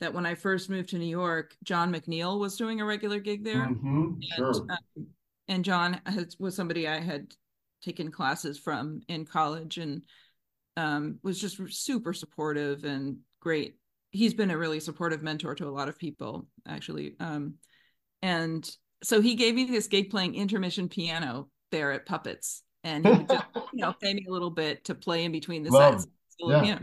that 0.00 0.12
when 0.12 0.26
I 0.26 0.34
first 0.34 0.68
moved 0.70 0.90
to 0.90 0.98
New 0.98 1.06
York, 1.06 1.56
John 1.62 1.92
McNeil 1.92 2.38
was 2.38 2.56
doing 2.56 2.80
a 2.80 2.84
regular 2.84 3.18
gig 3.20 3.44
there. 3.44 3.66
hmm 3.66 4.06
And 4.06 4.22
Sure. 4.22 4.66
um, 4.68 5.06
and 5.48 5.64
John 5.64 6.00
has, 6.06 6.36
was 6.38 6.54
somebody 6.54 6.88
I 6.88 7.00
had 7.00 7.34
taken 7.82 8.10
classes 8.10 8.58
from 8.58 9.02
in 9.08 9.24
college 9.26 9.78
and 9.78 10.02
um, 10.76 11.18
was 11.22 11.40
just 11.40 11.60
super 11.70 12.12
supportive 12.12 12.84
and 12.84 13.18
great. 13.40 13.76
He's 14.10 14.34
been 14.34 14.50
a 14.50 14.58
really 14.58 14.80
supportive 14.80 15.22
mentor 15.22 15.54
to 15.56 15.66
a 15.66 15.70
lot 15.70 15.88
of 15.88 15.98
people, 15.98 16.46
actually. 16.66 17.14
Um, 17.20 17.54
and 18.22 18.68
so 19.02 19.20
he 19.20 19.34
gave 19.34 19.54
me 19.54 19.64
this 19.64 19.86
gig 19.86 20.10
playing 20.10 20.34
intermission 20.34 20.88
piano 20.88 21.48
there 21.70 21.92
at 21.92 22.06
Puppets, 22.06 22.62
and 22.84 23.04
he 23.04 23.10
would 23.10 23.28
just, 23.28 23.44
you 23.72 23.84
know, 23.84 23.92
pay 24.00 24.14
me 24.14 24.24
a 24.28 24.32
little 24.32 24.50
bit 24.50 24.84
to 24.84 24.94
play 24.94 25.24
in 25.24 25.32
between 25.32 25.62
the 25.62 25.70
Love 25.70 26.00
sets, 26.00 26.06
Yeah. 26.38 26.78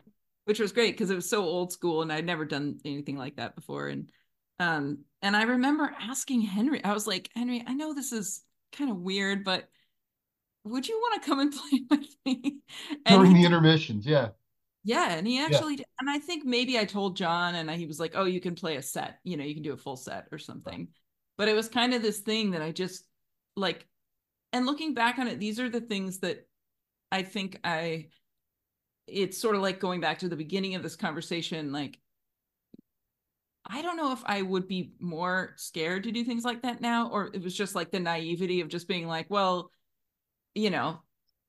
Which 0.45 0.59
was 0.59 0.71
great 0.71 0.93
because 0.93 1.09
it 1.09 1.15
was 1.15 1.29
so 1.29 1.43
old 1.43 1.71
school, 1.71 2.01
and 2.01 2.11
I'd 2.11 2.25
never 2.25 2.45
done 2.45 2.79
anything 2.85 3.17
like 3.17 3.37
that 3.37 3.55
before. 3.55 3.87
And 3.87 4.11
um, 4.59 4.99
and 5.21 5.35
I 5.35 5.43
remember 5.43 5.93
asking 5.99 6.41
Henry, 6.41 6.83
I 6.83 6.93
was 6.93 7.07
like, 7.07 7.29
Henry, 7.35 7.63
I 7.65 7.73
know 7.73 7.93
this 7.93 8.11
is 8.11 8.43
kind 8.71 8.89
of 8.91 8.97
weird, 8.97 9.43
but 9.43 9.67
would 10.63 10.87
you 10.87 10.95
want 10.97 11.21
to 11.21 11.29
come 11.29 11.39
and 11.39 11.53
play 11.89 11.99
with 11.99 12.15
me? 12.25 12.57
And 13.05 13.25
During 13.25 13.33
he 13.33 13.35
the 13.35 13.45
intermissions. 13.45 14.05
Yeah. 14.07 14.29
yeah, 14.83 15.11
and 15.13 15.27
he 15.27 15.39
Yeah. 15.39 15.45
actually 15.45 15.75
did. 15.77 15.85
And 15.99 16.09
I 16.09 16.19
think 16.19 16.43
maybe 16.43 16.77
I 16.79 16.85
told 16.85 17.15
John 17.17 17.55
and 17.55 17.69
he 17.69 17.85
was 17.85 17.99
like, 17.99 18.13
"Oh, 18.15 18.25
you 18.25 18.41
can 18.41 18.55
play 18.55 18.77
a 18.77 18.81
set. 18.81 19.19
You 19.23 19.37
know, 19.37 19.43
you 19.43 19.53
can 19.53 19.63
do 19.63 19.73
a 19.73 19.77
full 19.77 19.95
set 19.97 20.27
or 20.31 20.39
something." 20.39 20.87
But 21.37 21.47
it 21.47 21.55
was 21.55 21.69
kind 21.69 21.93
of 21.93 22.01
this 22.01 22.19
thing 22.19 22.51
that 22.51 22.61
I 22.61 22.71
just 22.71 23.03
like 23.55 23.87
and 24.53 24.65
looking 24.65 24.93
back 24.95 25.19
on 25.19 25.27
it, 25.27 25.39
these 25.39 25.59
are 25.59 25.69
the 25.69 25.81
things 25.81 26.19
that 26.19 26.47
I 27.11 27.23
think 27.23 27.59
I 27.63 28.09
it's 29.11 29.37
sort 29.37 29.55
of 29.55 29.61
like 29.61 29.79
going 29.79 30.01
back 30.01 30.19
to 30.19 30.29
the 30.29 30.35
beginning 30.35 30.75
of 30.75 30.83
this 30.83 30.95
conversation 30.95 31.71
like 31.71 31.99
I 33.65 33.81
don't 33.81 33.97
know 33.97 34.11
if 34.11 34.21
I 34.25 34.41
would 34.41 34.67
be 34.67 34.93
more 34.99 35.53
scared 35.55 36.03
to 36.03 36.11
do 36.11 36.23
things 36.23 36.43
like 36.43 36.63
that 36.63 36.81
now 36.81 37.09
or 37.09 37.29
it 37.33 37.43
was 37.43 37.55
just 37.55 37.75
like 37.75 37.91
the 37.91 37.99
naivety 37.99 38.61
of 38.61 38.69
just 38.69 38.87
being 38.87 39.07
like, 39.07 39.27
well, 39.29 39.71
you 40.55 40.69
know, 40.69 40.99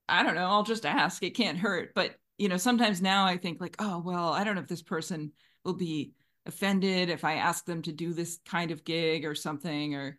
I 0.09 0.23
don't 0.23 0.35
know, 0.35 0.47
I'll 0.47 0.63
just 0.63 0.87
ask. 0.87 1.23
It 1.23 1.37
can't 1.37 1.59
hurt. 1.59 1.95
But, 1.95 2.15
you 2.39 2.49
know, 2.49 2.59
sometimes 2.59 3.01
now 3.01 3.25
I 3.25 3.39
think 3.39 3.61
like, 3.61 3.77
oh, 3.79 4.03
well, 4.05 4.29
I 4.29 4.45
don't 4.45 4.55
know 4.55 4.61
if 4.61 4.69
this 4.69 4.83
person 4.83 5.33
will 5.65 5.75
be 5.75 6.13
offended 6.47 7.09
if 7.09 7.25
I 7.25 7.35
ask 7.35 7.65
them 7.65 7.83
to 7.83 7.93
do 7.93 8.13
this 8.13 8.39
kind 8.47 8.71
of 8.71 8.85
gig 8.85 9.25
or 9.25 9.35
something, 9.35 9.95
or, 9.95 10.19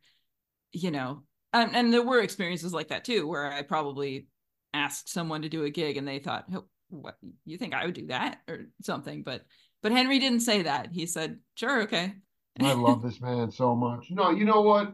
you 0.72 0.90
know, 0.90 1.24
and, 1.54 1.76
and 1.76 1.94
there 1.94 2.02
were 2.02 2.22
experiences 2.22 2.74
like 2.74 2.88
that 2.88 3.06
too, 3.06 3.28
where 3.28 3.52
I 3.52 3.62
probably 3.62 4.28
asked 4.74 5.10
someone 5.10 5.44
to 5.44 5.50
do 5.50 5.64
a 5.64 5.70
gig 5.70 5.98
and 5.98 6.08
they 6.08 6.20
thought, 6.20 6.46
oh, 6.54 6.66
what, 7.02 7.18
you 7.46 7.58
think 7.58 7.74
I 7.74 7.86
would 7.86 7.96
do 7.96 8.08
that 8.08 8.40
or 8.48 8.66
something? 8.82 9.24
But, 9.24 9.44
but 9.82 9.92
Henry 9.92 10.20
didn't 10.20 10.42
say 10.42 10.64
that. 10.64 10.90
He 10.92 11.06
said, 11.06 11.40
sure, 11.56 11.84
okay. 11.84 12.14
I 12.60 12.74
love 12.74 13.02
this 13.02 13.20
man 13.20 13.52
so 13.52 13.76
much. 13.76 14.08
No, 14.12 14.30
you 14.30 14.46
know 14.46 14.62
what? 14.62 14.94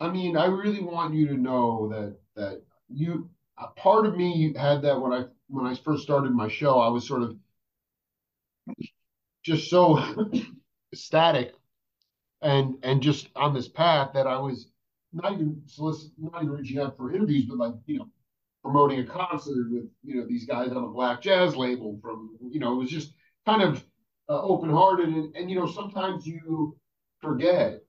I 0.00 0.10
mean, 0.10 0.36
I 0.36 0.46
really 0.46 0.82
want 0.82 1.14
you 1.14 1.28
to 1.28 1.36
know 1.36 1.88
that 1.90 2.16
that 2.36 2.62
you 2.88 3.28
part 3.76 4.06
of 4.06 4.16
me 4.16 4.54
had 4.56 4.82
that 4.82 5.00
when 5.00 5.12
I 5.12 5.24
when 5.48 5.66
I 5.66 5.74
first 5.74 6.02
started 6.02 6.32
my 6.32 6.48
show. 6.48 6.80
I 6.80 6.88
was 6.88 7.06
sort 7.06 7.22
of 7.22 7.36
just 9.42 9.68
so 9.68 10.02
ecstatic 10.92 11.52
and 12.40 12.76
and 12.82 13.02
just 13.02 13.28
on 13.36 13.52
this 13.52 13.68
path 13.68 14.12
that 14.14 14.26
I 14.26 14.38
was 14.38 14.68
not 15.12 15.32
even 15.32 15.62
solicit, 15.66 16.12
not 16.18 16.42
even 16.42 16.54
reaching 16.54 16.78
out 16.78 16.96
for 16.96 17.12
interviews, 17.12 17.44
but 17.46 17.58
like 17.58 17.74
you 17.86 17.98
know 17.98 18.08
promoting 18.62 19.00
a 19.00 19.04
concert 19.04 19.70
with 19.70 19.84
you 20.02 20.16
know 20.16 20.26
these 20.26 20.46
guys 20.46 20.70
on 20.70 20.84
a 20.84 20.88
black 20.88 21.22
jazz 21.22 21.56
label 21.56 21.98
from 22.02 22.36
you 22.50 22.60
know 22.60 22.74
it 22.74 22.78
was 22.78 22.90
just 22.90 23.14
kind 23.46 23.62
of 23.62 23.84
uh, 24.28 24.40
open 24.42 24.70
hearted 24.70 25.08
and, 25.08 25.34
and 25.34 25.50
you 25.50 25.58
know 25.58 25.66
sometimes 25.66 26.26
you 26.26 26.76
forget 27.20 27.80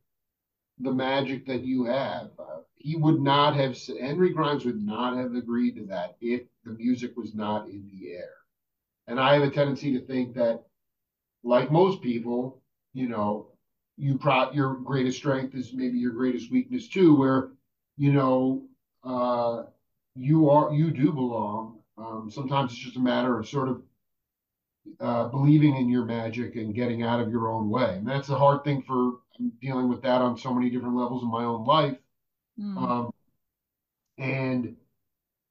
the 0.80 0.92
magic 0.92 1.46
that 1.46 1.64
you 1.64 1.86
have. 1.86 2.32
Uh, 2.40 2.60
he 2.76 2.96
would 2.96 3.22
not 3.22 3.56
have 3.56 3.78
Henry 4.00 4.32
Grimes 4.34 4.66
would 4.66 4.82
not 4.82 5.16
have 5.18 5.36
agreed 5.36 5.76
to 5.76 5.86
that 5.88 6.18
if 6.22 6.42
the 6.64 6.72
music 6.74 7.16
was 7.16 7.36
not 7.36 7.68
in 7.68 7.88
the 7.92 8.12
air. 8.12 8.34
And 9.08 9.20
I 9.20 9.34
have 9.34 9.44
a 9.44 9.52
tendency 9.52 9.94
to 9.98 10.06
think 10.06 10.36
that, 10.36 10.64
like 11.44 11.72
most 11.72 12.02
people, 12.02 12.62
you 12.94 13.08
know, 13.08 13.48
you 13.98 14.18
pro 14.18 14.52
your 14.52 14.76
greatest 14.76 15.18
strength 15.18 15.54
is 15.56 15.74
maybe 15.74 15.98
your 16.00 16.14
greatest 16.14 16.52
weakness 16.52 16.88
too, 16.88 17.16
where 17.16 17.52
you 17.98 18.14
know 18.14 18.64
uh, 19.04 19.64
you 20.16 20.50
are 20.50 20.74
you 20.74 20.92
do 20.92 21.12
belong. 21.12 21.80
Um, 21.98 22.30
sometimes 22.32 22.72
it's 22.72 22.82
just 22.82 22.98
a 22.98 23.00
matter 23.00 23.38
of 23.40 23.48
sort 23.48 23.70
of 23.70 23.84
uh, 25.00 25.28
believing 25.30 25.76
in 25.78 25.90
your 25.90 26.06
magic 26.06 26.56
and 26.56 26.74
getting 26.74 27.04
out 27.04 27.20
of 27.20 27.30
your 27.30 27.50
own 27.50 27.70
way. 27.70 27.96
And 27.98 28.08
that's 28.08 28.30
a 28.30 28.38
hard 28.38 28.64
thing 28.64 28.84
for 28.84 29.14
I'm 29.40 29.52
dealing 29.62 29.90
with 29.90 30.02
that 30.04 30.22
on 30.22 30.38
so 30.38 30.54
many 30.54 30.70
different 30.70 30.96
levels 30.96 31.24
in 31.24 31.32
my 31.32 31.44
own 31.44 31.66
life. 31.66 31.98
Mm, 32.60 32.78
Um, 32.78 33.12
and 34.18 34.76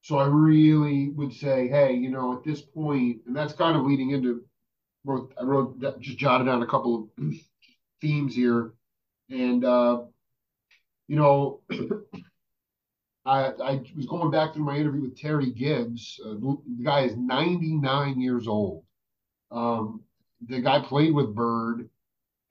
so 0.03 0.19
I 0.19 0.27
really 0.27 1.11
would 1.11 1.35
say, 1.35 1.69
hey, 1.69 1.95
you 1.95 2.11
know, 2.11 2.35
at 2.35 2.45
this 2.45 2.63
point, 2.63 3.23
and 3.27 3.37
that's 3.37 3.55
kind 3.55 3.77
of 3.77 3.85
leading 3.85 4.11
into 4.11 4.45
wrote 5.05 5.35
I 5.41 5.45
wrote 5.45 5.81
that 5.81 6.01
just 6.01 6.19
jotted 6.19 6.47
down 6.47 6.63
a 6.63 6.67
couple 6.69 7.11
of 7.19 7.35
themes 8.03 8.35
here. 8.35 8.73
And 9.31 9.65
uh, 9.65 10.03
you 11.09 11.17
know, 11.17 11.61
I 13.31 13.53
I 13.63 13.83
was 13.97 14.07
going 14.07 14.31
back 14.31 14.55
through 14.55 14.65
my 14.65 14.77
interview 14.77 15.03
with 15.03 15.17
Terry 15.19 15.51
Gibbs. 15.53 16.21
Uh, 16.25 16.35
the 16.35 16.85
guy 16.85 17.03
is 17.03 17.17
99 17.17 18.21
years 18.21 18.49
old. 18.49 18.85
Um, 19.53 20.03
the 20.49 20.61
guy 20.61 20.81
played 20.81 21.15
with 21.15 21.35
Bird. 21.35 21.89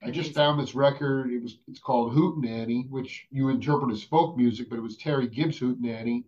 I 0.02 0.10
just 0.10 0.34
found 0.34 0.58
this 0.58 0.74
record. 0.74 1.30
It 1.30 1.42
was 1.42 1.58
it's 1.68 1.80
called 1.80 2.14
Hootenanny, 2.14 2.88
which 2.88 3.26
you 3.30 3.50
interpret 3.50 3.92
as 3.92 4.02
folk 4.02 4.36
music, 4.36 4.70
but 4.70 4.78
it 4.78 4.82
was 4.82 4.96
Terry 4.96 5.28
Gibbs 5.28 5.58
Hootenanny 5.60 6.24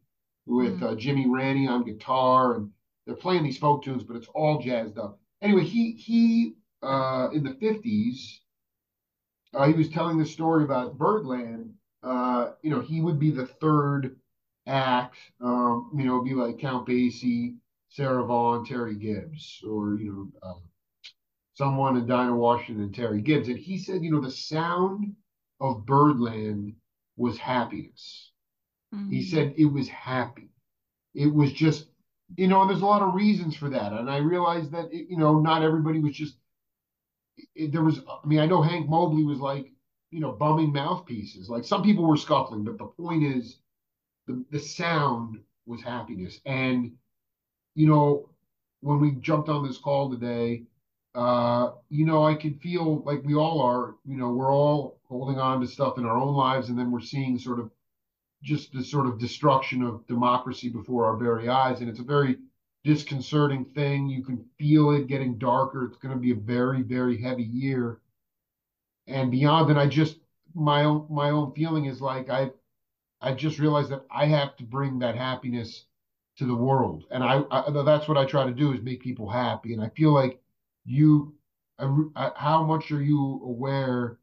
with 0.47 0.81
Mm, 0.81 0.83
uh, 0.83 0.95
Jimmy 0.97 1.29
Raney 1.29 1.69
on 1.69 1.85
guitar, 1.85 2.57
and 2.57 2.71
they're 3.07 3.17
playing 3.17 3.45
these 3.45 3.59
folk 3.59 3.85
tunes, 3.85 4.05
but 4.05 4.17
it's 4.17 4.29
all 4.35 4.61
jazzed 4.61 4.99
up. 4.99 5.19
Anyway, 5.41 5.65
he 5.65 5.93
he 5.93 6.57
uh, 6.83 7.31
in 7.33 7.43
the 7.45 7.55
fifties, 7.55 8.43
uh, 9.55 9.67
he 9.67 9.73
was 9.75 9.89
telling 9.89 10.19
the 10.19 10.27
story 10.27 10.65
about 10.65 10.99
Birdland. 10.99 11.75
Uh, 12.03 12.53
you 12.63 12.71
know, 12.71 12.81
he 12.81 13.01
would 13.01 13.19
be 13.19 13.31
the 13.31 13.47
third 13.47 14.17
act. 14.67 15.17
Um, 15.41 15.91
you 15.97 16.05
know, 16.05 16.23
be 16.23 16.35
like 16.35 16.59
Count 16.59 16.87
Basie, 16.89 17.57
Sarah 17.89 18.25
Vaughan, 18.25 18.65
Terry 18.65 18.97
Gibbs, 18.97 19.63
or 19.69 19.97
you 19.97 20.13
know. 20.43 20.49
Uh, 20.49 20.61
someone 21.55 21.97
in 21.97 22.07
Dinah 22.07 22.37
Washington 22.37 22.93
Terry 22.93 23.21
Gibbs, 23.23 23.49
and 23.49 23.59
he 23.59 23.79
said, 23.79 24.03
you 24.03 24.11
know, 24.11 24.21
the 24.21 24.31
sound 24.31 25.15
of 25.61 25.87
Birdland 25.87 26.75
was 27.17 27.39
happiness. 27.39 28.33
He 29.09 29.21
mm, 29.21 29.23
said 29.23 29.55
it 29.57 29.67
was 29.67 29.89
happy. 29.89 30.51
It 31.15 31.33
was 31.33 31.53
just, 31.53 31.89
you 32.37 32.49
know, 32.49 32.63
and 32.63 32.71
there's 32.71 32.83
a 32.83 32.87
lot 32.87 33.03
of 33.03 33.15
reasons 33.15 33.57
for 33.57 33.69
that. 33.71 33.93
And 33.93 34.11
I 34.11 34.19
realized 34.19 34.73
that, 34.73 34.93
it, 34.93 35.09
you 35.11 35.19
know, 35.19 35.41
not 35.41 35.63
everybody 35.63 36.01
was 36.01 36.15
just, 36.15 36.37
it, 37.55 37.73
there 37.73 37.83
was, 37.83 38.01
I 38.09 38.27
mean, 38.27 38.41
I 38.41 38.47
know 38.47 38.63
Hank 38.63 38.89
Mobley 38.89 39.25
was 39.25 39.39
like, 39.39 39.73
you 40.11 40.21
know, 40.21 40.33
bumming 40.33 40.73
mouthpieces. 40.73 41.49
Like 41.49 41.65
some 41.65 41.83
people 41.83 42.07
were 42.07 42.17
scuffling, 42.17 42.65
but 42.65 42.79
the 42.79 42.87
point 42.87 43.25
is 43.25 43.59
the, 44.27 44.45
the 44.51 44.59
sound 44.59 45.39
was 45.67 45.83
happiness. 45.83 46.41
And, 46.47 46.93
you 47.75 47.89
know, 47.89 48.29
when 48.81 49.01
we 49.01 49.13
jumped 49.13 49.49
on 49.49 49.67
this 49.67 49.79
call 49.79 50.11
today, 50.11 50.65
uh, 51.15 51.73
you 51.91 52.07
know, 52.07 52.25
I 52.25 52.35
can 52.35 52.59
feel 52.59 53.03
like 53.03 53.23
we 53.25 53.35
all 53.35 53.61
are, 53.61 53.97
you 54.05 54.17
know, 54.17 54.31
we're 54.31 54.53
all 54.53 54.99
holding 55.09 55.39
on 55.39 55.61
to 55.61 55.67
stuff 55.67 55.99
in 55.99 56.07
our 56.07 56.17
own 56.17 56.35
lives, 56.35 56.69
and 56.69 56.79
then 56.79 56.91
we're 56.91 57.01
seeing 57.01 57.39
sort 57.39 57.61
of 57.61 57.71
just 58.43 58.73
the 58.73 58.83
sort 58.83 59.07
of 59.07 59.19
destruction 59.19 59.83
of 59.83 60.07
democracy 60.07 60.69
before 60.69 61.05
our 61.05 61.17
very 61.17 61.49
eyes. 61.49 61.81
And 61.81 61.89
it's 61.89 62.01
a 62.01 62.05
very 62.05 62.39
disconcerting 62.83 63.67
thing. 63.67 64.09
You 64.09 64.25
can 64.25 64.45
feel 64.59 64.91
it 64.93 65.07
getting 65.07 65.39
darker. 65.39 65.85
It's 65.85 65.99
going 65.99 66.15
to 66.15 66.21
be 66.21 66.33
a 66.33 66.37
very, 66.37 66.83
very 66.83 67.21
heavy 67.21 67.45
year. 67.45 68.01
And 69.07 69.31
beyond 69.31 69.69
that, 69.71 69.79
I 69.79 69.87
just 69.87 70.17
my 70.55 70.85
own 70.85 71.07
my 71.11 71.31
own 71.31 71.53
feeling 71.53 71.87
is 71.87 72.01
like 72.01 72.31
I 72.31 72.51
I 73.23 73.33
just 73.33 73.59
realized 73.59 73.91
that 73.91 74.05
I 74.11 74.27
have 74.27 74.57
to 74.57 74.65
bring 74.65 74.99
that 74.99 75.17
happiness 75.17 75.85
to 76.39 76.47
the 76.47 76.57
world, 76.57 77.05
and 77.11 77.23
I, 77.23 77.43
I 77.51 77.71
that's 77.85 78.09
what 78.09 78.19
I 78.19 78.25
try 78.25 78.45
to 78.45 78.53
do 78.53 78.73
is 78.73 78.81
make 78.81 79.03
people 79.03 79.29
happy. 79.29 79.75
And 79.75 79.83
I 79.83 79.91
feel 79.91 80.13
like 80.13 80.41
you, 80.85 81.35
how 81.79 82.65
much 82.65 82.91
are 82.91 83.03
you 83.03 83.41
aware, 83.45 84.19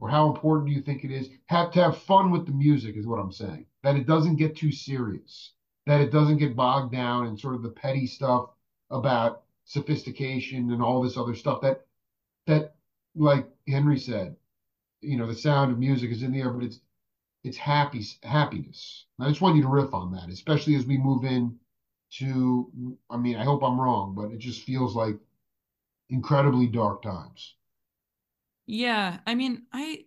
or 0.00 0.08
how 0.08 0.28
important 0.28 0.68
do 0.68 0.74
you 0.74 0.82
think 0.82 1.04
it 1.04 1.10
is 1.10 1.28
have 1.46 1.70
to 1.72 1.82
have 1.82 1.98
fun 1.98 2.30
with 2.30 2.46
the 2.46 2.52
music? 2.52 2.96
Is 2.96 3.06
what 3.06 3.18
I'm 3.18 3.32
saying. 3.32 3.66
That 3.82 3.96
it 3.96 4.06
doesn't 4.06 4.36
get 4.36 4.56
too 4.56 4.72
serious 4.72 5.52
that 5.86 6.00
it 6.00 6.12
doesn't 6.12 6.38
get 6.38 6.56
bogged 6.56 6.92
down 6.92 7.26
in 7.26 7.36
sort 7.36 7.54
of 7.54 7.62
the 7.62 7.70
petty 7.70 8.06
stuff 8.06 8.50
about 8.90 9.42
sophistication 9.64 10.70
and 10.70 10.82
all 10.82 11.02
this 11.02 11.16
other 11.16 11.34
stuff 11.34 11.60
that 11.62 11.86
that 12.46 12.74
like 13.14 13.48
Henry 13.68 13.98
said, 13.98 14.36
you 15.00 15.16
know, 15.16 15.26
the 15.26 15.34
sound 15.34 15.70
of 15.70 15.78
music 15.78 16.10
is 16.10 16.22
in 16.22 16.32
the 16.32 16.40
air, 16.40 16.50
but 16.50 16.64
it's 16.64 16.80
it's 17.44 17.56
happy 17.56 18.04
happiness. 18.22 19.06
I 19.20 19.28
just 19.28 19.40
want 19.40 19.56
you 19.56 19.62
to 19.62 19.68
riff 19.68 19.94
on 19.94 20.12
that, 20.12 20.28
especially 20.28 20.74
as 20.76 20.86
we 20.86 20.98
move 20.98 21.24
in 21.24 21.58
to 22.18 22.96
I 23.10 23.16
mean, 23.16 23.36
I 23.36 23.44
hope 23.44 23.62
I'm 23.62 23.80
wrong, 23.80 24.14
but 24.14 24.32
it 24.32 24.38
just 24.38 24.62
feels 24.62 24.94
like 24.94 25.16
incredibly 26.10 26.66
dark 26.66 27.02
times. 27.02 27.54
Yeah, 28.66 29.18
I 29.26 29.34
mean, 29.34 29.62
I 29.72 30.04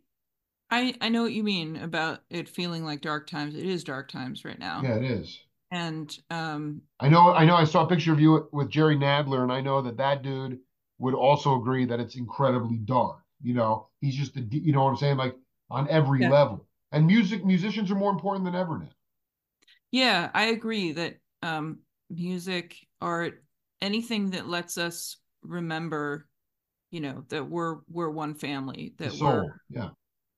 I 0.70 0.96
I 1.02 1.10
know 1.10 1.24
what 1.24 1.34
you 1.34 1.44
mean 1.44 1.78
about 1.78 2.22
it 2.30 2.50
feeling 2.50 2.86
like 2.86 3.02
dark 3.02 3.28
times. 3.28 3.56
It 3.56 3.66
is 3.66 3.84
dark 3.84 4.10
times 4.10 4.46
right 4.46 4.60
now. 4.60 4.82
Yeah, 4.84 4.96
it 4.96 5.04
is 5.04 5.40
and 5.72 6.18
um, 6.30 6.82
I 7.00 7.10
know 7.10 7.34
I 7.34 7.46
know 7.46 7.56
I 7.56 7.66
saw 7.66 7.86
a 7.86 7.90
picture 7.90 8.14
of 8.14 8.20
you 8.20 8.48
with 8.52 8.70
Jerry 8.70 8.96
Nadler, 8.96 9.44
and 9.44 9.52
I 9.52 9.62
know 9.62 9.82
that 9.82 9.98
that 9.98 10.22
dude 10.22 10.60
would 11.00 11.14
also 11.14 11.60
agree 11.60 11.86
that 11.86 12.00
it's 12.00 12.16
incredibly 12.16 12.78
dark. 12.78 13.20
You 13.42 13.56
know, 13.56 13.90
he's 14.00 14.16
just 14.16 14.38
a, 14.38 14.42
you 14.42 14.72
know 14.72 14.84
what 14.84 14.92
I'm 14.92 14.98
saying, 14.98 15.18
like 15.18 15.36
on 15.70 15.90
every 15.90 16.22
yeah. 16.22 16.30
level. 16.30 16.66
And 16.96 17.06
music 17.06 17.46
musicians 17.46 17.92
are 17.92 17.96
more 17.96 18.12
important 18.12 18.46
than 18.46 18.56
ever 18.56 18.80
now. 18.80 18.90
Yeah, 19.92 20.32
I 20.34 20.46
agree 20.46 20.94
that 20.94 21.18
um, 21.44 21.80
music, 22.10 22.78
art, 23.02 23.44
anything 23.82 24.32
that 24.32 24.48
lets 24.48 24.78
us 24.78 25.18
remember, 25.44 26.28
you 26.92 27.02
know, 27.02 27.24
that 27.30 27.48
we're 27.48 27.80
we're 27.90 28.10
one 28.10 28.34
family. 28.34 28.94
That 28.98 29.12
the 29.12 29.18
soul, 29.18 29.32
we're 29.32 29.54
yeah, 29.70 29.90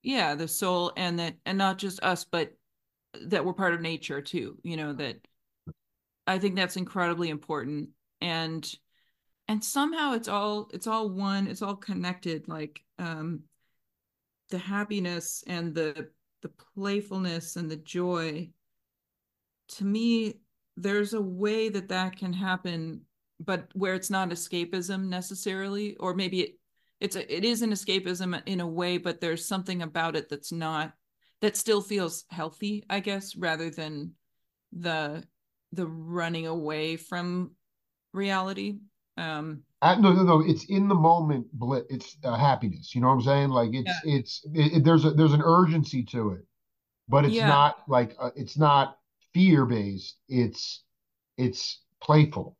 yeah, 0.01 0.36
the 0.36 0.47
soul, 0.47 0.91
and 0.97 1.20
that 1.20 1.36
and 1.45 1.58
not 1.58 1.78
just 1.78 2.03
us, 2.03 2.26
but 2.26 2.51
that 3.26 3.45
we're 3.45 3.53
part 3.53 3.74
of 3.74 3.82
nature 3.82 4.22
too 4.22 4.58
you 4.64 4.78
know 4.78 4.93
that 4.93 5.18
i 6.26 6.38
think 6.38 6.55
that's 6.55 6.78
incredibly 6.78 7.30
important 7.30 7.89
and 8.22 8.76
and 9.47 9.64
somehow 9.64 10.14
it's 10.14 10.28
all 10.28 10.70
it's 10.74 10.88
all 10.88 11.10
one 11.10 11.47
it's 11.47 11.62
all 11.62 11.76
connected 11.76 12.47
like 12.47 12.82
um 12.99 13.41
the 14.49 14.58
happiness 14.58 15.43
and 15.47 15.74
the 15.74 16.10
the 16.41 16.51
playfulness 16.75 17.55
and 17.55 17.69
the 17.69 17.77
joy 17.77 18.49
to 19.67 19.85
me 19.85 20.39
there's 20.75 21.13
a 21.13 21.21
way 21.21 21.69
that 21.69 21.89
that 21.89 22.15
can 22.17 22.31
happen 22.31 23.01
but 23.39 23.67
where 23.73 23.95
it's 23.95 24.09
not 24.09 24.29
escapism 24.29 25.07
necessarily 25.07 25.95
or 25.97 26.13
maybe 26.13 26.41
it, 26.41 26.59
it's 26.99 27.15
a, 27.15 27.35
it 27.35 27.43
is 27.43 27.61
an 27.61 27.71
escapism 27.71 28.41
in 28.45 28.59
a 28.61 28.67
way 28.67 28.97
but 28.97 29.19
there's 29.19 29.45
something 29.45 29.81
about 29.81 30.15
it 30.15 30.29
that's 30.29 30.51
not 30.51 30.93
that 31.41 31.55
still 31.55 31.81
feels 31.81 32.25
healthy, 32.29 32.83
I 32.89 32.99
guess, 32.99 33.35
rather 33.35 33.69
than 33.69 34.13
the 34.71 35.23
the 35.73 35.85
running 35.85 36.47
away 36.47 36.95
from 36.95 37.51
reality. 38.13 38.79
Um 39.17 39.63
no, 39.84 40.11
no, 40.11 40.23
no. 40.23 40.41
It's 40.41 40.65
in 40.65 40.88
the 40.88 40.95
moment. 40.95 41.47
Blit. 41.57 41.84
It's 41.89 42.17
uh, 42.23 42.36
happiness. 42.36 42.95
You 42.95 43.01
know 43.01 43.07
what 43.07 43.15
I'm 43.15 43.21
saying? 43.21 43.49
Like 43.49 43.69
it's, 43.73 43.91
yeah. 44.03 44.15
it's. 44.15 44.41
It, 44.53 44.78
it, 44.78 44.84
there's 44.84 45.05
a 45.05 45.11
there's 45.11 45.34
an 45.34 45.43
urgency 45.43 46.03
to 46.05 46.32
it, 46.32 46.45
but 47.07 47.25
it's 47.25 47.36
yeah. 47.36 47.47
not 47.47 47.84
like 47.88 48.15
uh, 48.19 48.32
it's 48.36 48.57
not 48.57 48.97
fear 49.34 49.65
based. 49.65 50.17
It's 50.28 50.84
it's 51.38 51.82
playful. 52.01 52.57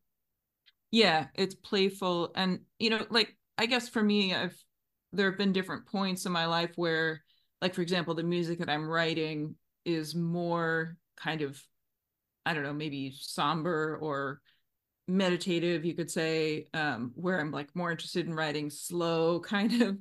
Yeah, 0.92 1.28
it's 1.36 1.56
playful, 1.56 2.32
and 2.36 2.60
you 2.80 2.90
know, 2.90 3.06
like 3.10 3.36
I 3.58 3.66
guess 3.66 3.90
for 3.90 4.02
me, 4.02 4.34
I've 4.34 4.56
there 5.14 5.30
have 5.30 5.38
been 5.38 5.54
different 5.54 5.86
points 5.88 6.26
in 6.26 6.32
my 6.32 6.46
life 6.46 6.72
where 6.76 7.24
like 7.62 7.74
for 7.74 7.82
example 7.82 8.14
the 8.14 8.24
music 8.24 8.60
that 8.60 8.70
i'm 8.70 8.88
writing 8.88 9.56
is 9.86 10.16
more 10.16 10.98
kind 11.16 11.42
of 11.42 11.62
i 12.46 12.54
don't 12.54 12.64
know 12.64 12.74
maybe 12.74 13.14
somber 13.18 13.98
or 14.02 14.42
meditative 15.08 15.86
you 15.86 15.94
could 15.94 16.12
say 16.12 16.68
um 16.74 17.12
where 17.16 17.40
i'm 17.40 17.52
like 17.52 17.74
more 17.76 17.92
interested 17.92 18.28
in 18.28 18.34
writing 18.34 18.70
slow 18.70 19.40
kind 19.42 19.82
of 19.82 19.98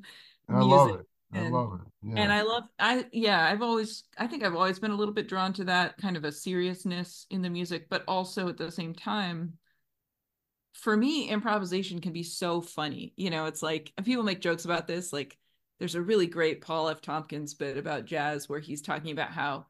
I 0.49 0.53
music 0.55 0.71
love 0.71 1.01
it. 1.01 1.07
I 1.33 1.39
and, 1.39 1.53
love 1.53 1.75
it. 1.75 1.81
Yeah. 2.03 2.23
And 2.23 2.33
I 2.33 2.43
love 2.43 2.65
I 2.79 3.07
yeah, 3.13 3.47
I've 3.47 3.63
always 3.63 4.05
I 4.17 4.27
think 4.27 4.45
I've 4.45 4.55
always 4.55 4.79
been 4.79 4.93
a 4.93 4.97
little 4.97 5.15
bit 5.15 5.29
drawn 5.29 5.53
to 5.55 5.65
that 5.65 5.97
kind 5.99 6.17
of 6.17 6.25
a 6.25 6.33
seriousness 6.33 7.27
in 7.31 7.43
the 7.43 7.51
music, 7.51 7.89
but 7.89 8.05
also 8.07 8.49
at 8.49 8.57
the 8.57 8.71
same 8.71 8.95
time 8.95 9.55
for 10.75 10.97
me 10.97 11.29
improvisation 11.29 12.01
can 12.01 12.13
be 12.13 12.23
so 12.23 12.61
funny. 12.61 13.13
You 13.17 13.31
know, 13.31 13.47
it's 13.47 13.63
like 13.63 13.93
and 13.97 14.07
people 14.07 14.23
make 14.23 14.41
jokes 14.41 14.65
about 14.65 14.87
this 14.87 15.13
like 15.13 15.37
there's 15.79 15.95
a 15.95 16.03
really 16.03 16.27
great 16.27 16.63
Paul 16.63 16.89
F. 16.89 17.01
Tompkins 17.01 17.55
bit 17.55 17.77
about 17.77 18.07
jazz 18.07 18.49
where 18.49 18.61
he's 18.61 18.81
talking 18.81 19.11
about 19.11 19.31
how, 19.31 19.67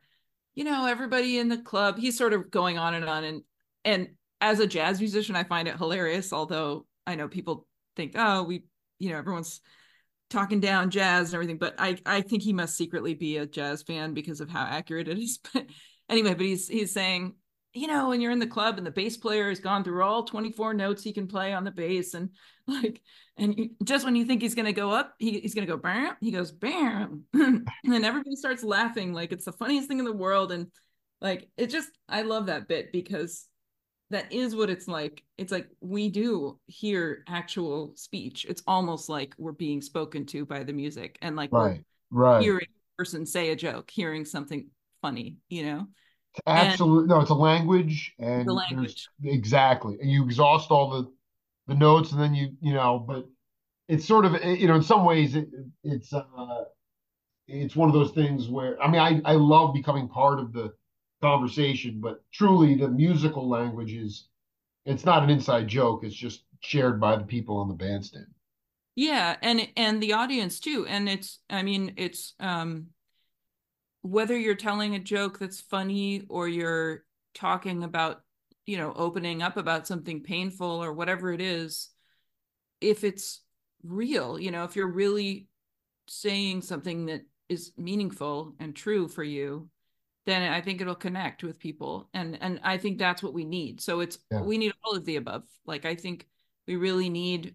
you 0.55 0.63
know, 0.63 0.87
everybody 0.87 1.39
in 1.39 1.49
the 1.49 1.59
club, 1.59 1.99
he's 1.99 2.17
sort 2.17 2.33
of 2.33 2.51
going 2.51 2.79
on 2.79 2.95
and 2.95 3.09
on. 3.09 3.25
And 3.25 3.43
and 3.85 4.09
as 4.41 4.61
a 4.61 4.67
jazz 4.67 5.01
musician, 5.01 5.37
I 5.37 5.45
find 5.45 5.69
it 5.69 5.77
hilarious, 5.77 6.33
although 6.33 6.87
I 7.07 7.15
know 7.15 7.29
people 7.29 7.67
think, 7.97 8.13
oh, 8.17 8.43
we, 8.43 8.65
you 8.99 9.11
know, 9.11 9.19
everyone's 9.19 9.61
talking 10.31 10.61
down 10.61 10.91
jazz 10.91 11.29
and 11.29 11.35
everything, 11.35 11.59
but 11.59 11.75
I 11.79 11.99
I 12.05 12.21
think 12.21 12.43
he 12.43 12.53
must 12.53 12.77
secretly 12.77 13.15
be 13.15 13.37
a 13.37 13.47
jazz 13.47 13.83
fan 13.83 14.15
because 14.15 14.41
of 14.41 14.51
how 14.51 14.65
accurate 14.65 15.09
it 15.09 15.19
is. 15.19 15.39
But 15.55 15.67
anyway, 16.09 16.35
but 16.35 16.47
he's 16.47 16.69
he's 16.69 16.93
saying, 16.93 17.35
you 17.73 17.87
know, 17.87 18.09
when 18.09 18.21
you're 18.21 18.33
in 18.33 18.39
the 18.39 18.47
club 18.47 18.79
and 18.79 18.87
the 18.87 18.91
bass 18.91 19.17
player 19.17 19.49
has 19.49 19.61
gone 19.61 19.85
through 19.85 20.03
all 20.03 20.25
24 20.25 20.75
notes 20.75 21.03
he 21.03 21.13
can 21.13 21.27
play 21.27 21.53
on 21.53 21.65
the 21.65 21.71
bass 21.71 22.15
and 22.15 22.31
like 22.67 23.01
and 23.37 23.57
you, 23.57 23.71
just 23.85 24.05
when 24.05 24.17
you 24.17 24.25
think 24.25 24.43
he's 24.43 24.55
to 24.55 24.73
go 24.73 24.91
up 24.91 25.15
he, 25.19 25.41
he's 25.41 25.55
to 25.55 25.67
go 25.67 25.77
bam 25.77 26.15
he 26.21 26.31
goes 26.31 26.53
bam 26.53 27.25
and 27.35 27.69
everybody 27.85 28.35
starts 28.35 28.65
laughing 28.65 29.13
like 29.13 29.31
it's 29.31 29.45
the 29.45 29.53
funniest 29.53 29.89
thing 29.89 29.99
in 29.99 30.05
the 30.05 30.13
world 30.13 30.51
and 30.51 30.67
like 31.21 31.49
it 31.57 31.69
just 31.69 31.89
i 32.09 32.23
love 32.23 32.47
that 32.47 32.67
bit 32.67 32.93
because 32.93 33.47
that 34.11 34.33
is 34.33 34.55
what 34.55 34.71
it's 34.71 34.87
like. 34.87 35.23
It's 35.39 35.53
like 35.53 35.69
we 35.81 36.09
do 36.09 36.59
hear 36.67 37.25
actual 37.29 37.93
speech. 37.97 38.47
It's 38.49 38.63
almost 38.67 39.09
like 39.09 39.35
we're 39.39 39.53
being 39.53 39.83
spoken 39.83 40.27
to 40.27 40.45
by 40.45 40.63
the 40.63 40.73
music 40.73 41.19
and 41.23 41.37
like 41.37 41.53
right 41.53 41.83
right. 42.11 42.43
hearing 42.43 42.67
a 42.67 42.97
person 42.97 43.27
say 43.27 43.51
a 43.51 43.57
joke 43.57 43.91
hearing 43.91 44.25
something 44.25 44.69
funny 45.03 45.37
you 45.49 45.65
know? 45.65 45.87
Absolutely 46.47 47.09
no 47.09 47.21
it's 47.21 47.31
a 47.31 47.35
language 47.35 48.15
and 48.19 48.47
the 48.47 48.53
language. 48.53 49.09
Exactly 49.25 49.97
and 50.01 50.11
you 50.11 50.25
exhaust 50.25 50.71
all 50.71 50.91
the 50.91 51.11
the 51.67 51.79
notes 51.79 52.13
and 52.13 52.21
then 52.21 52.35
you 52.35 52.51
you 52.61 52.75
know 52.75 52.99
but 52.99 53.27
it's 53.89 54.07
sort 54.07 54.25
of 54.25 54.43
you 54.45 54.67
know 54.67 54.75
in 54.75 54.83
some 54.83 55.05
ways 55.05 55.35
it, 55.35 55.49
it's 55.83 56.13
uh 56.13 56.65
it's 57.49 57.75
one 57.75 57.89
of 57.89 57.95
those 57.95 58.11
things 58.11 58.49
where 58.49 58.81
i 58.83 58.91
mean 58.91 59.01
i 59.01 59.21
i 59.25 59.33
love 59.33 59.73
becoming 59.73 60.09
part 60.09 60.39
of 60.39 60.53
the 60.53 60.73
conversation 61.23 62.01
but 62.01 62.23
truly 62.33 62.75
the 62.75 62.89
musical 62.89 63.49
language 63.49 63.93
is 63.93 64.29
it's 64.85 65.05
not 65.05 65.23
an 65.23 65.31
inside 65.31 65.67
joke 65.67 66.05
it's 66.05 66.15
just 66.15 66.43
shared 66.61 67.01
by 67.01 67.17
the 67.17 67.25
people 67.25 67.59
on 67.59 67.69
the 67.69 67.75
bandstand. 67.75 68.27
Yeah 68.95 69.37
and 69.43 69.69
and 69.77 70.03
the 70.03 70.15
audience 70.15 70.59
too 70.59 70.87
and 70.89 71.09
it's 71.09 71.41
i 71.51 71.63
mean 71.63 71.95
it's 71.97 72.35
um 72.41 72.87
whether 74.03 74.39
you're 74.39 74.55
telling 74.55 74.95
a 74.95 75.01
joke 75.01 75.39
that's 75.39 75.61
funny 75.61 76.23
or 76.29 76.49
you're 76.49 77.05
talking 77.35 77.83
about 77.83 78.23
you 78.65 78.79
know 78.79 78.93
opening 78.97 79.43
up 79.43 79.57
about 79.57 79.87
something 79.87 80.23
painful 80.23 80.83
or 80.83 80.93
whatever 80.93 81.33
it 81.33 81.41
is 81.41 81.91
if 82.81 83.05
it's 83.05 83.43
real 83.83 84.39
you 84.39 84.51
know 84.51 84.65
if 84.65 84.77
you're 84.77 84.91
really 84.91 85.49
saying 86.09 86.63
something 86.63 87.07
that 87.07 87.23
is 87.49 87.73
meaningful 87.77 88.55
and 88.59 88.75
true 88.75 89.09
for 89.09 89.23
you 89.25 89.69
then 90.27 90.53
i 90.53 90.61
think 90.61 90.81
it'll 90.81 90.95
connect 90.95 91.43
with 91.43 91.59
people 91.59 92.09
and 92.13 92.37
and 92.41 92.61
i 92.63 92.77
think 92.77 92.99
that's 92.99 93.23
what 93.23 93.35
we 93.35 93.45
need. 93.45 93.81
So 93.81 94.01
it's 94.01 94.19
yeah. 94.31 94.43
we 94.43 94.59
need 94.59 94.73
all 94.85 94.97
of 94.97 95.05
the 95.05 95.17
above. 95.17 95.45
Like 95.65 95.85
i 95.85 95.95
think 95.95 96.27
we 96.67 96.77
really 96.77 97.09
need 97.09 97.55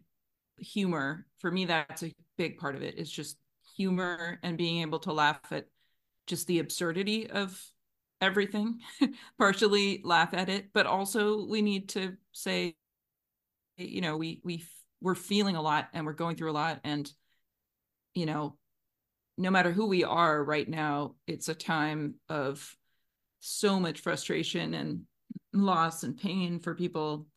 humor. 0.57 1.25
For 1.39 1.51
me 1.51 1.65
that's 1.65 2.03
a 2.03 2.13
big 2.37 2.57
part 2.57 2.75
of 2.75 2.81
it 2.81 2.95
it's 2.97 3.11
just 3.11 3.37
humor 3.75 4.39
and 4.43 4.57
being 4.57 4.81
able 4.81 4.99
to 4.99 5.13
laugh 5.13 5.39
at 5.51 5.67
just 6.27 6.47
the 6.47 6.59
absurdity 6.59 7.29
of 7.29 7.59
everything, 8.21 8.79
partially 9.37 10.01
laugh 10.03 10.33
at 10.33 10.49
it, 10.49 10.67
but 10.73 10.85
also 10.85 11.45
we 11.45 11.61
need 11.61 11.89
to 11.89 12.15
say, 12.31 12.75
you 13.77 14.01
know, 14.01 14.17
we 14.17 14.39
we 14.43 14.63
we're 15.01 15.15
feeling 15.15 15.55
a 15.55 15.61
lot 15.61 15.89
and 15.93 16.05
we're 16.05 16.13
going 16.13 16.35
through 16.35 16.51
a 16.51 16.53
lot, 16.53 16.79
and 16.83 17.11
you 18.13 18.25
know, 18.25 18.55
no 19.37 19.49
matter 19.51 19.71
who 19.71 19.87
we 19.87 20.03
are 20.03 20.43
right 20.43 20.67
now, 20.67 21.15
it's 21.27 21.49
a 21.49 21.55
time 21.55 22.15
of 22.29 22.75
so 23.39 23.79
much 23.79 24.01
frustration 24.01 24.73
and 24.73 25.01
loss 25.53 26.03
and 26.03 26.17
pain 26.17 26.59
for 26.59 26.75
people, 26.75 27.27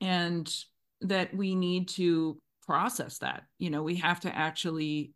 and 0.00 0.52
that 1.00 1.34
we 1.34 1.54
need 1.54 1.88
to 1.88 2.38
process 2.66 3.18
that. 3.18 3.44
You 3.58 3.70
know, 3.70 3.82
we 3.82 3.96
have 3.96 4.20
to 4.20 4.34
actually 4.34 5.12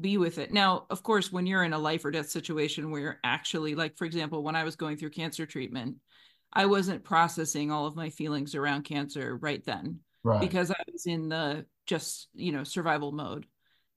be 0.00 0.18
with 0.18 0.38
it. 0.38 0.52
Now, 0.52 0.86
of 0.90 1.02
course, 1.02 1.32
when 1.32 1.46
you're 1.46 1.64
in 1.64 1.72
a 1.72 1.78
life 1.78 2.04
or 2.04 2.10
death 2.10 2.28
situation 2.28 2.90
where 2.90 3.00
you're 3.00 3.20
actually, 3.24 3.74
like, 3.74 3.96
for 3.96 4.04
example, 4.04 4.42
when 4.42 4.56
I 4.56 4.64
was 4.64 4.76
going 4.76 4.96
through 4.96 5.10
cancer 5.10 5.46
treatment, 5.46 5.96
I 6.52 6.66
wasn't 6.66 7.04
processing 7.04 7.70
all 7.70 7.86
of 7.86 7.96
my 7.96 8.10
feelings 8.10 8.54
around 8.54 8.82
cancer 8.82 9.36
right 9.36 9.64
then 9.64 10.00
right. 10.22 10.40
because 10.40 10.70
I 10.70 10.82
was 10.92 11.06
in 11.06 11.28
the 11.28 11.66
just, 11.86 12.28
you 12.34 12.52
know, 12.52 12.64
survival 12.64 13.12
mode. 13.12 13.46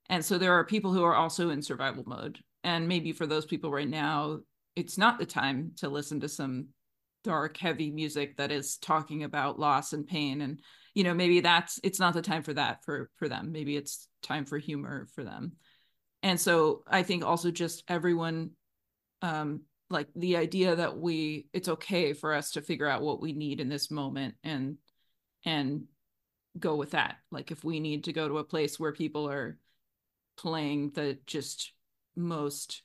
And 0.10 0.24
so 0.24 0.38
there 0.38 0.53
are 0.53 0.66
people 0.66 0.93
who 0.93 1.03
are 1.03 1.16
also 1.16 1.49
in 1.49 1.62
survival 1.62 2.03
mode. 2.05 2.39
And 2.64 2.88
maybe 2.88 3.12
for 3.12 3.28
those 3.28 3.45
people 3.45 3.72
right 3.72 3.88
now, 3.88 4.39
it's 4.76 4.97
not 4.97 5.20
the 5.20 5.26
time 5.26 5.72
to 5.78 5.89
listen 5.89 6.20
to 6.22 6.30
some 6.30 6.68
dark, 7.24 7.58
heavy 7.58 7.91
music 7.91 8.38
that 8.38 8.51
is 8.51 8.78
talking 8.78 9.24
about 9.24 9.60
loss 9.60 9.93
and 9.93 10.08
pain. 10.08 10.41
And, 10.41 10.62
you 10.93 11.03
know, 11.03 11.14
maybe 11.14 11.41
that's 11.41 11.80
it's 11.84 11.99
not 11.99 12.14
the 12.14 12.22
time 12.22 12.43
for 12.43 12.53
that 12.53 12.84
for 12.84 13.10
for 13.18 13.28
them. 13.28 13.51
Maybe 13.51 13.76
it's 13.76 14.08
time 14.22 14.45
for 14.45 14.58
humor 14.58 15.08
for 15.14 15.24
them 15.24 15.53
and 16.24 16.39
so 16.39 16.84
i 16.88 17.03
think 17.03 17.24
also 17.24 17.51
just 17.51 17.84
everyone 17.88 18.51
um 19.22 19.62
like 19.89 20.08
the 20.16 20.38
idea 20.38 20.76
that 20.76 20.97
we 20.97 21.47
it's 21.53 21.70
okay 21.70 22.14
for 22.14 22.34
us 22.34 22.51
to 22.51 22.62
figure 22.62 22.88
out 22.88 23.01
what 23.01 23.22
we 23.22 23.34
need 23.34 23.60
in 23.60 23.70
this 23.70 23.89
moment 23.89 24.36
and 24.43 24.78
and 25.45 25.84
go 26.60 26.76
with 26.76 26.91
that 26.91 27.18
like 27.32 27.51
if 27.51 27.64
we 27.64 27.80
need 27.80 28.05
to 28.05 28.14
go 28.14 28.28
to 28.28 28.39
a 28.39 28.43
place 28.43 28.80
where 28.80 28.91
people 28.91 29.30
are 29.30 29.58
playing 30.38 30.91
the 30.93 31.17
just 31.25 31.73
most 32.15 32.83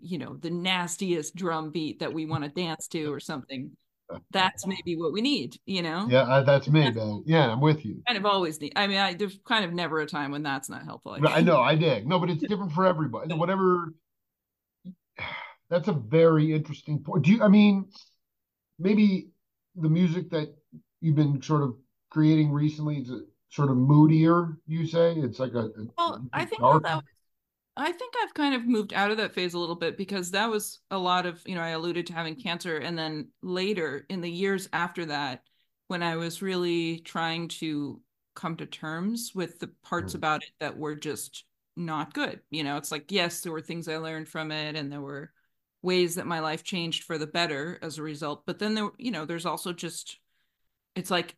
you 0.00 0.18
know 0.18 0.36
the 0.36 0.50
nastiest 0.50 1.34
drum 1.34 1.70
beat 1.70 2.00
that 2.00 2.12
we 2.12 2.26
want 2.26 2.44
to 2.44 2.50
dance 2.50 2.86
to 2.88 3.12
or 3.12 3.20
something 3.20 3.72
that's 4.30 4.66
maybe 4.66 4.96
what 4.96 5.12
we 5.12 5.20
need, 5.20 5.56
you 5.66 5.82
know? 5.82 6.06
Yeah, 6.08 6.22
uh, 6.22 6.42
that's 6.42 6.68
me, 6.68 6.90
man. 6.90 7.22
Yeah, 7.26 7.50
I'm 7.50 7.60
with 7.60 7.84
you. 7.84 8.02
Kind 8.06 8.18
of 8.18 8.26
always 8.26 8.60
need. 8.60 8.72
I 8.76 8.86
mean, 8.86 8.98
I, 8.98 9.14
there's 9.14 9.38
kind 9.46 9.64
of 9.64 9.72
never 9.72 10.00
a 10.00 10.06
time 10.06 10.32
when 10.32 10.42
that's 10.42 10.68
not 10.68 10.84
helpful. 10.84 11.16
I, 11.26 11.38
I 11.38 11.40
know, 11.40 11.60
I 11.60 11.74
dig. 11.76 12.06
No, 12.06 12.18
but 12.18 12.30
it's 12.30 12.42
different 12.42 12.72
for 12.72 12.86
everybody. 12.86 13.34
Whatever. 13.34 13.94
That's 15.70 15.88
a 15.88 15.92
very 15.92 16.52
interesting 16.52 17.02
point. 17.02 17.24
Do 17.24 17.32
you? 17.32 17.42
I 17.42 17.48
mean, 17.48 17.86
maybe 18.78 19.28
the 19.76 19.88
music 19.88 20.30
that 20.30 20.54
you've 21.00 21.16
been 21.16 21.40
sort 21.40 21.62
of 21.62 21.76
creating 22.10 22.52
recently 22.52 22.98
is 22.98 23.10
sort 23.52 23.70
of 23.70 23.76
moodier. 23.76 24.56
You 24.66 24.86
say 24.86 25.12
it's 25.12 25.38
like 25.38 25.54
a. 25.54 25.70
Well, 25.96 26.14
a 26.14 26.36
I 26.36 26.44
think 26.44 26.62
that 26.62 26.82
was 26.82 27.02
I 27.76 27.90
think 27.92 28.14
I've 28.22 28.34
kind 28.34 28.54
of 28.54 28.66
moved 28.66 28.92
out 28.92 29.10
of 29.10 29.16
that 29.16 29.32
phase 29.32 29.54
a 29.54 29.58
little 29.58 29.76
bit 29.76 29.96
because 29.96 30.30
that 30.32 30.50
was 30.50 30.80
a 30.90 30.98
lot 30.98 31.24
of, 31.24 31.40
you 31.46 31.54
know, 31.54 31.62
I 31.62 31.70
alluded 31.70 32.06
to 32.08 32.12
having 32.12 32.36
cancer. 32.36 32.76
And 32.76 32.98
then 32.98 33.28
later 33.42 34.04
in 34.10 34.20
the 34.20 34.30
years 34.30 34.68
after 34.72 35.06
that, 35.06 35.42
when 35.88 36.02
I 36.02 36.16
was 36.16 36.42
really 36.42 36.98
trying 36.98 37.48
to 37.48 38.00
come 38.34 38.56
to 38.56 38.66
terms 38.66 39.32
with 39.34 39.58
the 39.58 39.70
parts 39.82 40.12
mm. 40.12 40.16
about 40.16 40.42
it 40.42 40.50
that 40.60 40.76
were 40.76 40.94
just 40.94 41.44
not 41.74 42.12
good, 42.12 42.40
you 42.50 42.62
know, 42.62 42.76
it's 42.76 42.92
like, 42.92 43.10
yes, 43.10 43.40
there 43.40 43.52
were 43.52 43.62
things 43.62 43.88
I 43.88 43.96
learned 43.96 44.28
from 44.28 44.52
it 44.52 44.76
and 44.76 44.92
there 44.92 45.00
were 45.00 45.32
ways 45.80 46.16
that 46.16 46.26
my 46.26 46.40
life 46.40 46.62
changed 46.62 47.04
for 47.04 47.16
the 47.16 47.26
better 47.26 47.78
as 47.80 47.96
a 47.96 48.02
result. 48.02 48.44
But 48.44 48.58
then 48.58 48.74
there, 48.74 48.90
you 48.98 49.10
know, 49.10 49.24
there's 49.24 49.46
also 49.46 49.72
just, 49.72 50.18
it's 50.94 51.10
like, 51.10 51.36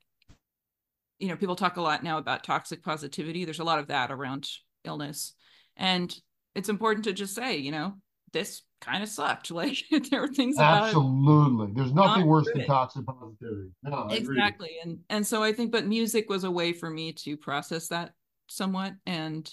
you 1.18 1.28
know, 1.28 1.36
people 1.36 1.56
talk 1.56 1.76
a 1.76 1.82
lot 1.82 2.02
now 2.02 2.18
about 2.18 2.44
toxic 2.44 2.82
positivity. 2.82 3.44
There's 3.44 3.60
a 3.60 3.64
lot 3.64 3.78
of 3.78 3.88
that 3.88 4.10
around 4.10 4.48
illness 4.84 5.34
and 5.76 6.14
it's 6.54 6.68
important 6.68 7.04
to 7.04 7.12
just 7.12 7.34
say, 7.34 7.56
you 7.56 7.72
know, 7.72 7.94
this 8.32 8.62
kind 8.80 9.02
of 9.02 9.08
sucked. 9.08 9.50
Like 9.54 9.78
there 10.10 10.20
were 10.20 10.28
things 10.28 10.58
absolutely. 10.58 11.72
There's 11.74 11.92
nothing 11.92 12.26
worse 12.26 12.48
than 12.52 12.66
toxic 12.66 13.04
positivity. 13.06 13.70
No, 13.82 14.08
exactly. 14.10 14.76
And 14.82 14.98
and 15.08 15.26
so 15.26 15.42
I 15.42 15.52
think, 15.52 15.72
but 15.72 15.86
music 15.86 16.28
was 16.28 16.44
a 16.44 16.50
way 16.50 16.72
for 16.72 16.90
me 16.90 17.12
to 17.12 17.36
process 17.36 17.88
that 17.88 18.12
somewhat, 18.48 18.94
and 19.06 19.48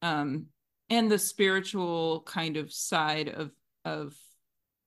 um, 0.00 0.46
and 0.90 1.10
the 1.10 1.18
spiritual 1.18 2.22
kind 2.26 2.56
of 2.56 2.72
side 2.72 3.28
of 3.28 3.50
of 3.84 4.14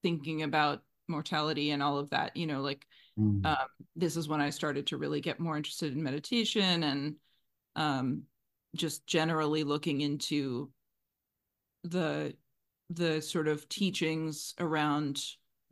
thinking 0.03 0.43
about 0.43 0.82
mortality 1.07 1.72
and 1.72 1.84
all 1.84 1.97
of 1.97 2.09
that. 2.11 2.36
You 2.36 2.47
know, 2.47 2.61
like 2.61 2.86
mm. 3.20 3.45
um, 3.45 3.68
this 3.95 4.18
is 4.18 4.28
when 4.28 4.41
I 4.41 4.49
started 4.49 4.88
to 4.88 4.97
really 4.97 5.22
get 5.22 5.39
more 5.39 5.57
interested 5.57 5.93
in 5.93 6.03
meditation 6.03 6.84
and 6.84 7.16
um, 7.76 8.24
just 8.76 9.07
generally 9.07 9.63
looking 9.63 10.01
into 10.01 10.70
the 11.84 12.34
the 12.91 13.22
sort 13.22 13.47
of 13.47 13.68
teachings 13.68 14.53
around 14.59 15.22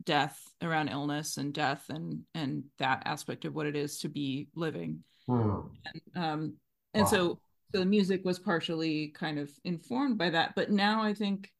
death 0.04 0.40
around 0.62 0.88
illness 0.88 1.36
and 1.36 1.52
death 1.54 1.84
and 1.88 2.22
and 2.34 2.64
that 2.78 3.02
aspect 3.04 3.44
of 3.44 3.54
what 3.54 3.66
it 3.66 3.76
is 3.76 3.98
to 3.98 4.08
be 4.08 4.48
living 4.54 5.02
hmm. 5.26 5.60
and 5.86 6.24
um 6.24 6.54
and 6.92 7.04
wow. 7.04 7.10
so 7.10 7.38
so 7.72 7.80
the 7.80 7.86
music 7.86 8.24
was 8.24 8.38
partially 8.38 9.08
kind 9.08 9.38
of 9.38 9.50
informed 9.64 10.18
by 10.18 10.28
that 10.30 10.54
but 10.54 10.70
now 10.70 11.02
i 11.02 11.14
think 11.14 11.50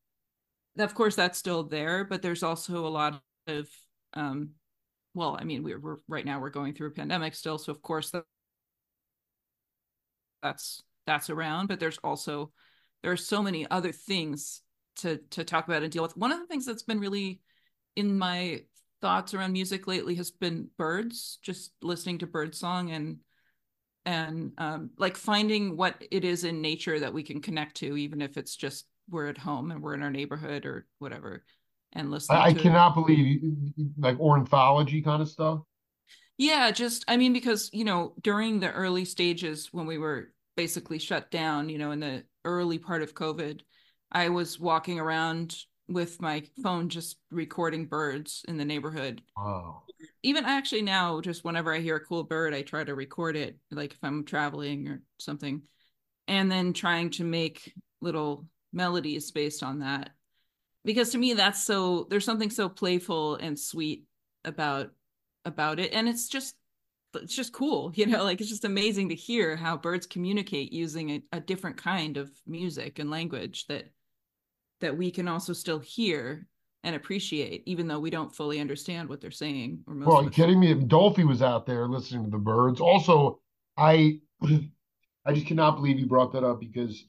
of 0.78 0.94
course 0.94 1.14
that's 1.14 1.38
still 1.38 1.62
there 1.62 2.04
but 2.04 2.20
there's 2.20 2.42
also 2.42 2.86
a 2.86 2.88
lot 2.88 3.20
of 3.46 3.68
um 4.14 4.50
well 5.14 5.36
i 5.40 5.44
mean 5.44 5.62
we're, 5.62 5.80
we're 5.80 5.96
right 6.08 6.26
now 6.26 6.40
we're 6.40 6.50
going 6.50 6.74
through 6.74 6.88
a 6.88 6.92
pandemic 6.92 7.34
still 7.34 7.58
so 7.58 7.72
of 7.72 7.80
course 7.82 8.10
that, 8.10 8.24
that's 10.42 10.82
that's 11.06 11.30
around 11.30 11.68
but 11.68 11.80
there's 11.80 11.98
also 11.98 12.52
there 13.02 13.12
are 13.12 13.16
so 13.16 13.42
many 13.42 13.70
other 13.70 13.92
things 13.92 14.62
to 14.96 15.18
to 15.30 15.44
talk 15.44 15.66
about 15.68 15.82
and 15.82 15.92
deal 15.92 16.02
with. 16.02 16.16
One 16.16 16.32
of 16.32 16.40
the 16.40 16.46
things 16.46 16.66
that's 16.66 16.82
been 16.82 17.00
really 17.00 17.40
in 17.96 18.16
my 18.16 18.62
thoughts 19.00 19.34
around 19.34 19.52
music 19.52 19.86
lately 19.86 20.14
has 20.16 20.30
been 20.30 20.68
birds, 20.78 21.38
just 21.42 21.72
listening 21.82 22.18
to 22.18 22.26
bird 22.26 22.54
song 22.54 22.90
and 22.90 23.18
and 24.06 24.52
um, 24.58 24.90
like 24.98 25.16
finding 25.16 25.76
what 25.76 26.02
it 26.10 26.24
is 26.24 26.44
in 26.44 26.60
nature 26.60 27.00
that 27.00 27.14
we 27.14 27.22
can 27.22 27.40
connect 27.40 27.76
to, 27.76 27.96
even 27.96 28.20
if 28.20 28.36
it's 28.36 28.54
just 28.56 28.86
we're 29.10 29.28
at 29.28 29.38
home 29.38 29.70
and 29.70 29.82
we're 29.82 29.94
in 29.94 30.02
our 30.02 30.10
neighborhood 30.10 30.66
or 30.66 30.86
whatever, 30.98 31.44
and 31.94 32.10
listening. 32.10 32.38
I, 32.38 32.46
I 32.46 32.54
cannot 32.54 32.92
it. 32.92 32.94
believe 32.94 33.42
like 33.98 34.18
ornithology 34.18 35.02
kind 35.02 35.22
of 35.22 35.28
stuff. 35.28 35.60
Yeah, 36.36 36.70
just 36.70 37.04
I 37.08 37.16
mean 37.16 37.32
because 37.32 37.70
you 37.72 37.84
know 37.84 38.14
during 38.22 38.60
the 38.60 38.72
early 38.72 39.04
stages 39.04 39.68
when 39.72 39.86
we 39.86 39.98
were 39.98 40.32
basically 40.56 40.98
shut 40.98 41.30
down, 41.30 41.68
you 41.68 41.78
know, 41.78 41.90
in 41.90 42.00
the 42.00 42.24
early 42.44 42.78
part 42.78 43.02
of 43.02 43.14
COVID, 43.14 43.60
I 44.12 44.28
was 44.28 44.58
walking 44.58 45.00
around 45.00 45.56
with 45.88 46.20
my 46.20 46.42
phone 46.62 46.88
just 46.88 47.18
recording 47.30 47.86
birds 47.86 48.44
in 48.48 48.56
the 48.56 48.64
neighborhood. 48.64 49.22
Wow. 49.36 49.82
Even 50.22 50.44
actually 50.44 50.82
now, 50.82 51.20
just 51.20 51.44
whenever 51.44 51.74
I 51.74 51.80
hear 51.80 51.96
a 51.96 52.04
cool 52.04 52.24
bird, 52.24 52.54
I 52.54 52.62
try 52.62 52.84
to 52.84 52.94
record 52.94 53.36
it, 53.36 53.58
like 53.70 53.92
if 53.92 53.98
I'm 54.02 54.24
traveling 54.24 54.88
or 54.88 55.02
something, 55.18 55.62
and 56.28 56.50
then 56.50 56.72
trying 56.72 57.10
to 57.10 57.24
make 57.24 57.72
little 58.00 58.46
melodies 58.72 59.30
based 59.30 59.62
on 59.62 59.80
that. 59.80 60.10
Because 60.84 61.10
to 61.10 61.18
me, 61.18 61.34
that's 61.34 61.64
so 61.64 62.06
there's 62.10 62.24
something 62.24 62.50
so 62.50 62.68
playful 62.68 63.36
and 63.36 63.58
sweet 63.58 64.04
about 64.44 64.90
about 65.44 65.78
it, 65.80 65.92
and 65.92 66.08
it's 66.08 66.28
just 66.28 66.54
it's 67.14 67.34
just 67.34 67.52
cool, 67.52 67.92
you 67.96 68.06
know, 68.06 68.24
like 68.24 68.40
it's 68.40 68.50
just 68.50 68.64
amazing 68.64 69.08
to 69.10 69.14
hear 69.14 69.56
how 69.56 69.76
birds 69.76 70.06
communicate 70.06 70.72
using 70.72 71.10
a, 71.10 71.22
a 71.32 71.40
different 71.40 71.76
kind 71.76 72.16
of 72.16 72.30
music 72.46 72.98
and 72.98 73.10
language 73.10 73.66
that 73.66 73.90
that 74.80 74.96
we 74.96 75.10
can 75.10 75.28
also 75.28 75.52
still 75.52 75.78
hear 75.78 76.46
and 76.84 76.94
appreciate, 76.94 77.62
even 77.66 77.88
though 77.88 77.98
we 77.98 78.10
don't 78.10 78.34
fully 78.34 78.60
understand 78.60 79.08
what 79.08 79.20
they're 79.20 79.30
saying. 79.30 79.80
Or 79.86 79.94
most 79.94 80.06
well, 80.06 80.18
are 80.18 80.24
you 80.24 80.30
kidding 80.30 80.60
me? 80.60 80.70
If 80.70 80.80
Dolphy 80.80 81.26
was 81.26 81.40
out 81.40 81.64
there 81.64 81.88
listening 81.88 82.24
to 82.24 82.30
the 82.30 82.38
birds, 82.38 82.78
also, 82.78 83.40
I, 83.78 84.20
I 85.24 85.32
just 85.32 85.46
cannot 85.46 85.76
believe 85.76 85.98
you 85.98 86.06
brought 86.06 86.32
that 86.34 86.44
up 86.44 86.60
because 86.60 87.06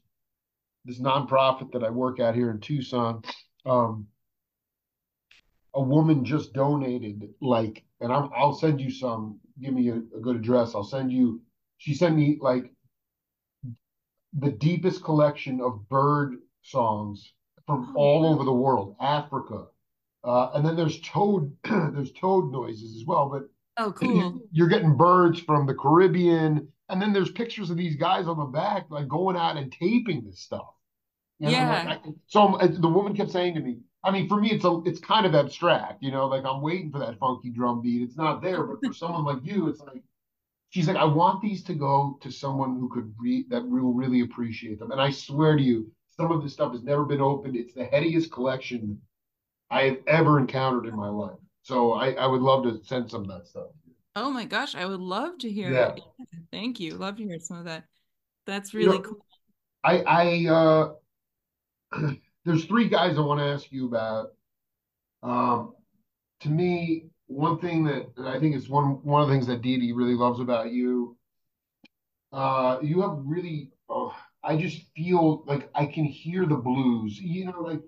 this 0.85 1.01
nonprofit 1.01 1.73
that 1.73 1.83
I 1.83 1.89
work 1.89 2.21
at 2.21 2.35
here 2.35 2.51
in 2.51 2.61
Tucson, 2.61 3.21
um, 3.65 4.07
a 5.73 5.81
woman 5.81 6.25
just 6.25 6.53
donated 6.53 7.29
like, 7.41 7.83
and 7.99 8.11
I'm, 8.11 8.29
I'll 8.35 8.53
send 8.53 8.79
you 8.79 8.91
some 8.91 9.39
give 9.61 9.73
me 9.73 9.89
a, 9.89 9.95
a 9.95 10.21
good 10.21 10.37
address. 10.37 10.75
I'll 10.75 10.83
send 10.83 11.11
you. 11.11 11.41
She 11.77 11.93
sent 11.93 12.15
me 12.15 12.37
like 12.41 12.71
the 14.37 14.51
deepest 14.51 15.03
collection 15.03 15.61
of 15.61 15.87
bird 15.89 16.37
songs 16.61 17.33
from 17.65 17.93
oh, 17.95 17.99
all 17.99 18.25
over 18.33 18.43
the 18.43 18.53
world, 18.53 18.95
Africa, 18.99 19.65
uh, 20.23 20.51
and 20.53 20.65
then 20.65 20.75
there's 20.75 20.99
toad 21.01 21.55
there's 21.63 22.11
toad 22.13 22.51
noises 22.51 22.95
as 22.95 23.05
well. 23.05 23.29
But 23.29 23.43
oh, 23.83 23.91
cool! 23.91 24.41
You're 24.51 24.69
getting 24.69 24.97
birds 24.97 25.39
from 25.39 25.65
the 25.65 25.75
Caribbean, 25.75 26.67
and 26.89 27.01
then 27.01 27.13
there's 27.13 27.31
pictures 27.31 27.69
of 27.69 27.77
these 27.77 27.95
guys 27.95 28.27
on 28.27 28.37
the 28.37 28.45
back 28.45 28.85
like 28.89 29.07
going 29.07 29.37
out 29.37 29.57
and 29.57 29.71
taping 29.71 30.23
this 30.25 30.39
stuff. 30.39 30.67
Yeah. 31.39 31.85
Like, 31.87 31.99
I, 32.05 32.09
so 32.27 32.55
uh, 32.55 32.67
the 32.67 32.87
woman 32.87 33.15
kept 33.15 33.31
saying 33.31 33.55
to 33.55 33.61
me, 33.61 33.79
I 34.03 34.11
mean, 34.11 34.27
for 34.27 34.39
me, 34.39 34.51
it's 34.51 34.65
a, 34.65 34.81
it's 34.85 34.99
kind 34.99 35.25
of 35.25 35.33
abstract, 35.33 36.03
you 36.03 36.11
know, 36.11 36.27
like 36.27 36.45
I'm 36.45 36.61
waiting 36.61 36.91
for 36.91 36.99
that 36.99 37.17
funky 37.19 37.49
drum 37.49 37.81
beat. 37.81 38.03
It's 38.03 38.17
not 38.17 38.41
there, 38.41 38.63
but 38.63 38.77
for 38.85 38.93
someone 38.93 39.25
like 39.25 39.43
you, 39.43 39.67
it's 39.67 39.81
like, 39.81 40.03
she's 40.69 40.87
like, 40.87 40.97
I 40.97 41.05
want 41.05 41.41
these 41.41 41.63
to 41.63 41.73
go 41.73 42.19
to 42.21 42.31
someone 42.31 42.79
who 42.79 42.89
could 42.89 43.13
read 43.19 43.49
that 43.49 43.67
will 43.67 43.93
really 43.93 44.21
appreciate 44.21 44.79
them. 44.79 44.91
And 44.91 45.01
I 45.01 45.09
swear 45.09 45.57
to 45.57 45.63
you, 45.63 45.91
some 46.15 46.31
of 46.31 46.43
this 46.43 46.53
stuff 46.53 46.71
has 46.73 46.83
never 46.83 47.03
been 47.03 47.19
opened. 47.19 47.55
It's 47.55 47.73
the 47.73 47.85
headiest 47.85 48.31
collection 48.31 49.01
I 49.71 49.83
have 49.83 49.97
ever 50.07 50.39
encountered 50.39 50.85
in 50.85 50.95
my 50.95 51.09
life. 51.09 51.39
So 51.63 51.93
I, 51.93 52.11
I 52.11 52.27
would 52.27 52.41
love 52.41 52.63
to 52.63 52.79
send 52.83 53.09
some 53.09 53.21
of 53.21 53.27
that 53.29 53.47
stuff. 53.47 53.67
Oh 54.15 54.29
my 54.29 54.45
gosh, 54.45 54.75
I 54.75 54.85
would 54.85 55.01
love 55.01 55.39
to 55.39 55.51
hear 55.51 55.73
yeah. 55.73 55.93
it. 55.93 56.01
Thank 56.51 56.79
you. 56.79 56.93
Love 56.93 57.17
to 57.17 57.23
hear 57.23 57.39
some 57.39 57.57
of 57.57 57.65
that. 57.65 57.85
That's 58.45 58.73
really 58.73 58.97
you 58.97 59.01
know, 59.01 59.09
cool. 59.09 59.25
I 59.83 59.99
I 60.03 60.45
uh 60.47 60.93
there's 62.45 62.65
three 62.65 62.89
guys 62.89 63.17
I 63.17 63.21
want 63.21 63.39
to 63.39 63.45
ask 63.45 63.71
you 63.71 63.87
about. 63.87 64.27
Um 65.23 65.73
to 66.41 66.49
me, 66.49 67.07
one 67.27 67.57
thing 67.59 67.85
that, 67.85 68.07
I 68.19 68.39
think 68.39 68.55
is 68.55 68.69
one 68.69 69.03
one 69.03 69.21
of 69.21 69.27
the 69.27 69.33
things 69.33 69.47
that 69.47 69.61
Dee 69.61 69.91
really 69.93 70.15
loves 70.15 70.39
about 70.39 70.71
you, 70.71 71.17
uh, 72.31 72.77
you 72.81 73.01
have 73.01 73.17
really 73.23 73.71
oh, 73.89 74.15
I 74.43 74.57
just 74.57 74.83
feel 74.95 75.43
like 75.47 75.69
I 75.73 75.85
can 75.85 76.05
hear 76.05 76.45
the 76.45 76.55
blues. 76.55 77.19
You 77.19 77.45
know, 77.45 77.61
like 77.61 77.81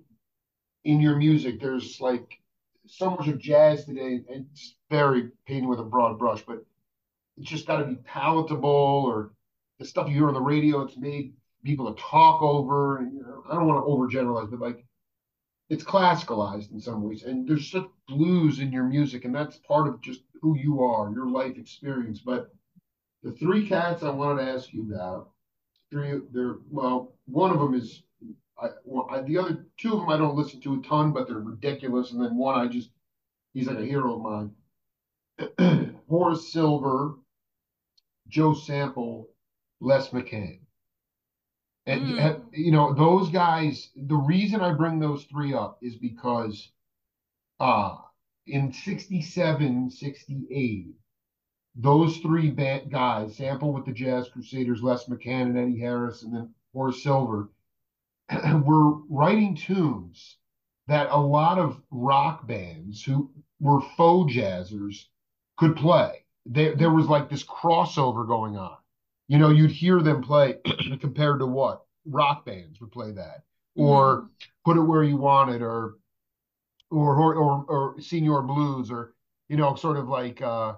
in 0.83 1.01
your 1.01 1.17
music, 1.17 1.59
there's 1.59 1.99
like 1.99 2.39
so 2.87 3.11
much 3.11 3.27
of 3.27 3.39
jazz 3.39 3.85
today, 3.85 4.21
and 4.29 4.47
it's 4.51 4.75
very 4.89 5.29
painted 5.45 5.67
with 5.67 5.79
a 5.79 5.83
broad 5.83 6.17
brush, 6.17 6.43
but 6.47 6.65
it's 7.37 7.49
just 7.49 7.67
got 7.67 7.77
to 7.77 7.85
be 7.85 7.95
palatable 7.95 9.03
or 9.05 9.33
the 9.79 9.85
stuff 9.85 10.07
you 10.07 10.15
hear 10.15 10.27
on 10.27 10.33
the 10.33 10.41
radio, 10.41 10.81
it's 10.81 10.97
made 10.97 11.33
people 11.67 11.93
to 11.93 12.01
talk 12.01 12.41
over. 12.41 13.07
You 13.13 13.21
know, 13.21 13.43
I 13.49 13.55
don't 13.55 13.67
want 13.67 13.85
to 13.85 14.17
overgeneralize, 14.17 14.49
but 14.49 14.59
like 14.59 14.85
it's 15.69 15.83
classicalized 15.83 16.71
in 16.71 16.79
some 16.79 17.03
ways. 17.03 17.23
And 17.23 17.47
there's 17.47 17.69
such 17.69 17.85
blues 18.07 18.59
in 18.59 18.71
your 18.71 18.85
music, 18.85 19.25
and 19.25 19.35
that's 19.35 19.57
part 19.57 19.87
of 19.87 20.01
just 20.01 20.21
who 20.41 20.57
you 20.57 20.81
are, 20.83 21.11
your 21.11 21.29
life 21.29 21.57
experience. 21.57 22.19
But 22.19 22.51
the 23.23 23.33
three 23.33 23.67
cats 23.67 24.01
I 24.01 24.09
wanted 24.09 24.45
to 24.45 24.51
ask 24.51 24.73
you 24.73 24.83
about, 24.93 25.29
three, 25.91 26.19
they're 26.31 26.55
well, 26.71 27.13
one 27.25 27.51
of 27.51 27.59
them 27.59 27.75
is 27.75 28.01
I, 28.59 28.69
well, 28.85 29.07
I, 29.11 29.21
the 29.21 29.37
other 29.37 29.65
two 29.77 29.93
of 29.93 29.99
them 29.99 30.09
I 30.09 30.17
don't 30.17 30.35
listen 30.35 30.61
to 30.61 30.79
a 30.79 30.83
ton, 30.83 31.11
but 31.11 31.27
they're 31.27 31.39
ridiculous. 31.39 32.11
And 32.11 32.23
then 32.23 32.37
one 32.37 32.59
I 32.59 32.67
just, 32.67 32.89
he's 33.53 33.67
like 33.67 33.77
a 33.77 33.85
hero 33.85 34.15
of 34.15 34.51
mine. 35.59 35.95
Horace 36.09 36.51
Silver, 36.51 37.15
Joe 38.27 38.53
Sample, 38.53 39.29
Les 39.79 40.09
McCann. 40.09 40.59
And 41.87 42.01
mm. 42.01 42.43
you 42.51 42.71
know, 42.71 42.93
those 42.93 43.29
guys, 43.29 43.89
the 43.95 44.15
reason 44.15 44.61
I 44.61 44.73
bring 44.73 44.99
those 44.99 45.23
three 45.23 45.53
up 45.53 45.79
is 45.81 45.95
because 45.95 46.69
uh 47.59 47.95
in 48.45 48.71
67, 48.71 49.91
68, 49.91 50.87
those 51.75 52.17
three 52.17 52.49
guys, 52.49 53.35
Sample 53.35 53.73
with 53.73 53.85
the 53.85 53.91
Jazz 53.91 54.29
Crusaders, 54.29 54.81
Les 54.81 55.05
McCann 55.05 55.43
and 55.43 55.57
Eddie 55.57 55.79
Harris, 55.79 56.23
and 56.23 56.33
then 56.33 56.53
Horace 56.73 57.03
Silver, 57.03 57.49
were 58.63 58.95
writing 59.09 59.55
tunes 59.55 60.37
that 60.87 61.09
a 61.11 61.17
lot 61.17 61.59
of 61.59 61.81
rock 61.91 62.47
bands 62.47 63.03
who 63.03 63.29
were 63.59 63.81
faux 63.97 64.33
jazzers 64.33 65.05
could 65.57 65.75
play. 65.75 66.23
There, 66.45 66.75
there 66.75 66.91
was 66.91 67.07
like 67.07 67.29
this 67.29 67.43
crossover 67.43 68.25
going 68.25 68.57
on. 68.57 68.77
You 69.27 69.37
know, 69.37 69.49
you'd 69.49 69.71
hear 69.71 70.01
them 70.01 70.21
play 70.21 70.55
compared 71.01 71.39
to 71.39 71.45
what 71.45 71.83
rock 72.05 72.45
bands 72.45 72.79
would 72.79 72.91
play 72.91 73.11
that, 73.11 73.43
or 73.75 74.17
mm-hmm. 74.17 74.27
put 74.65 74.77
it 74.77 74.81
where 74.81 75.03
you 75.03 75.17
want 75.17 75.51
it, 75.51 75.61
or 75.61 75.95
or 76.89 77.15
or 77.15 77.35
or, 77.35 77.65
or 77.67 77.95
Señor 77.97 78.47
Blues, 78.47 78.89
or 78.89 79.13
you 79.49 79.57
know, 79.57 79.75
sort 79.75 79.97
of 79.97 80.07
like 80.07 80.41
uh, 80.41 80.75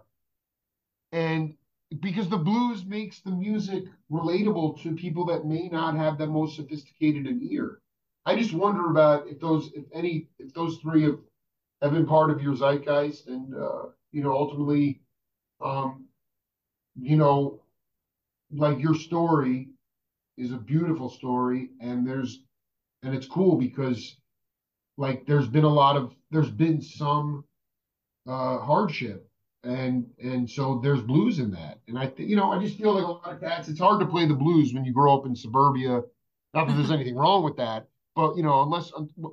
and 1.12 1.54
because 2.02 2.30
the 2.30 2.38
blues 2.38 2.86
makes 2.86 3.22
the 3.22 3.32
music 3.32 3.84
relatable 4.12 4.82
to 4.84 4.96
people 4.96 5.26
that 5.26 5.46
may 5.46 5.68
not 5.70 5.96
have 5.96 6.18
the 6.18 6.28
most 6.28 6.56
sophisticated 6.56 7.26
an 7.26 7.48
ear. 7.50 7.80
I 8.26 8.36
just 8.36 8.54
wonder 8.54 8.92
about 8.92 9.28
if 9.28 9.40
those, 9.40 9.72
if 9.74 9.86
any, 9.94 10.28
if 10.38 10.54
those 10.54 10.78
three 10.78 11.04
have, 11.04 11.18
have 11.82 11.94
been 11.94 12.06
part 12.06 12.30
of 12.30 12.44
your 12.44 12.54
zeitgeist, 12.54 13.28
and 13.28 13.56
uh, 13.56 13.86
you 14.12 14.22
know, 14.22 14.34
ultimately, 14.34 15.02
um, 15.62 16.06
you 17.00 17.18
know, 17.18 17.62
like 18.52 18.80
your 18.80 18.96
story 18.96 19.70
is 20.38 20.52
a 20.52 20.58
beautiful 20.58 21.10
story, 21.10 21.70
and 21.82 22.08
there's, 22.08 22.44
and 23.04 23.14
it's 23.14 23.28
cool 23.28 23.58
because, 23.58 24.16
like, 24.98 25.26
there's 25.26 25.48
been 25.48 25.66
a 25.66 25.74
lot 25.74 25.98
of, 25.98 26.16
there's 26.32 26.52
been 26.52 26.82
some 26.82 27.44
uh, 28.28 28.60
hardship 28.60 29.30
and 29.64 30.06
and 30.24 30.50
so 30.50 30.80
there's 30.82 31.02
blues 31.02 31.40
in 31.40 31.52
that 31.52 31.80
and 31.88 32.00
i 32.00 32.08
th- 32.08 32.30
you 32.30 32.36
know 32.36 32.52
i 32.52 32.62
just 32.64 32.78
feel 32.78 32.94
like 32.94 33.04
a 33.04 33.12
lot 33.12 33.34
of 33.34 33.42
cats 33.42 33.68
it's 33.68 33.80
hard 33.80 34.00
to 34.00 34.06
play 34.06 34.26
the 34.26 34.34
blues 34.34 34.74
when 34.74 34.86
you 34.86 34.94
grow 34.94 35.18
up 35.18 35.26
in 35.26 35.36
suburbia 35.36 36.02
not 36.54 36.68
that 36.68 36.74
there's 36.76 36.92
anything 37.00 37.16
wrong 37.16 37.44
with 37.44 37.58
that 37.58 37.88
but 38.16 38.36
you 38.38 38.44
know 38.44 38.62
unless 38.62 38.92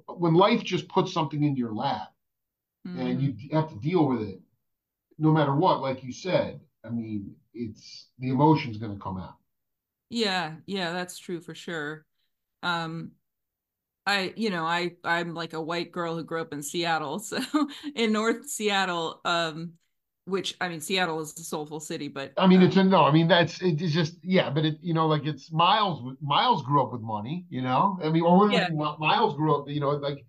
when 0.09 0.35
life 0.35 0.65
just 0.65 0.89
puts 0.89 1.13
something 1.13 1.45
into 1.45 1.61
your 1.61 1.73
lap 1.73 2.13
mm. 2.87 2.99
and 2.99 3.23
you 3.23 3.35
have 3.53 3.69
to 3.69 3.77
deal 3.77 4.07
with 4.09 4.23
it 4.23 4.41
no 5.19 5.31
matter 5.31 5.55
what 5.55 5.81
like 5.81 6.03
you 6.03 6.13
said 6.13 6.61
i 6.85 6.89
mean 6.89 7.33
it's 7.57 8.09
the 8.19 8.29
emotion's 8.29 8.77
going 8.79 8.93
to 8.93 9.03
come 9.03 9.19
out 9.19 9.37
yeah 10.11 10.55
yeah 10.67 10.93
that's 10.93 11.19
true 11.19 11.41
for 11.41 11.55
sure 11.55 12.05
um 12.63 13.11
I, 14.07 14.33
you 14.37 14.51
know, 14.51 14.65
I 14.65 14.93
I'm 15.03 15.35
like 15.35 15.53
a 15.53 15.61
white 15.61 15.91
girl 15.91 16.15
who 16.15 16.23
grew 16.23 16.41
up 16.41 16.53
in 16.53 16.63
Seattle. 16.63 17.19
So 17.27 17.41
in 17.97 18.13
North 18.13 18.49
Seattle, 18.49 19.21
um, 19.25 19.73
which 20.27 20.57
I 20.61 20.69
mean, 20.69 20.81
Seattle 20.81 21.21
is 21.21 21.37
a 21.39 21.43
soulful 21.43 21.81
city, 21.81 22.09
but 22.09 22.33
I 22.37 22.47
mean, 22.47 22.63
it's 22.63 22.77
a 22.77 22.85
no. 22.85 23.05
I 23.05 23.11
mean, 23.11 23.27
that's 23.29 23.61
it's 23.63 23.93
just 23.93 24.19
yeah, 24.23 24.51
but 24.51 24.65
it 24.65 24.79
you 24.81 24.95
know 24.95 25.07
like 25.07 25.27
it's 25.27 25.53
Miles. 25.53 26.17
Miles 26.21 26.63
grew 26.63 26.83
up 26.83 26.93
with 26.93 27.01
money, 27.01 27.47
you 27.49 27.63
know. 27.63 27.99
I 28.03 28.11
mean, 28.11 28.23
or 28.23 28.51
yeah. 28.51 28.69
Miles 28.69 29.37
grew 29.37 29.57
up, 29.57 29.69
you 29.69 29.81
know, 29.81 29.91
like, 29.91 30.25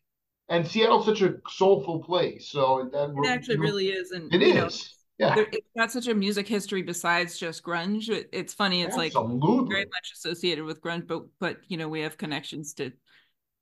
and 0.50 0.68
Seattle's 0.68 1.06
such 1.06 1.22
a 1.22 1.36
soulful 1.48 2.04
place. 2.04 2.50
So 2.50 2.90
that 2.92 3.10
it 3.10 3.30
actually 3.30 3.56
you 3.56 3.60
know, 3.62 3.66
really 3.66 3.88
is, 3.90 4.12
and 4.12 4.34
it 4.34 4.42
is. 4.42 4.56
Know, 4.56 4.70
yeah, 5.18 5.36
there, 5.36 5.48
it's 5.52 5.68
got 5.76 5.92
such 5.92 6.08
a 6.08 6.14
music 6.14 6.48
history 6.48 6.82
besides 6.82 7.38
just 7.38 7.64
grunge. 7.64 8.10
It, 8.10 8.30
it's 8.32 8.54
funny. 8.54 8.84
It's 8.84 8.98
Absolutely. 8.98 9.50
like 9.50 9.70
very 9.70 9.86
much 9.86 10.12
associated 10.14 10.64
with 10.64 10.82
grunge, 10.82 11.08
but 11.08 11.24
but 11.40 11.58
you 11.68 11.78
know 11.78 11.90
we 11.90 12.02
have 12.02 12.18
connections 12.18 12.74
to, 12.76 12.92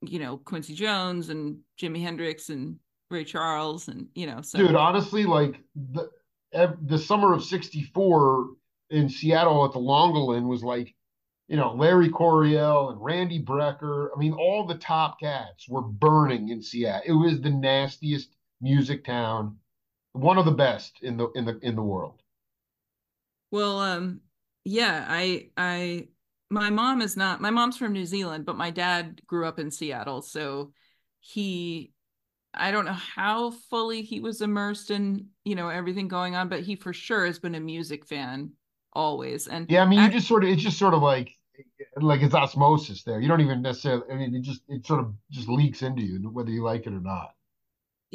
you 0.02 0.20
know, 0.20 0.38
Quincy 0.38 0.76
Jones 0.76 1.30
and 1.30 1.60
Jimi 1.80 2.02
Hendrix 2.02 2.50
and 2.50 2.78
Ray 3.10 3.24
Charles 3.24 3.88
and 3.88 4.08
you 4.16 4.28
know. 4.28 4.42
So 4.42 4.60
dude, 4.60 4.76
honestly, 4.76 5.26
like 5.26 5.62
the 5.76 6.10
the 6.82 6.98
summer 6.98 7.34
of 7.34 7.44
64 7.44 8.48
in 8.90 9.10
Seattle 9.10 9.66
at 9.66 9.74
the 9.74 9.80
Llahngaelhyn 9.80 10.48
was 10.48 10.64
like, 10.64 10.94
you 11.48 11.58
know, 11.58 11.74
Larry 11.74 12.10
Coryell 12.10 12.90
and 12.90 13.04
Randy 13.04 13.42
Brecker. 13.42 14.10
I 14.16 14.20
mean, 14.20 14.34
all 14.34 14.66
the 14.66 14.76
top 14.76 15.20
cats 15.20 15.68
were 15.68 15.82
burning 15.82 16.50
in 16.50 16.62
Seattle. 16.62 17.04
It 17.06 17.14
was 17.14 17.42
the 17.42 17.50
nastiest 17.50 18.36
music 18.62 19.04
town, 19.06 19.58
one 20.16 20.38
of 20.38 20.46
the 20.46 20.52
best 20.52 21.00
in 21.02 21.18
the 21.18 21.30
in 21.36 21.46
the 21.46 21.60
in 21.62 21.76
the 21.76 21.84
world. 21.84 22.22
Well, 23.52 23.80
um, 23.80 24.22
yeah, 24.64 25.06
I 25.08 25.50
I 25.58 26.08
my 26.50 26.70
mom 26.70 27.02
is 27.02 27.16
not 27.18 27.42
my 27.42 27.50
mom's 27.50 27.78
from 27.78 27.94
New 27.94 28.06
Zealand, 28.06 28.46
but 28.46 28.58
my 28.58 28.72
dad 28.72 29.22
grew 29.28 29.46
up 29.46 29.60
in 29.60 29.72
Seattle, 29.72 30.22
so 30.22 30.72
he 31.20 31.92
I 32.58 32.72
don't 32.72 32.86
know 32.86 32.94
how 32.94 33.52
fully 33.70 34.02
he 34.02 34.22
was 34.22 34.42
immersed 34.42 34.90
in, 34.90 35.28
you 35.44 35.56
know, 35.56 35.70
everything 35.70 36.08
going 36.08 36.36
on, 36.36 36.48
but 36.48 36.62
he 36.62 36.76
for 36.76 36.94
sure 36.94 37.26
has 37.26 37.38
been 37.38 37.56
a 37.56 37.60
music 37.60 38.08
fan 38.08 38.52
always. 38.94 39.48
And 39.48 39.70
yeah, 39.70 39.84
I 39.84 39.86
mean, 39.86 40.02
you 40.02 40.10
just 40.10 40.28
sort 40.28 40.44
of, 40.46 40.50
it's 40.50 40.64
just 40.64 40.80
sort 40.80 40.94
of 40.94 41.02
like, 41.02 41.32
like 41.98 42.22
it's 42.22 42.34
osmosis 42.34 43.04
there. 43.04 43.20
You 43.20 43.28
don't 43.28 43.42
even 43.42 43.62
necessarily, 43.62 44.04
I 44.10 44.16
mean, 44.16 44.34
it 44.34 44.42
just, 44.42 44.62
it 44.70 44.86
sort 44.86 45.02
of 45.02 45.14
just 45.32 45.50
leaks 45.50 45.82
into 45.82 46.02
you, 46.02 46.18
whether 46.30 46.50
you 46.50 46.64
like 46.64 46.88
it 46.88 46.94
or 46.94 47.02
not. 47.02 47.35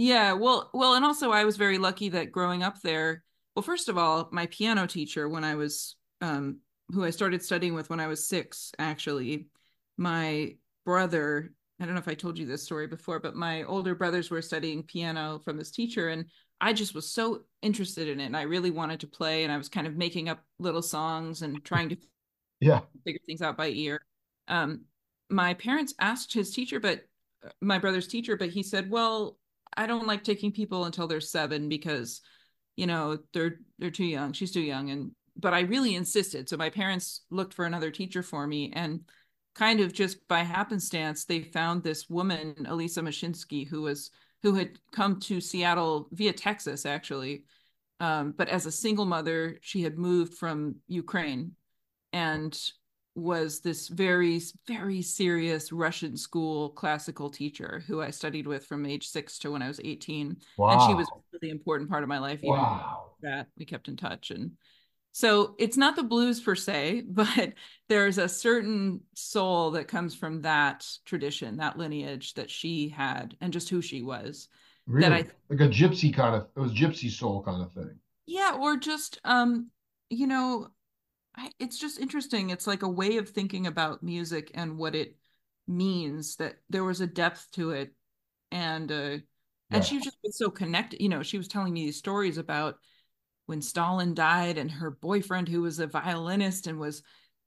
Yeah. 0.01 0.33
Well, 0.33 0.71
well, 0.73 0.95
and 0.95 1.05
also 1.05 1.31
I 1.31 1.45
was 1.45 1.59
very 1.59 1.77
lucky 1.77 2.09
that 2.09 2.33
growing 2.33 2.63
up 2.63 2.81
there, 2.81 3.23
well, 3.55 3.63
first 3.63 3.91
of 3.91 3.99
all, 3.99 4.31
my 4.33 4.47
piano 4.47 4.87
teacher, 4.87 5.29
when 5.29 5.45
I 5.45 5.57
was, 5.57 5.97
um, 6.23 6.61
who 6.89 7.05
I 7.05 7.11
started 7.11 7.43
studying 7.43 7.75
with 7.75 7.91
when 7.91 8.01
I 8.01 8.07
was 8.07 8.27
six, 8.27 8.73
actually, 8.79 9.49
my 9.99 10.55
brother 10.87 11.53
I 11.81 11.87
don't 11.87 11.95
know 11.95 12.01
if 12.01 12.09
I 12.09 12.15
told 12.15 12.39
you 12.39 12.47
this 12.47 12.63
story 12.63 12.87
before, 12.87 13.21
but 13.21 13.35
my 13.35 13.63
older 13.63 13.95
brothers 13.95 14.31
were 14.31 14.43
studying 14.43 14.83
piano 14.83 15.41
from 15.43 15.57
this 15.57 15.71
teacher, 15.71 16.11
and 16.11 16.27
I 16.61 16.75
just 16.75 16.95
was 16.95 17.11
so 17.11 17.45
interested 17.63 18.07
in 18.07 18.21
it, 18.21 18.27
and 18.27 18.37
I 18.37 18.43
really 18.43 18.71
wanted 18.71 19.01
to 19.01 19.07
play, 19.07 19.45
and 19.45 19.53
I 19.53 19.57
was 19.57 19.71
kind 19.71 19.87
of 19.87 19.97
making 19.97 20.29
up 20.29 20.41
little 20.59 20.83
songs 20.83 21.41
and 21.41 21.65
trying 21.65 21.89
to 21.91 21.97
yeah 22.61 22.81
figure 23.05 23.21
things 23.25 23.41
out 23.41 23.57
by 23.57 23.69
ear. 23.69 24.03
Um, 24.47 24.83
my 25.31 25.55
parents 25.55 25.95
asked 25.99 26.35
his 26.35 26.53
teacher, 26.53 26.81
but 26.81 27.01
uh, 27.45 27.49
my 27.63 27.79
brother's 27.79 28.09
teacher, 28.09 28.37
but 28.37 28.51
he 28.51 28.63
said, 28.63 28.91
"Well, 28.91 29.39
I 29.77 29.87
don't 29.87 30.07
like 30.07 30.25
taking 30.25 30.53
people 30.53 30.85
until 30.85 31.07
they're 31.07 31.21
seven 31.21 31.69
because, 31.69 32.21
you 32.77 32.87
know, 32.87 33.19
they're 33.33 33.61
they're 33.79 33.91
too 33.91 34.05
young. 34.05 34.33
She's 34.33 34.53
too 34.53 34.61
young." 34.61 34.91
And 34.91 35.13
but 35.37 35.55
I 35.55 35.61
really 35.61 35.95
insisted, 35.95 36.49
so 36.49 36.57
my 36.57 36.71
parents 36.71 37.23
looked 37.31 37.55
for 37.55 37.65
another 37.65 37.91
teacher 37.91 38.23
for 38.23 38.47
me, 38.47 38.73
and 38.75 39.01
kind 39.55 39.81
of 39.81 39.93
just 39.93 40.27
by 40.29 40.41
happenstance, 40.41 41.25
they 41.25 41.43
found 41.43 41.83
this 41.83 42.09
woman, 42.09 42.67
Elisa 42.69 43.01
Mashinsky, 43.03 43.67
who 43.67 43.83
was 43.83 44.11
who 44.43 44.55
had 44.55 44.79
come 44.93 45.21
to 45.21 45.41
Seattle 45.41 46.09
via 46.13 46.33
Texas, 46.33 46.87
actually. 46.87 47.45
Um, 48.01 48.33
but 48.37 48.49
as 48.49 48.65
a 48.65 48.73
single 48.73 49.05
mother, 49.05 49.59
she 49.61 49.83
had 49.83 49.99
moved 49.99 50.35
from 50.35 50.77
Ukraine 50.89 51.53
and 52.13 52.59
was 53.15 53.61
this 53.61 53.89
very, 53.89 54.41
very 54.67 55.03
serious 55.03 55.73
Russian 55.73 56.17
school 56.17 56.71
classical 56.71 57.31
teacher 57.31 57.83
who 57.87 58.01
I 58.01 58.11
studied 58.11 58.47
with 58.47 58.67
from 58.67 58.87
age 58.87 59.09
six 59.09 59.39
to 59.41 59.51
when 59.51 59.63
I 59.63 59.69
was 59.69 59.81
18. 59.83 60.37
Wow. 60.57 60.71
And 60.71 60.83
she 60.83 60.95
was 60.95 61.09
a 61.09 61.21
really 61.33 61.51
important 61.51 61.91
part 61.91 62.03
of 62.03 62.09
my 62.09 62.19
life. 62.19 62.41
Even 62.41 62.59
wow. 62.59 63.11
that 63.23 63.49
we 63.59 63.65
kept 63.65 63.89
in 63.89 63.97
touch. 63.97 64.31
And 64.31 64.53
so 65.13 65.55
it's 65.59 65.77
not 65.77 65.97
the 65.97 66.05
blues 66.05 66.41
per 66.41 66.55
se, 66.55 67.03
but 67.09 67.55
there's 67.89 68.19
a 68.19 68.29
certain 68.29 69.01
soul 69.15 69.73
that 69.73 69.89
comes 69.89 70.15
from 70.15 70.43
that 70.43 70.87
tradition, 71.05 71.57
that 71.57 71.79
lineage 71.79 72.35
that 72.35 72.51
she 72.51 72.89
had, 72.89 73.37
and 73.41 73.53
just 73.53 73.69
who 73.69 73.83
she 73.83 74.03
was. 74.03 74.49
Really? 74.87 75.09
That 75.09 75.13
I 75.13 75.55
like 75.55 75.61
a 75.61 75.69
gypsy 75.69 76.13
kind 76.13 76.35
of 76.35 76.49
it 76.57 76.61
was 76.61 76.73
gypsy 76.73 77.11
soul 77.11 77.43
kind 77.43 77.63
of 77.63 77.73
thing. 77.73 77.99
Yeah, 78.27 78.57
or 78.61 78.77
just 78.77 79.21
um, 79.25 79.71
you 80.09 80.27
know, 80.27 80.69
I, 81.37 81.51
it's 81.59 81.79
just 81.79 82.01
interesting. 82.01 82.51
It's 82.51 82.67
like 82.67 82.83
a 82.83 82.89
way 82.89 83.17
of 83.17 83.29
thinking 83.29 83.67
about 83.67 84.03
music 84.03 84.51
and 84.55 84.79
what 84.79 84.95
it 84.95 85.17
means. 85.67 86.37
That 86.37 86.57
there 86.69 86.85
was 86.85 87.01
a 87.01 87.07
depth 87.07 87.49
to 87.53 87.71
it, 87.71 87.93
and 88.51 88.91
uh, 88.91 88.95
yeah. 88.95 89.19
and 89.71 89.85
she 89.85 90.01
just 90.01 90.19
was 90.23 90.37
so 90.37 90.51
connected. 90.51 91.01
You 91.03 91.09
know, 91.09 91.23
she 91.23 91.39
was 91.39 91.49
telling 91.49 91.73
me 91.73 91.87
these 91.87 91.99
stories 91.99 92.39
about 92.39 92.77
when 93.47 93.61
Stalin 93.61 94.15
died 94.15 94.59
and 94.59 94.71
her 94.71 94.93
boyfriend, 94.93 95.49
who 95.49 95.63
was 95.63 95.81
a 95.81 95.87
violinist 95.87 96.67
and 96.69 96.79
was 96.79 97.03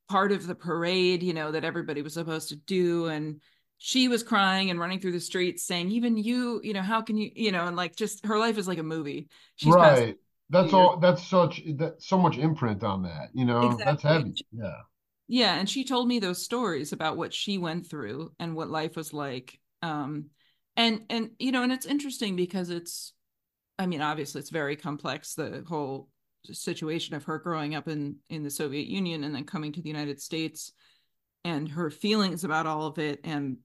part 0.10 0.34
of 0.34 0.46
the 0.46 0.54
parade, 0.54 1.24
you 1.24 1.34
know, 1.34 1.52
that 1.52 1.64
everybody 1.64 2.02
was 2.02 2.14
supposed 2.14 2.50
to 2.50 2.58
do. 2.58 3.08
And 3.08 3.42
she 3.78 4.10
was 4.10 4.22
crying 4.22 4.70
and 4.70 4.80
running 4.80 5.00
through 5.00 5.14
the 5.14 5.20
streets 5.20 5.64
saying, 5.64 5.92
even 5.92 6.18
you, 6.18 6.60
you 6.62 6.74
know, 6.74 6.82
how 6.82 7.02
can 7.02 7.18
you, 7.18 7.32
you 7.34 7.52
know, 7.52 7.66
and 7.68 7.78
like 7.78 7.96
just 7.96 8.26
her 8.26 8.38
life 8.38 8.58
is 8.58 8.68
like 8.68 8.80
a 8.80 8.84
movie. 8.84 9.30
She's 9.56 9.74
right. 9.74 10.18
That's 10.54 10.72
all. 10.72 10.98
That's 10.98 11.28
such 11.28 11.64
that 11.78 11.96
so 12.02 12.18
much 12.18 12.38
imprint 12.38 12.84
on 12.84 13.04
that. 13.04 13.30
You 13.34 13.46
know, 13.46 13.72
exactly. 13.72 13.86
that's 13.86 14.04
heavy. 14.04 14.34
Yeah. 14.52 14.78
Yeah, 15.28 15.56
and 15.56 15.70
she 15.70 15.84
told 15.84 16.08
me 16.08 16.20
those 16.20 16.44
stories 16.44 16.92
about 16.92 17.18
what 17.18 17.34
she 17.34 17.58
went 17.58 17.88
through 17.88 18.34
and 18.40 18.56
what 18.56 18.70
life 18.70 18.96
was 18.96 19.14
like. 19.14 19.60
Um, 19.82 20.28
and 20.76 21.02
and 21.10 21.32
you 21.40 21.52
know, 21.52 21.64
and 21.64 21.72
it's 21.72 21.86
interesting 21.86 22.36
because 22.36 22.70
it's 22.70 23.14
I 23.80 23.88
mean, 23.88 24.02
obviously, 24.02 24.40
it's 24.40 24.50
very 24.50 24.76
complex. 24.76 25.34
The 25.34 25.64
whole 25.68 26.10
situation 26.46 27.16
of 27.16 27.24
her 27.24 27.40
growing 27.40 27.74
up 27.74 27.88
in 27.88 28.18
in 28.30 28.44
the 28.44 28.52
Soviet 28.52 28.88
Union 28.88 29.24
and 29.24 29.34
then 29.34 29.46
coming 29.46 29.72
to 29.74 29.82
the 29.82 29.90
United 29.90 30.22
States, 30.22 30.72
and 31.44 31.68
her 31.70 31.90
feelings 31.90 32.44
about 32.44 32.68
all 32.68 32.86
of 32.86 33.00
it. 33.00 33.22
And 33.24 33.58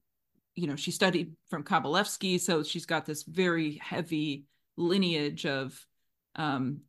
you 0.55 0.65
know, 0.65 0.75
she 0.75 0.91
studied 0.91 1.33
from 1.49 1.63
Kabalevsky, 1.63 2.39
so 2.39 2.63
she's 2.63 2.85
got 2.85 3.05
this 3.05 3.23
very 3.23 3.79
heavy 3.83 4.45
lineage 4.75 5.45
of 5.45 5.85
um, 6.35 6.81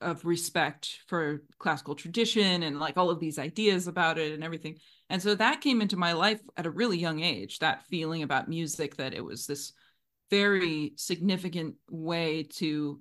of 0.00 0.24
respect 0.24 0.98
for 1.06 1.42
classical 1.58 1.94
tradition 1.94 2.62
and 2.62 2.80
like 2.80 2.96
all 2.96 3.10
of 3.10 3.20
these 3.20 3.38
ideas 3.38 3.86
about 3.86 4.18
it 4.18 4.32
and 4.32 4.42
everything. 4.42 4.76
And 5.08 5.22
so 5.22 5.34
that 5.34 5.60
came 5.60 5.80
into 5.80 5.96
my 5.96 6.12
life 6.12 6.40
at 6.56 6.66
a 6.66 6.70
really 6.70 6.98
young 6.98 7.20
age. 7.20 7.60
That 7.60 7.86
feeling 7.86 8.22
about 8.22 8.48
music 8.48 8.96
that 8.96 9.14
it 9.14 9.24
was 9.24 9.46
this 9.46 9.72
very 10.30 10.94
significant 10.96 11.74
way 11.90 12.44
to 12.44 13.00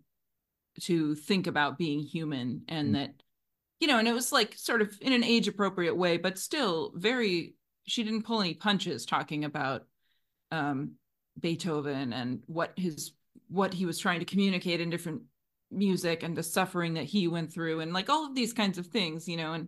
to 0.81 1.15
think 1.15 1.47
about 1.47 1.77
being 1.77 2.01
human 2.01 2.61
and 2.67 2.89
mm. 2.89 2.93
that 2.93 3.11
you 3.79 3.87
know 3.87 3.99
and 3.99 4.07
it 4.07 4.13
was 4.13 4.31
like 4.31 4.53
sort 4.57 4.81
of 4.81 4.97
in 5.01 5.13
an 5.13 5.23
age 5.23 5.47
appropriate 5.47 5.95
way 5.95 6.17
but 6.17 6.37
still 6.37 6.91
very 6.95 7.55
she 7.85 8.03
didn't 8.03 8.25
pull 8.25 8.41
any 8.41 8.53
punches 8.53 9.05
talking 9.05 9.45
about 9.45 9.83
um 10.51 10.91
beethoven 11.39 12.13
and 12.13 12.41
what 12.47 12.73
his 12.75 13.13
what 13.47 13.73
he 13.73 13.85
was 13.85 13.97
trying 13.97 14.19
to 14.19 14.25
communicate 14.25 14.81
in 14.81 14.89
different 14.89 15.21
music 15.71 16.23
and 16.23 16.35
the 16.35 16.43
suffering 16.43 16.95
that 16.95 17.05
he 17.05 17.27
went 17.27 17.51
through 17.53 17.79
and 17.79 17.93
like 17.93 18.09
all 18.09 18.25
of 18.25 18.35
these 18.35 18.53
kinds 18.53 18.77
of 18.77 18.87
things 18.87 19.27
you 19.27 19.37
know 19.37 19.53
and 19.53 19.67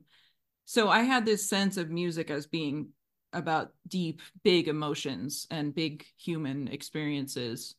so 0.66 0.90
i 0.90 1.02
had 1.02 1.26
this 1.26 1.50
sense 1.50 1.78
of 1.78 1.90
music 1.90 2.30
as 2.30 2.46
being 2.46 2.90
about 3.34 3.74
deep, 3.88 4.22
big 4.44 4.68
emotions 4.68 5.48
and 5.52 5.76
big 5.76 6.06
human 6.18 6.68
experiences 6.68 7.76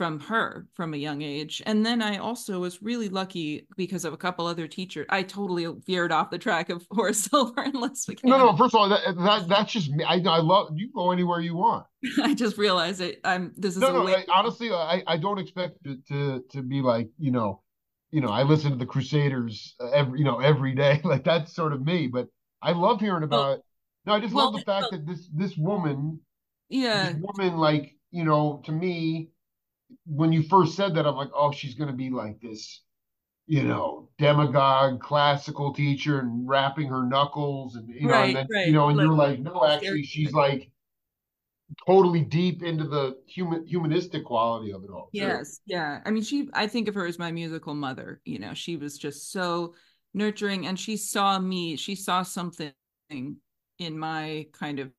from 0.00 0.18
her 0.18 0.66
from 0.72 0.94
a 0.94 0.96
young 0.96 1.20
age. 1.20 1.60
And 1.66 1.84
then 1.84 2.00
I 2.00 2.16
also 2.16 2.58
was 2.60 2.80
really 2.80 3.10
lucky 3.10 3.66
because 3.76 4.06
of 4.06 4.14
a 4.14 4.16
couple 4.16 4.46
other 4.46 4.66
teachers. 4.66 5.04
I 5.10 5.22
totally 5.22 5.66
veered 5.86 6.10
off 6.10 6.30
the 6.30 6.38
track 6.38 6.70
of 6.70 6.86
Horace 6.90 7.24
Silver 7.24 7.60
and 7.60 7.74
Les 7.74 8.06
McCann. 8.06 8.30
No, 8.30 8.38
no. 8.38 8.56
First 8.56 8.74
of 8.74 8.80
all, 8.80 8.88
that, 8.88 9.02
that 9.18 9.46
that's 9.46 9.70
just 9.70 9.90
me. 9.90 10.02
I, 10.02 10.14
I 10.14 10.38
love 10.38 10.68
you. 10.74 10.88
Go 10.94 11.10
anywhere 11.10 11.40
you 11.40 11.54
want. 11.54 11.84
I 12.22 12.32
just 12.32 12.56
realized 12.56 13.02
it. 13.02 13.20
I'm. 13.24 13.52
This 13.58 13.74
is 13.76 13.82
no, 13.82 13.92
no. 13.92 14.08
I, 14.08 14.24
honestly, 14.32 14.72
I 14.72 15.02
I 15.06 15.18
don't 15.18 15.38
expect 15.38 15.76
it 15.84 16.06
to 16.08 16.44
to 16.52 16.62
be 16.62 16.80
like 16.80 17.10
you 17.18 17.30
know, 17.30 17.60
you 18.10 18.22
know. 18.22 18.30
I 18.30 18.44
listen 18.44 18.70
to 18.70 18.78
the 18.78 18.86
Crusaders 18.86 19.74
uh, 19.80 19.90
every 19.90 20.20
you 20.20 20.24
know 20.24 20.40
every 20.40 20.74
day. 20.74 21.02
Like 21.04 21.24
that's 21.24 21.54
sort 21.54 21.74
of 21.74 21.84
me. 21.84 22.06
But 22.06 22.28
I 22.62 22.72
love 22.72 23.00
hearing 23.00 23.22
about. 23.22 23.38
Well, 23.38 23.64
no, 24.06 24.12
I 24.14 24.20
just 24.20 24.32
well, 24.32 24.46
love 24.46 24.54
the 24.54 24.64
fact 24.64 24.86
well, 24.90 24.92
that 24.92 25.06
this 25.06 25.28
this 25.34 25.58
woman, 25.58 26.20
yeah, 26.70 27.12
this 27.12 27.20
woman, 27.20 27.58
like 27.58 27.96
you 28.10 28.24
know, 28.24 28.62
to 28.64 28.72
me, 28.72 29.28
when 30.06 30.32
you 30.32 30.42
first 30.42 30.74
said 30.74 30.94
that, 30.94 31.06
I'm 31.06 31.16
like, 31.16 31.30
oh, 31.34 31.52
she's 31.52 31.74
gonna 31.74 31.92
be 31.92 32.10
like 32.10 32.40
this, 32.40 32.82
you 33.46 33.62
know, 33.62 34.08
demagogue, 34.18 35.00
classical 35.00 35.72
teacher, 35.72 36.20
and 36.20 36.48
rapping 36.48 36.88
her 36.88 37.04
knuckles, 37.04 37.76
and 37.76 37.88
you 37.88 38.06
know, 38.06 38.12
right, 38.12 38.28
and 38.28 38.36
then, 38.36 38.46
right. 38.52 38.66
you 38.66 38.72
know, 38.72 38.88
and 38.88 38.96
like, 38.96 39.04
you're 39.04 39.14
like, 39.14 39.40
no, 39.40 39.66
actually, 39.66 40.02
she's 40.02 40.32
like 40.32 40.70
totally 41.86 42.22
deep 42.22 42.62
into 42.62 42.84
the 42.84 43.16
human 43.26 43.66
humanistic 43.66 44.24
quality 44.24 44.72
of 44.72 44.84
it 44.84 44.90
all. 44.90 45.10
Too. 45.12 45.20
Yes, 45.20 45.60
yeah. 45.66 46.00
I 46.04 46.10
mean, 46.10 46.22
she. 46.22 46.48
I 46.52 46.66
think 46.66 46.88
of 46.88 46.94
her 46.94 47.06
as 47.06 47.18
my 47.18 47.32
musical 47.32 47.74
mother. 47.74 48.20
You 48.24 48.38
know, 48.38 48.54
she 48.54 48.76
was 48.76 48.98
just 48.98 49.32
so 49.32 49.74
nurturing, 50.14 50.66
and 50.66 50.78
she 50.78 50.96
saw 50.96 51.38
me. 51.38 51.76
She 51.76 51.94
saw 51.94 52.22
something 52.22 52.72
in 53.10 53.98
my 53.98 54.46
kind 54.52 54.78
of 54.78 54.90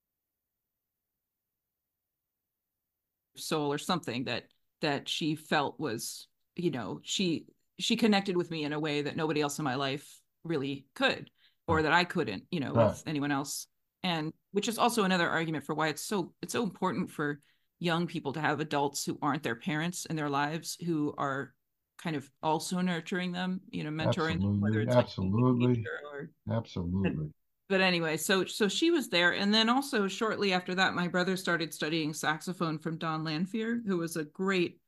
soul 3.35 3.71
or 3.71 3.77
something 3.77 4.25
that 4.25 4.45
that 4.81 5.07
she 5.07 5.35
felt 5.35 5.79
was 5.79 6.27
you 6.55 6.71
know 6.71 6.99
she 7.03 7.45
she 7.79 7.95
connected 7.95 8.37
with 8.37 8.51
me 8.51 8.63
in 8.63 8.73
a 8.73 8.79
way 8.79 9.01
that 9.01 9.15
nobody 9.15 9.41
else 9.41 9.57
in 9.59 9.65
my 9.65 9.75
life 9.75 10.19
really 10.43 10.85
could 10.95 11.29
or 11.67 11.81
that 11.81 11.93
I 11.93 12.03
couldn't 12.03 12.43
you 12.51 12.59
know 12.59 12.73
right. 12.73 12.89
with 12.89 13.03
anyone 13.07 13.31
else 13.31 13.67
and 14.03 14.33
which 14.51 14.67
is 14.67 14.77
also 14.77 15.03
another 15.03 15.29
argument 15.29 15.65
for 15.65 15.75
why 15.75 15.87
it's 15.87 16.03
so 16.03 16.33
it's 16.41 16.53
so 16.53 16.63
important 16.63 17.11
for 17.11 17.39
young 17.79 18.07
people 18.07 18.33
to 18.33 18.41
have 18.41 18.59
adults 18.59 19.05
who 19.05 19.17
aren't 19.21 19.43
their 19.43 19.55
parents 19.55 20.05
in 20.05 20.15
their 20.15 20.29
lives 20.29 20.77
who 20.85 21.13
are 21.17 21.53
kind 22.01 22.15
of 22.15 22.29
also 22.41 22.81
nurturing 22.81 23.31
them 23.31 23.61
you 23.69 23.83
know 23.83 23.89
mentoring 23.89 24.35
absolutely. 24.35 24.39
them 24.39 24.61
whether 24.61 24.81
it's 24.81 24.95
absolutely 24.95 25.75
like 25.75 25.85
or, 26.13 26.29
absolutely 26.55 27.29
but 27.71 27.79
anyway, 27.79 28.17
so 28.17 28.43
so 28.43 28.67
she 28.67 28.91
was 28.91 29.07
there, 29.07 29.31
and 29.31 29.53
then 29.53 29.69
also 29.69 30.09
shortly 30.09 30.51
after 30.51 30.75
that, 30.75 30.93
my 30.93 31.07
brother 31.07 31.37
started 31.37 31.73
studying 31.73 32.13
saxophone 32.13 32.77
from 32.77 32.97
Don 32.97 33.23
Lanphere, 33.23 33.79
who 33.87 33.97
was 33.97 34.17
a 34.17 34.25
great, 34.25 34.81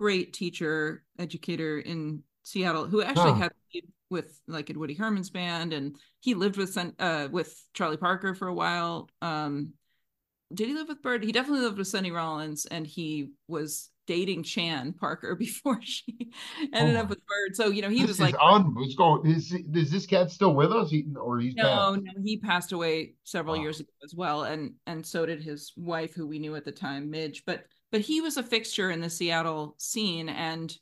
great 0.00 0.32
teacher, 0.32 1.04
educator 1.18 1.78
in 1.78 2.22
Seattle, 2.42 2.86
who 2.86 3.02
actually 3.02 3.38
had 3.38 3.52
with 4.08 4.40
like 4.48 4.70
in 4.70 4.78
Woody 4.78 4.94
Herman's 4.94 5.28
band, 5.28 5.74
and 5.74 5.94
he 6.20 6.32
lived 6.32 6.56
with 6.56 6.74
uh 6.98 7.28
with 7.30 7.54
Charlie 7.74 7.98
Parker 7.98 8.34
for 8.34 8.48
a 8.48 8.54
while. 8.54 9.10
Um, 9.20 9.74
did 10.54 10.68
he 10.68 10.74
live 10.74 10.88
with 10.88 11.02
Bird? 11.02 11.22
He 11.22 11.32
definitely 11.32 11.66
lived 11.66 11.76
with 11.76 11.88
Sonny 11.88 12.12
Rollins, 12.12 12.64
and 12.64 12.86
he 12.86 13.32
was 13.46 13.90
dating 14.12 14.42
Chan 14.42 14.92
Parker 15.00 15.34
before 15.38 15.80
she 15.80 16.28
oh 16.30 16.66
ended 16.74 16.96
oh. 16.96 17.00
up 17.00 17.08
with 17.08 17.20
Bird. 17.26 17.56
So 17.56 17.70
you 17.70 17.80
know 17.80 17.88
he 17.88 18.04
was 18.04 18.20
like, 18.20 18.34
on, 18.38 18.74
what's 18.74 18.94
going? 18.94 19.26
Is, 19.26 19.52
is 19.52 19.90
this 19.90 20.04
cat 20.04 20.30
still 20.30 20.54
with 20.54 20.70
us, 20.70 20.90
he, 20.90 21.06
or 21.18 21.38
he's 21.38 21.54
no, 21.54 21.94
no, 21.94 22.12
he 22.22 22.36
passed 22.36 22.72
away 22.72 23.14
several 23.24 23.56
years 23.56 23.80
ago 23.80 23.88
as 24.04 24.14
well, 24.14 24.42
and 24.42 24.74
and 24.86 25.06
so 25.06 25.24
did 25.24 25.42
his 25.42 25.72
wife, 25.78 26.12
who 26.12 26.26
we 26.26 26.38
knew 26.38 26.54
at 26.56 26.66
the 26.66 26.72
time, 26.72 27.10
Midge. 27.10 27.44
But 27.46 27.64
but 27.90 28.02
he 28.02 28.20
was 28.20 28.36
a 28.36 28.42
fixture 28.42 28.90
in 28.90 29.00
the 29.00 29.08
Seattle 29.08 29.76
scene, 29.78 30.28
and 30.28 30.76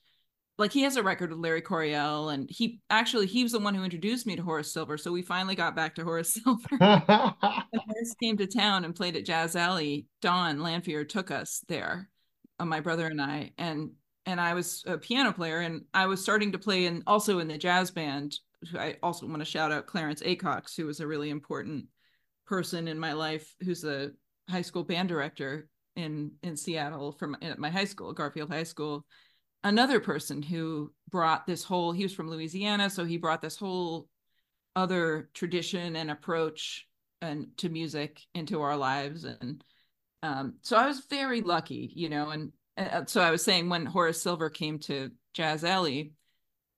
like 0.59 0.73
he 0.73 0.83
has 0.83 0.97
a 0.97 1.03
record 1.05 1.31
with 1.31 1.39
Larry 1.39 1.63
Coryell, 1.63 2.31
and 2.31 2.51
he 2.51 2.81
actually 2.91 3.27
he 3.27 3.45
was 3.45 3.53
the 3.53 3.61
one 3.61 3.77
who 3.77 3.85
introduced 3.85 4.27
me 4.27 4.35
to 4.35 4.43
Horace 4.43 4.73
Silver. 4.73 4.99
So 4.99 5.13
we 5.13 5.23
finally 5.23 5.55
got 5.55 5.77
back 5.77 5.95
to 5.95 6.05
Horace 6.05 6.35
Silver. 6.45 6.77
Horace 6.81 8.17
came 8.21 8.37
to 8.39 8.49
town 8.49 8.85
and 8.85 8.95
played 8.95 9.15
at 9.15 9.25
Jazz 9.25 9.55
Alley, 9.55 10.07
Don 10.21 10.59
Lanphere 10.59 11.09
took 11.09 11.31
us 11.31 11.65
there 11.69 12.10
uh, 12.61 12.65
my 12.65 12.81
brother 12.81 13.07
and 13.07 13.21
I, 13.21 13.53
and 13.59 13.91
and 14.27 14.41
I 14.41 14.55
was 14.55 14.85
a 14.87 14.99
piano 14.99 15.33
player, 15.33 15.61
and 15.61 15.83
I 15.95 16.07
was 16.07 16.23
starting 16.23 16.53
to 16.53 16.59
play 16.59 16.87
and 16.87 17.03
also 17.07 17.39
in 17.39 17.49
the 17.49 17.59
jazz 17.59 17.91
band. 17.91 18.39
I 18.79 18.97
also 19.03 19.27
want 19.27 19.41
to 19.41 19.47
shout 19.47 19.73
out 19.73 19.87
Clarence 19.87 20.23
Acox, 20.23 20.77
who 20.77 20.87
was 20.87 21.01
a 21.01 21.07
really 21.07 21.31
important 21.31 21.87
person 22.47 22.89
in 22.89 22.99
my 22.99 23.15
life, 23.15 23.55
who's 23.65 23.85
a 23.85 24.11
high 24.49 24.63
school 24.63 24.85
band 24.85 25.09
director 25.09 25.69
in 25.97 26.33
in 26.43 26.57
Seattle 26.57 27.13
from 27.13 27.37
at 27.43 27.59
my 27.59 27.71
high 27.71 27.85
school, 27.85 28.13
Garfield 28.13 28.51
High 28.51 28.65
School. 28.65 29.07
Another 29.63 30.01
person 30.01 30.43
who 30.43 30.93
brought 31.11 31.47
this 31.47 31.65
whole 31.65 31.93
he 31.93 32.03
was 32.03 32.15
from 32.15 32.31
Louisiana, 32.31 32.91
so 32.91 33.05
he 33.05 33.17
brought 33.17 33.43
this 33.43 33.57
whole 33.57 34.09
other 34.77 35.31
tradition 35.35 35.97
and 35.97 36.11
approach 36.11 36.87
and 37.23 37.49
to 37.59 37.69
music 37.69 38.21
into 38.35 38.63
our 38.63 38.77
lives 38.77 39.25
and 39.25 39.63
um, 40.23 40.55
so 40.63 40.77
I 40.77 40.87
was 40.87 41.01
very 41.09 41.41
lucky, 41.41 41.91
you 41.95 42.09
know, 42.09 42.31
and, 42.31 42.53
and 42.77 43.09
so 43.09 43.21
I 43.21 43.31
was 43.31 43.43
saying 43.43 43.69
when 43.69 43.87
Horace 43.87 44.21
Silver 44.21 44.51
came 44.51 44.79
to 44.81 45.11
Jazz 45.35 45.65
Alley, 45.65 46.13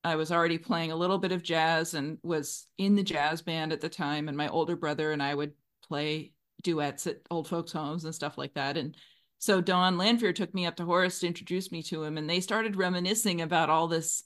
I 0.04 0.16
was 0.16 0.32
already 0.32 0.58
playing 0.58 0.90
a 0.90 0.96
little 0.96 1.18
bit 1.18 1.32
of 1.32 1.42
jazz 1.42 1.94
and 1.94 2.18
was 2.22 2.66
in 2.78 2.96
the 2.96 3.02
jazz 3.02 3.42
band 3.42 3.72
at 3.72 3.80
the 3.80 3.88
time. 3.88 4.28
And 4.28 4.36
my 4.36 4.48
older 4.48 4.74
brother 4.74 5.12
and 5.12 5.22
I 5.22 5.34
would 5.34 5.52
play 5.86 6.32
duets 6.62 7.06
at 7.06 7.18
old 7.30 7.48
folks' 7.48 7.72
homes 7.72 8.04
and 8.04 8.14
stuff 8.14 8.36
like 8.36 8.54
that. 8.54 8.76
And 8.76 8.96
so 9.38 9.60
Don 9.60 9.96
Lanphere 9.96 10.34
took 10.34 10.54
me 10.54 10.66
up 10.66 10.76
to 10.76 10.84
Horace 10.84 11.20
to 11.20 11.26
introduce 11.26 11.72
me 11.72 11.82
to 11.84 12.04
him, 12.04 12.16
and 12.16 12.30
they 12.30 12.40
started 12.40 12.76
reminiscing 12.76 13.40
about 13.40 13.70
all 13.70 13.88
this, 13.88 14.22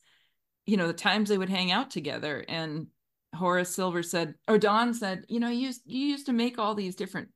you 0.66 0.76
know, 0.76 0.86
the 0.86 0.92
times 0.92 1.28
they 1.28 1.38
would 1.38 1.48
hang 1.48 1.72
out 1.72 1.90
together. 1.90 2.44
And 2.48 2.88
Horace 3.34 3.74
Silver 3.74 4.02
said, 4.02 4.34
or 4.46 4.58
Don 4.58 4.92
said, 4.92 5.24
you 5.28 5.40
know, 5.40 5.48
you 5.48 5.72
you 5.84 6.06
used 6.06 6.26
to 6.26 6.32
make 6.32 6.58
all 6.58 6.74
these 6.74 6.96
different 6.96 7.28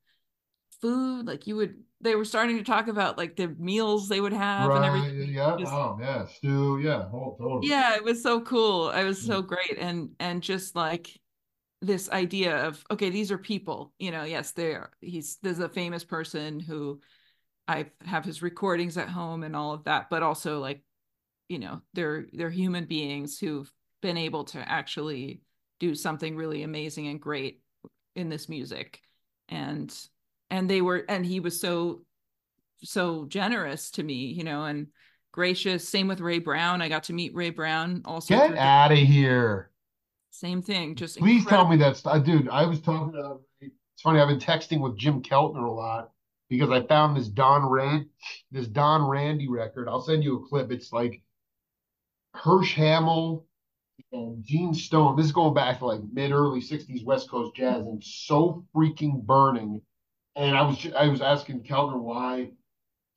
food, 0.81 1.27
like 1.27 1.47
you 1.47 1.55
would 1.55 1.75
they 2.01 2.15
were 2.15 2.25
starting 2.25 2.57
to 2.57 2.63
talk 2.63 2.87
about 2.87 3.17
like 3.17 3.35
the 3.35 3.47
meals 3.59 4.09
they 4.09 4.19
would 4.19 4.33
have 4.33 4.69
right, 4.69 4.77
and 4.77 4.85
everything. 4.85 5.33
Yeah. 5.33 5.55
Just, 5.59 5.71
oh 5.71 5.97
yeah. 6.01 6.25
Stew. 6.25 6.79
Yeah. 6.79 7.05
Oh, 7.13 7.35
totally. 7.39 7.67
Yeah. 7.67 7.95
It 7.95 8.03
was 8.03 8.21
so 8.21 8.41
cool. 8.41 8.89
It 8.89 9.03
was 9.03 9.21
mm. 9.21 9.27
so 9.27 9.41
great. 9.41 9.77
And, 9.77 10.09
and 10.19 10.41
just 10.41 10.75
like 10.75 11.09
this 11.81 12.09
idea 12.09 12.65
of, 12.65 12.83
okay, 12.91 13.09
these 13.09 13.31
are 13.31 13.37
people, 13.37 13.93
you 13.99 14.11
know, 14.11 14.23
yes, 14.23 14.51
they 14.51 14.73
are, 14.73 14.91
he's, 14.99 15.37
there's 15.41 15.59
a 15.59 15.69
famous 15.69 16.03
person 16.03 16.59
who 16.59 16.99
I 17.67 17.87
have 18.05 18.25
his 18.25 18.41
recordings 18.41 18.97
at 18.97 19.09
home 19.09 19.43
and 19.43 19.55
all 19.55 19.73
of 19.73 19.83
that, 19.83 20.09
but 20.09 20.23
also 20.23 20.59
like, 20.59 20.81
you 21.49 21.59
know, 21.59 21.81
they're, 21.93 22.25
they're 22.33 22.49
human 22.49 22.85
beings 22.85 23.37
who've 23.37 23.71
been 24.01 24.17
able 24.17 24.45
to 24.45 24.57
actually 24.59 25.41
do 25.79 25.93
something 25.93 26.35
really 26.35 26.63
amazing 26.63 27.07
and 27.07 27.21
great 27.21 27.61
in 28.15 28.29
this 28.29 28.49
music. 28.49 29.01
And 29.49 29.95
and 30.51 30.69
they 30.69 30.81
were 30.81 31.03
and 31.09 31.25
he 31.25 31.39
was 31.39 31.59
so 31.59 32.01
so 32.83 33.25
generous 33.25 33.89
to 33.91 34.03
me 34.03 34.25
you 34.25 34.43
know 34.43 34.65
and 34.65 34.87
gracious. 35.31 35.87
Same 35.87 36.07
with 36.07 36.19
ray 36.19 36.39
brown. 36.39 36.81
I 36.81 36.89
got 36.89 37.05
to 37.05 37.13
meet 37.13 37.33
ray 37.33 37.49
brown 37.49 38.03
also 38.05 38.35
get 38.35 38.57
out 38.57 38.91
of 38.91 38.97
here. 38.99 39.71
Same 40.29 40.61
thing 40.61 40.95
just 40.95 41.17
please 41.17 41.41
incredible. 41.41 41.63
tell 41.63 41.71
me 41.71 41.77
that 41.77 41.97
stuff 41.97 42.15
uh, 42.15 42.19
dude 42.19 42.47
i 42.49 42.65
was 42.65 42.79
talking 42.79 43.11
to 43.11 43.37
it's 43.59 44.01
funny 44.01 44.19
i've 44.19 44.29
been 44.29 44.39
texting 44.39 44.79
with 44.79 44.97
jim 44.97 45.21
keltner 45.21 45.67
a 45.67 45.71
lot 45.71 46.11
because 46.49 46.69
i 46.69 46.81
found 46.87 47.17
this 47.17 47.27
don 47.27 47.65
rand 47.65 48.05
this 48.51 48.67
Don 48.67 49.03
Randi 49.03 49.47
record. 49.47 49.87
I'll 49.87 50.01
send 50.01 50.23
you 50.23 50.37
a 50.37 50.47
clip. 50.47 50.71
It's 50.71 50.91
like 50.91 51.21
Hersh 52.35 52.73
Hamel 52.73 53.45
and 54.11 54.43
Gene 54.43 54.73
Stone. 54.73 55.15
This 55.15 55.27
is 55.27 55.31
going 55.31 55.53
back 55.53 55.79
to 55.79 55.85
like 55.85 56.01
mid 56.11 56.31
early 56.31 56.61
60s 56.61 57.05
West 57.05 57.29
Coast 57.29 57.55
jazz 57.55 57.85
and 57.85 58.03
so 58.03 58.65
freaking 58.75 59.21
burning 59.23 59.81
and 60.35 60.55
I 60.55 60.61
was 60.61 60.87
I 60.97 61.07
was 61.07 61.21
asking 61.21 61.63
Keltner 61.63 61.99
why 61.99 62.51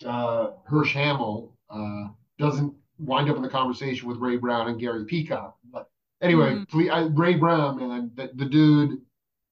uh, 0.04 0.50
Hersh 0.70 0.92
Hamel 0.92 1.56
uh, 1.70 2.08
doesn't 2.38 2.74
wind 2.98 3.30
up 3.30 3.36
in 3.36 3.42
the 3.42 3.48
conversation 3.48 4.08
with 4.08 4.18
Ray 4.18 4.36
Brown 4.36 4.68
and 4.68 4.80
Gary 4.80 5.04
Peacock. 5.04 5.56
But 5.72 5.88
anyway, 6.20 6.52
mm-hmm. 6.52 6.64
please, 6.64 6.90
I, 6.90 7.02
Ray 7.02 7.34
Brown, 7.34 7.78
man, 7.78 8.10
the, 8.14 8.30
the 8.34 8.44
dude 8.44 9.00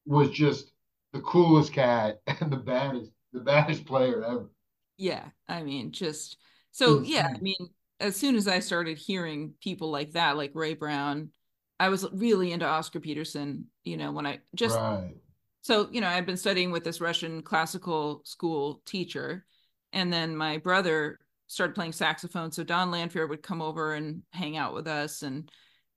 was 0.06 0.30
just 0.30 0.72
the 1.12 1.20
coolest 1.20 1.72
cat 1.72 2.20
and 2.26 2.50
the 2.50 2.56
baddest, 2.56 3.10
the 3.32 3.40
baddest 3.40 3.84
player 3.84 4.24
ever. 4.24 4.50
Yeah, 4.98 5.24
I 5.48 5.62
mean, 5.62 5.92
just 5.92 6.36
so 6.70 7.00
yeah, 7.00 7.28
I 7.34 7.38
mean, 7.40 7.68
as 8.00 8.16
soon 8.16 8.36
as 8.36 8.48
I 8.48 8.58
started 8.58 8.98
hearing 8.98 9.54
people 9.60 9.90
like 9.90 10.12
that, 10.12 10.36
like 10.36 10.52
Ray 10.54 10.74
Brown, 10.74 11.30
I 11.80 11.88
was 11.88 12.06
really 12.12 12.52
into 12.52 12.66
Oscar 12.66 13.00
Peterson. 13.00 13.66
You 13.84 13.96
know, 13.96 14.12
when 14.12 14.26
I 14.26 14.40
just 14.54 14.76
right 14.76 15.14
so 15.62 15.88
you 15.90 16.00
know 16.00 16.08
i'd 16.08 16.26
been 16.26 16.36
studying 16.36 16.70
with 16.70 16.84
this 16.84 17.00
russian 17.00 17.40
classical 17.40 18.20
school 18.24 18.82
teacher 18.84 19.46
and 19.92 20.12
then 20.12 20.36
my 20.36 20.58
brother 20.58 21.18
started 21.46 21.74
playing 21.74 21.92
saxophone 21.92 22.50
so 22.50 22.64
Don 22.64 22.90
Lanphere 22.90 23.28
would 23.28 23.42
come 23.42 23.60
over 23.60 23.94
and 23.94 24.22
hang 24.32 24.56
out 24.56 24.74
with 24.74 24.86
us 24.86 25.22
and 25.22 25.50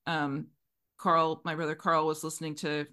um, 0.05 0.47
carl 0.97 1.41
my 1.43 1.55
brother 1.55 1.75
carl 1.75 2.05
was 2.05 2.23
listening 2.23 2.55
to 2.55 2.85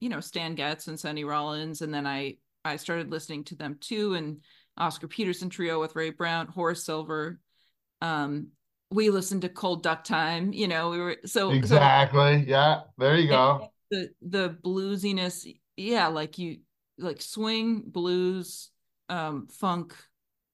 you 0.00 0.08
know 0.08 0.20
stan 0.20 0.54
getz 0.54 0.88
and 0.88 0.98
sonny 0.98 1.24
rollins 1.24 1.82
and 1.82 1.92
then 1.92 2.06
i 2.06 2.34
i 2.64 2.76
started 2.76 3.10
listening 3.10 3.44
to 3.44 3.54
them 3.54 3.76
too 3.80 4.14
and 4.14 4.40
oscar 4.76 5.08
peterson 5.08 5.48
trio 5.48 5.80
with 5.80 5.94
ray 5.94 6.10
brown 6.10 6.48
horace 6.48 6.84
silver. 6.84 7.40
Um, 8.02 8.48
we 8.90 9.10
listened 9.10 9.42
to 9.42 9.48
cold 9.48 9.82
duck 9.82 10.04
time 10.04 10.52
you 10.52 10.68
know 10.68 10.90
we 10.90 10.98
were 10.98 11.16
so 11.24 11.50
exactly 11.50 12.44
so, 12.44 12.48
yeah 12.48 12.80
there 12.98 13.16
you 13.16 13.28
go. 13.28 13.70
The 13.90 14.10
the 14.20 14.56
bluesiness 14.64 15.46
yeah 15.76 16.08
like 16.08 16.38
you 16.38 16.58
like 16.98 17.20
swing 17.20 17.82
blues 17.86 18.70
um 19.08 19.46
funk 19.48 19.94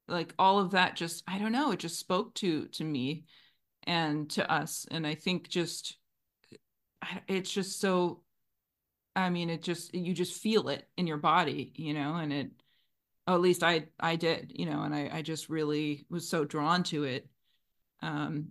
like 0.09 0.35
all 0.39 0.59
of 0.59 0.73
that 0.73 0.97
just 0.97 1.23
i 1.29 1.39
don't 1.39 1.53
know 1.53 1.73
it 1.73 1.79
just 1.79 1.99
spoke 1.99 2.35
to 2.35 2.67
to 2.69 2.85
me 2.85 3.25
and 3.85 4.31
to 4.31 4.53
us. 4.53 4.87
And 4.91 5.07
i 5.07 5.15
think 5.15 5.49
just 5.49 5.97
it's 7.27 7.51
just 7.51 7.81
so 7.81 8.23
i 9.17 9.29
mean 9.29 9.51
it 9.51 9.63
just 9.63 9.95
you 9.95 10.15
just 10.15 10.41
feel 10.41 10.69
it 10.69 10.89
in 10.97 11.07
your 11.07 11.17
body 11.17 11.73
you 11.75 11.95
know 11.95 12.15
and 12.15 12.33
it 12.33 12.51
at 13.27 13.41
least 13.41 13.63
i 13.63 13.85
i 13.99 14.17
did 14.17 14.53
you 14.55 14.67
know 14.67 14.83
and 14.83 14.95
i 14.95 15.11
i 15.13 15.23
just 15.23 15.49
really 15.49 16.07
was 16.11 16.29
so 16.29 16.45
drawn 16.45 16.83
to 16.85 17.05
it. 17.05 17.29
Um 18.03 18.49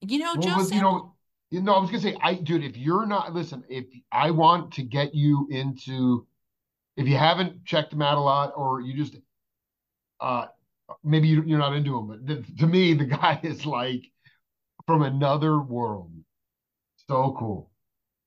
you 0.00 0.18
know 0.18 0.34
well, 0.34 0.58
just 0.58 0.72
you 0.72 0.80
know 0.80 1.13
you 1.54 1.62
know, 1.62 1.74
I 1.74 1.78
was 1.78 1.88
gonna 1.88 2.02
say, 2.02 2.16
I 2.20 2.34
dude, 2.34 2.64
if 2.64 2.76
you're 2.76 3.06
not 3.06 3.32
listen, 3.32 3.62
if 3.68 3.84
I 4.10 4.32
want 4.32 4.72
to 4.72 4.82
get 4.82 5.14
you 5.14 5.46
into, 5.52 6.26
if 6.96 7.06
you 7.06 7.16
haven't 7.16 7.64
checked 7.64 7.90
them 7.90 8.02
out 8.02 8.18
a 8.18 8.20
lot, 8.20 8.54
or 8.56 8.80
you 8.80 8.92
just, 8.92 9.16
uh, 10.20 10.46
maybe 11.04 11.28
you, 11.28 11.44
you're 11.46 11.60
not 11.60 11.76
into 11.76 11.96
him, 11.96 12.08
but 12.08 12.58
to 12.58 12.66
me, 12.66 12.94
the 12.94 13.04
guy 13.20 13.38
is 13.44 13.64
like 13.64 14.02
from 14.84 15.02
another 15.02 15.60
world. 15.60 16.10
So 17.08 17.36
cool. 17.38 17.70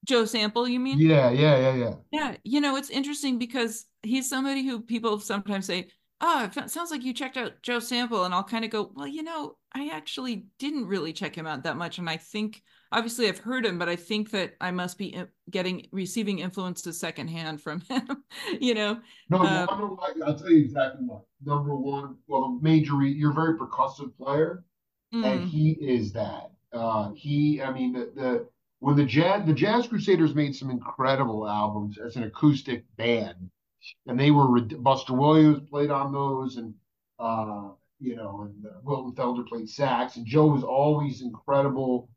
Joe 0.06 0.24
Sample, 0.24 0.66
you 0.66 0.80
mean? 0.80 0.98
Yeah, 0.98 1.30
yeah, 1.30 1.58
yeah, 1.58 1.74
yeah. 1.74 1.94
Yeah, 2.12 2.36
you 2.46 2.62
know, 2.62 2.78
it's 2.78 2.90
interesting 2.90 3.38
because 3.38 3.88
he's 4.04 4.30
somebody 4.30 4.66
who 4.66 4.80
people 4.80 5.20
sometimes 5.20 5.66
say, 5.66 5.90
"Oh, 6.22 6.50
it 6.56 6.70
sounds 6.72 6.92
like 6.92 7.04
you 7.04 7.14
checked 7.14 7.36
out 7.36 7.62
Joe 7.62 7.80
Sample," 7.80 8.24
and 8.24 8.34
I'll 8.34 8.46
kind 8.46 8.64
of 8.64 8.72
go, 8.72 8.90
"Well, 8.96 9.08
you 9.08 9.24
know, 9.24 9.58
I 9.78 9.90
actually 9.96 10.48
didn't 10.60 10.88
really 10.88 11.14
check 11.14 11.36
him 11.36 11.48
out 11.48 11.64
that 11.64 11.78
much, 11.78 11.98
and 11.98 12.10
I 12.10 12.18
think." 12.18 12.62
obviously 12.92 13.28
I've 13.28 13.40
heard 13.40 13.66
him, 13.66 13.78
but 13.78 13.90
I 13.90 13.96
think 13.96 14.32
that 14.32 14.56
I 14.62 14.72
must 14.72 14.98
be 14.98 15.22
getting 15.50 15.88
receiving 15.92 16.40
influences 16.40 17.00
secondhand 17.00 17.62
from 17.62 17.82
him. 17.90 18.24
you 18.60 18.74
know. 18.74 19.00
No, 19.30 19.40
um, 19.40 19.98
I'll 20.26 20.38
tell 20.38 20.52
you 20.52 20.64
exactly 20.64 21.06
what. 21.06 21.22
Number 21.44 21.76
one, 21.76 22.18
well, 22.28 22.60
major 22.62 23.02
you're 23.04 23.32
a 23.32 23.34
very 23.34 23.58
percussive 23.58 24.16
player, 24.18 24.64
mm. 25.14 25.26
and 25.26 25.48
he 25.48 25.72
is 25.72 26.14
that. 26.14 26.52
Uh, 26.74 27.12
he, 27.16 27.62
I 27.62 27.72
mean, 27.72 27.94
the, 27.94 28.12
the 28.16 28.48
when 28.80 28.96
the 28.96 29.06
jazz 29.06 29.46
the 29.46 29.54
Jazz 29.54 29.88
Crusaders 29.88 30.36
made 30.36 30.56
some 30.56 30.70
incredible 30.70 31.48
albums 31.48 31.98
as 31.98 32.16
an 32.16 32.24
acoustic 32.24 32.86
band, 32.98 33.50
and 34.08 34.20
they 34.20 34.32
were 34.32 34.60
Buster 34.62 35.14
Williams 35.14 35.68
played 35.70 35.92
on 35.92 36.12
those, 36.12 36.58
and 36.58 36.74
uh, 37.20 37.70
you 38.00 38.16
know, 38.16 38.42
and 38.42 38.66
uh, 38.66 38.80
Wilton 38.84 39.14
Felder 39.14 39.48
played 39.48 39.70
sax, 39.70 40.16
and 40.18 40.26
Joe 40.26 40.48
was 40.48 40.64
always 40.64 41.22
incredible 41.22 42.10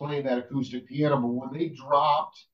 playing 0.00 0.24
that 0.24 0.38
acoustic 0.38 0.86
piano. 0.86 1.16
But 1.16 1.28
when 1.28 1.52
they 1.52 1.68
dropped, 1.68 2.44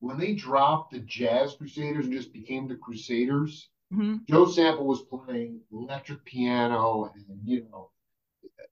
when 0.00 0.18
they 0.18 0.34
dropped 0.34 0.92
the 0.92 1.00
Jazz 1.00 1.54
Crusaders 1.54 2.06
and 2.06 2.14
just 2.14 2.32
became 2.32 2.66
the 2.66 2.76
Crusaders, 2.76 3.68
mm-hmm. 3.92 4.16
Joe 4.28 4.46
Sample 4.46 4.86
was 4.86 5.02
playing 5.02 5.60
electric 5.72 6.24
piano, 6.24 7.10
and 7.14 7.24
you 7.44 7.66
know, 7.70 7.90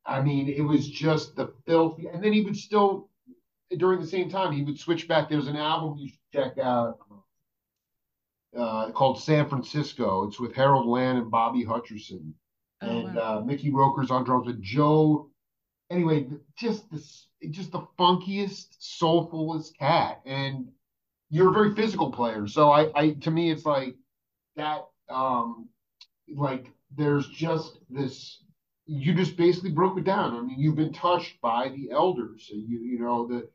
I 0.05 0.21
mean, 0.21 0.49
it 0.49 0.63
was 0.63 0.89
just 0.89 1.37
the 1.37 1.53
filthy. 1.67 2.09
And 2.09 2.23
then 2.23 2.33
he 2.33 2.43
would 2.43 2.57
still, 2.57 3.09
during 3.77 4.01
the 4.01 4.07
same 4.07 4.31
time, 4.31 4.53
he 4.53 4.63
would 4.63 4.79
switch 4.79 5.07
back. 5.07 5.29
There's 5.29 5.49
an 5.49 5.57
album 5.57 5.97
you 5.99 6.09
should 6.09 6.19
check 6.33 6.59
out. 6.59 6.99
Uh, 8.57 8.93
called 8.93 9.21
San 9.21 9.49
Francisco. 9.49 10.29
It's 10.29 10.39
with 10.39 10.55
Harold 10.55 10.87
Land 10.87 11.19
and 11.19 11.29
Bobby 11.29 11.65
Hutcherson. 11.65 12.35
Oh, 12.87 13.07
and 13.07 13.17
wow. 13.17 13.39
uh, 13.39 13.41
Mickey 13.45 13.71
Roker's 13.71 14.11
on 14.11 14.25
drums 14.25 14.47
with 14.47 14.63
Joe. 14.63 15.31
Anyway, 15.91 16.29
just 16.57 16.91
this 16.91 17.29
just 17.51 17.73
the 17.73 17.87
funkiest, 17.99 18.79
soulfulest 18.81 19.77
cat. 19.79 20.21
And 20.25 20.69
you're 21.31 21.51
a 21.51 21.53
very 21.53 21.75
physical 21.75 22.11
player. 22.13 22.47
So 22.47 22.71
I, 22.71 22.91
I 22.95 23.11
to 23.13 23.31
me 23.31 23.51
it's 23.51 23.67
like 23.67 23.97
that 24.57 24.87
um 25.09 25.69
like 26.35 26.71
there's 26.97 27.29
just 27.29 27.79
this 27.91 28.41
you 28.87 29.15
just 29.15 29.37
basically 29.37 29.71
broke 29.71 29.99
it 29.99 30.05
down. 30.05 30.37
I 30.37 30.41
mean, 30.43 30.59
you've 30.59 30.77
been 30.77 30.93
touched 30.93 31.41
by 31.41 31.69
the 31.69 31.91
elders. 31.91 32.47
So 32.49 32.55
you 32.57 32.81
you 32.81 32.99
know 32.99 33.27
the 33.27 33.49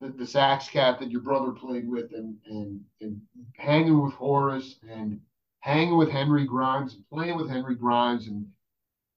the, 0.00 0.12
the 0.12 0.26
sax 0.26 0.68
cat 0.68 0.98
that 0.98 1.10
your 1.10 1.20
brother 1.20 1.52
played 1.52 1.88
with 1.88 2.12
and 2.12 2.36
and 2.46 2.80
and 3.00 3.20
hanging 3.56 4.02
with 4.02 4.14
Horace 4.14 4.76
and 4.88 5.20
hanging 5.60 5.96
with 5.96 6.10
Henry 6.10 6.44
Grimes 6.44 6.94
and 6.94 7.08
playing 7.08 7.36
with 7.36 7.48
Henry 7.48 7.76
Grimes 7.76 8.26
and 8.26 8.46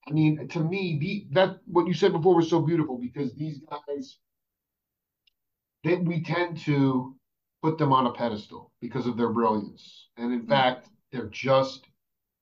I 0.07 0.11
mean, 0.11 0.47
to 0.49 0.59
me, 0.59 0.99
the, 0.99 1.27
that 1.33 1.57
what 1.65 1.87
you 1.87 1.93
said 1.93 2.11
before 2.11 2.35
was 2.35 2.49
so 2.49 2.61
beautiful 2.61 2.97
because 2.97 3.33
these 3.33 3.59
guys 3.87 4.17
that 5.83 6.03
we 6.03 6.23
tend 6.23 6.57
to 6.59 7.15
put 7.61 7.77
them 7.77 7.91
on 7.91 8.05
a 8.05 8.11
pedestal 8.11 8.71
because 8.81 9.07
of 9.07 9.17
their 9.17 9.29
brilliance. 9.29 10.09
And 10.17 10.31
in 10.33 10.41
mm-hmm. 10.41 10.49
fact, 10.49 10.87
they're 11.11 11.27
just 11.27 11.85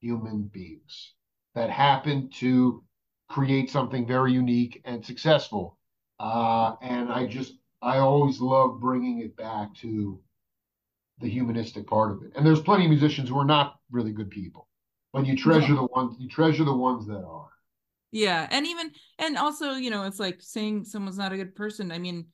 human 0.02 0.44
beings 0.44 1.14
that 1.56 1.70
happen 1.70 2.30
to 2.40 2.84
create 3.30 3.70
something 3.70 4.06
very 4.06 4.34
unique 4.34 4.82
and 4.86 5.06
successful. 5.06 5.78
Uh, 6.20 6.76
and 6.82 7.12
I 7.12 7.26
just, 7.26 7.54
I 7.82 8.00
always 8.00 8.42
love 8.42 8.80
bringing 8.80 9.20
it 9.20 9.36
back 9.38 9.74
to 9.76 10.20
the 11.20 11.30
humanistic 11.30 11.88
part 11.88 12.12
of 12.12 12.24
it. 12.24 12.32
And 12.36 12.46
there's 12.46 12.62
plenty 12.62 12.86
of 12.86 12.90
musicians 12.90 13.30
who 13.30 13.40
are 13.40 13.46
not 13.46 13.80
really 13.92 14.12
good 14.12 14.30
people, 14.30 14.68
but 15.14 15.26
you 15.26 15.38
treasure 15.38 15.76
the 15.76 15.86
ones, 15.86 16.16
you 16.20 16.28
treasure 16.28 16.64
the 16.64 16.76
ones 16.76 17.08
that 17.08 17.24
are. 17.24 17.50
Yeah. 18.14 18.48
And 18.50 18.66
even, 18.68 18.92
and 19.20 19.38
also, 19.38 19.74
you 19.74 19.90
know, 19.90 20.04
it's 20.04 20.20
like 20.20 20.38
saying 20.40 20.86
someone's 20.86 21.18
not 21.18 21.34
a 21.34 21.38
good 21.38 21.56
person. 21.56 21.92
I 21.92 21.98
mean, 21.98 22.28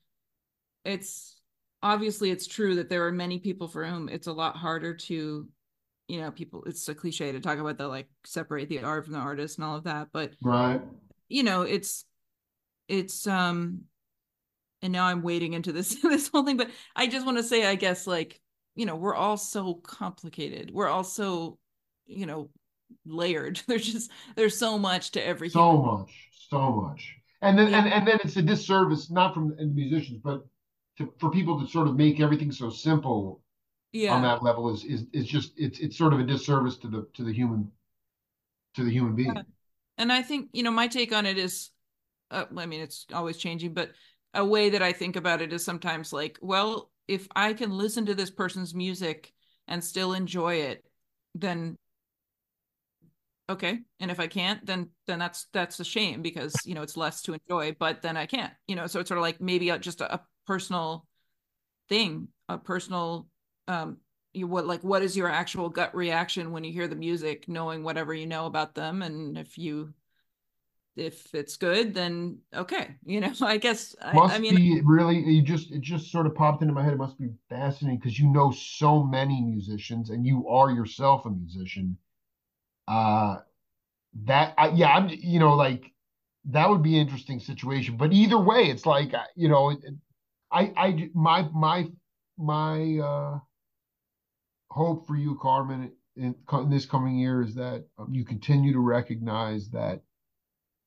it's 0.84 1.40
obviously 1.82 2.30
it's 2.30 2.46
true 2.46 2.76
that 2.76 2.88
there 2.88 3.06
are 3.06 3.12
many 3.12 3.38
people 3.38 3.68
for 3.68 3.84
whom 3.84 4.08
it's 4.08 4.26
a 4.26 4.32
lot 4.32 4.56
harder 4.56 4.94
to 4.94 5.48
you 6.08 6.20
know 6.20 6.30
people 6.30 6.62
it's 6.66 6.88
a 6.88 6.94
cliche 6.94 7.32
to 7.32 7.40
talk 7.40 7.58
about 7.58 7.78
the 7.78 7.86
like 7.86 8.08
separate 8.24 8.68
the 8.68 8.82
art 8.82 9.04
from 9.04 9.14
the 9.14 9.18
artist 9.18 9.58
and 9.58 9.64
all 9.64 9.76
of 9.76 9.84
that 9.84 10.08
but 10.12 10.32
right 10.42 10.82
you 11.28 11.42
know 11.42 11.62
it's 11.62 12.04
it's 12.88 13.26
um 13.26 13.82
and 14.82 14.92
now 14.92 15.06
i'm 15.06 15.22
wading 15.22 15.52
into 15.52 15.72
this 15.72 15.94
this 16.02 16.28
whole 16.28 16.44
thing 16.44 16.56
but 16.56 16.70
i 16.96 17.06
just 17.06 17.24
want 17.24 17.38
to 17.38 17.44
say 17.44 17.64
i 17.64 17.74
guess 17.74 18.06
like 18.06 18.40
you 18.74 18.86
know 18.86 18.96
we're 18.96 19.14
all 19.14 19.36
so 19.36 19.74
complicated 19.74 20.70
we're 20.72 20.88
all 20.88 21.04
so 21.04 21.58
you 22.06 22.26
know 22.26 22.50
layered 23.06 23.60
there's 23.66 23.92
just 23.92 24.10
there's 24.36 24.56
so 24.56 24.78
much 24.78 25.10
to 25.12 25.24
everything 25.24 25.60
so 25.60 25.76
much 25.76 26.28
so 26.48 26.72
much 26.72 27.14
and 27.42 27.58
then 27.58 27.70
yeah. 27.70 27.78
and, 27.78 27.92
and 27.92 28.06
then 28.06 28.18
it's 28.24 28.36
a 28.36 28.42
disservice 28.42 29.10
not 29.10 29.34
from 29.34 29.54
the 29.56 29.64
musicians 29.66 30.18
but 30.22 30.44
to, 30.98 31.12
for 31.18 31.30
people 31.30 31.58
to 31.60 31.66
sort 31.66 31.88
of 31.88 31.96
make 31.96 32.20
everything 32.20 32.52
so 32.52 32.68
simple 32.70 33.40
yeah. 33.92 34.14
on 34.14 34.22
that 34.22 34.42
level 34.42 34.72
is 34.72 34.84
is 34.84 35.06
is 35.12 35.26
just 35.26 35.52
it's 35.56 35.78
it's 35.80 35.96
sort 35.96 36.12
of 36.12 36.20
a 36.20 36.24
disservice 36.24 36.76
to 36.78 36.88
the 36.88 37.06
to 37.14 37.24
the 37.24 37.32
human 37.32 37.70
to 38.74 38.84
the 38.84 38.90
human 38.90 39.14
being. 39.14 39.34
And 39.98 40.12
I 40.12 40.22
think 40.22 40.48
you 40.52 40.62
know 40.62 40.70
my 40.70 40.88
take 40.88 41.12
on 41.12 41.26
it 41.26 41.38
is, 41.38 41.70
uh, 42.30 42.44
I 42.56 42.66
mean 42.66 42.80
it's 42.80 43.06
always 43.12 43.36
changing, 43.36 43.74
but 43.74 43.90
a 44.34 44.44
way 44.44 44.70
that 44.70 44.82
I 44.82 44.92
think 44.92 45.16
about 45.16 45.42
it 45.42 45.52
is 45.52 45.64
sometimes 45.64 46.12
like, 46.12 46.38
well, 46.40 46.90
if 47.08 47.26
I 47.34 47.52
can 47.52 47.72
listen 47.72 48.06
to 48.06 48.14
this 48.14 48.30
person's 48.30 48.74
music 48.74 49.32
and 49.66 49.82
still 49.82 50.12
enjoy 50.12 50.56
it, 50.56 50.84
then 51.34 51.76
okay 53.50 53.80
and 53.98 54.10
if 54.10 54.20
i 54.20 54.26
can't 54.26 54.64
then 54.64 54.88
then 55.06 55.18
that's 55.18 55.46
that's 55.52 55.80
a 55.80 55.84
shame 55.84 56.22
because 56.22 56.54
you 56.64 56.74
know 56.74 56.82
it's 56.82 56.96
less 56.96 57.20
to 57.20 57.34
enjoy 57.34 57.74
but 57.78 58.00
then 58.00 58.16
i 58.16 58.24
can't 58.24 58.52
you 58.68 58.76
know 58.76 58.86
so 58.86 59.00
it's 59.00 59.08
sort 59.08 59.18
of 59.18 59.22
like 59.22 59.40
maybe 59.40 59.70
a, 59.70 59.78
just 59.78 60.00
a, 60.00 60.14
a 60.14 60.20
personal 60.46 61.06
thing 61.88 62.28
a 62.48 62.56
personal 62.56 63.26
um 63.66 63.98
you 64.32 64.46
what 64.46 64.66
like 64.66 64.82
what 64.84 65.02
is 65.02 65.16
your 65.16 65.28
actual 65.28 65.68
gut 65.68 65.94
reaction 65.94 66.52
when 66.52 66.62
you 66.62 66.72
hear 66.72 66.86
the 66.86 66.94
music 66.94 67.48
knowing 67.48 67.82
whatever 67.82 68.14
you 68.14 68.26
know 68.26 68.46
about 68.46 68.74
them 68.74 69.02
and 69.02 69.36
if 69.36 69.58
you 69.58 69.92
if 70.94 71.34
it's 71.34 71.56
good 71.56 71.92
then 71.92 72.38
okay 72.54 72.94
you 73.04 73.20
know 73.20 73.32
i 73.42 73.56
guess 73.56 73.96
must 74.14 74.32
I, 74.32 74.36
I 74.36 74.38
mean 74.38 74.54
be 74.54 74.80
really 74.84 75.18
you 75.18 75.42
just 75.42 75.72
it 75.72 75.80
just 75.80 76.12
sort 76.12 76.26
of 76.26 76.36
popped 76.36 76.62
into 76.62 76.74
my 76.74 76.84
head 76.84 76.92
it 76.92 76.98
must 76.98 77.18
be 77.18 77.30
fascinating 77.48 77.98
because 77.98 78.18
you 78.18 78.28
know 78.28 78.52
so 78.52 79.02
many 79.02 79.40
musicians 79.40 80.10
and 80.10 80.24
you 80.24 80.48
are 80.48 80.70
yourself 80.70 81.26
a 81.26 81.30
musician 81.30 81.96
uh 82.90 83.38
that 84.24 84.54
I, 84.58 84.70
yeah 84.70 84.88
i'm 84.88 85.08
you 85.10 85.40
know 85.40 85.54
like 85.54 85.92
that 86.46 86.70
would 86.70 86.82
be 86.82 86.96
an 86.96 87.02
interesting 87.06 87.40
situation 87.40 87.96
but 87.98 88.12
either 88.12 88.38
way 88.38 88.64
it's 88.70 88.86
like 88.86 89.12
you 89.36 89.48
know 89.48 89.76
I, 90.52 90.72
I, 90.76 91.10
my, 91.14 91.48
my, 91.54 91.86
my 92.38 92.98
uh, 92.98 93.38
hope 94.70 95.06
for 95.06 95.16
you, 95.16 95.38
Carmen, 95.40 95.92
in, 96.16 96.34
in 96.52 96.70
this 96.70 96.86
coming 96.86 97.16
year 97.16 97.42
is 97.42 97.54
that 97.54 97.84
um, 97.98 98.12
you 98.12 98.24
continue 98.24 98.72
to 98.72 98.80
recognize 98.80 99.70
that 99.70 100.02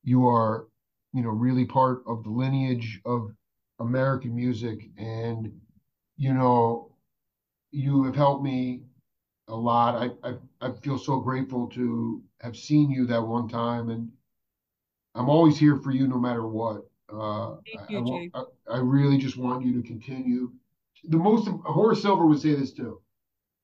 you 0.03 0.27
are, 0.27 0.67
you 1.13 1.23
know, 1.23 1.29
really 1.29 1.65
part 1.65 2.03
of 2.07 2.23
the 2.23 2.29
lineage 2.29 2.99
of 3.05 3.29
American 3.79 4.35
music, 4.35 4.79
and 4.97 5.51
you 6.17 6.33
know, 6.33 6.91
you 7.71 8.03
have 8.03 8.15
helped 8.15 8.43
me 8.43 8.83
a 9.47 9.55
lot. 9.55 9.95
I, 10.23 10.29
I, 10.29 10.35
I 10.61 10.71
feel 10.81 10.97
so 10.97 11.19
grateful 11.19 11.67
to 11.69 12.21
have 12.41 12.55
seen 12.55 12.89
you 12.91 13.05
that 13.07 13.21
one 13.21 13.47
time, 13.47 13.89
and 13.89 14.09
I'm 15.15 15.29
always 15.29 15.57
here 15.57 15.77
for 15.77 15.91
you 15.91 16.07
no 16.07 16.17
matter 16.17 16.47
what. 16.47 16.87
Uh, 17.13 17.57
Thank 17.75 17.89
you, 17.89 18.31
I, 18.33 18.39
I, 18.39 18.75
I, 18.75 18.77
really 18.79 19.17
just 19.17 19.37
want 19.37 19.63
you 19.65 19.79
to 19.79 19.87
continue. 19.87 20.51
The 21.09 21.17
most 21.17 21.47
Horace 21.65 22.01
Silver 22.01 22.25
would 22.25 22.41
say 22.41 22.55
this 22.55 22.71
too, 22.71 23.01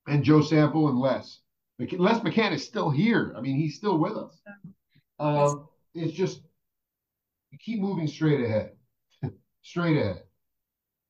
and 0.07 0.23
Joe 0.23 0.41
Sample 0.41 0.89
and 0.89 0.99
Les. 0.99 1.39
Les 1.79 2.19
McCann 2.19 2.51
is 2.51 2.65
still 2.65 2.89
here. 2.89 3.33
I 3.37 3.41
mean, 3.41 3.55
he's 3.55 3.77
still 3.77 3.97
with 3.97 4.17
us. 4.17 4.41
Um, 5.19 5.67
it's 5.95 6.13
just 6.13 6.41
keep 7.59 7.79
moving 7.79 8.07
straight 8.07 8.43
ahead, 8.43 8.73
straight 9.61 9.97
ahead. 9.97 10.23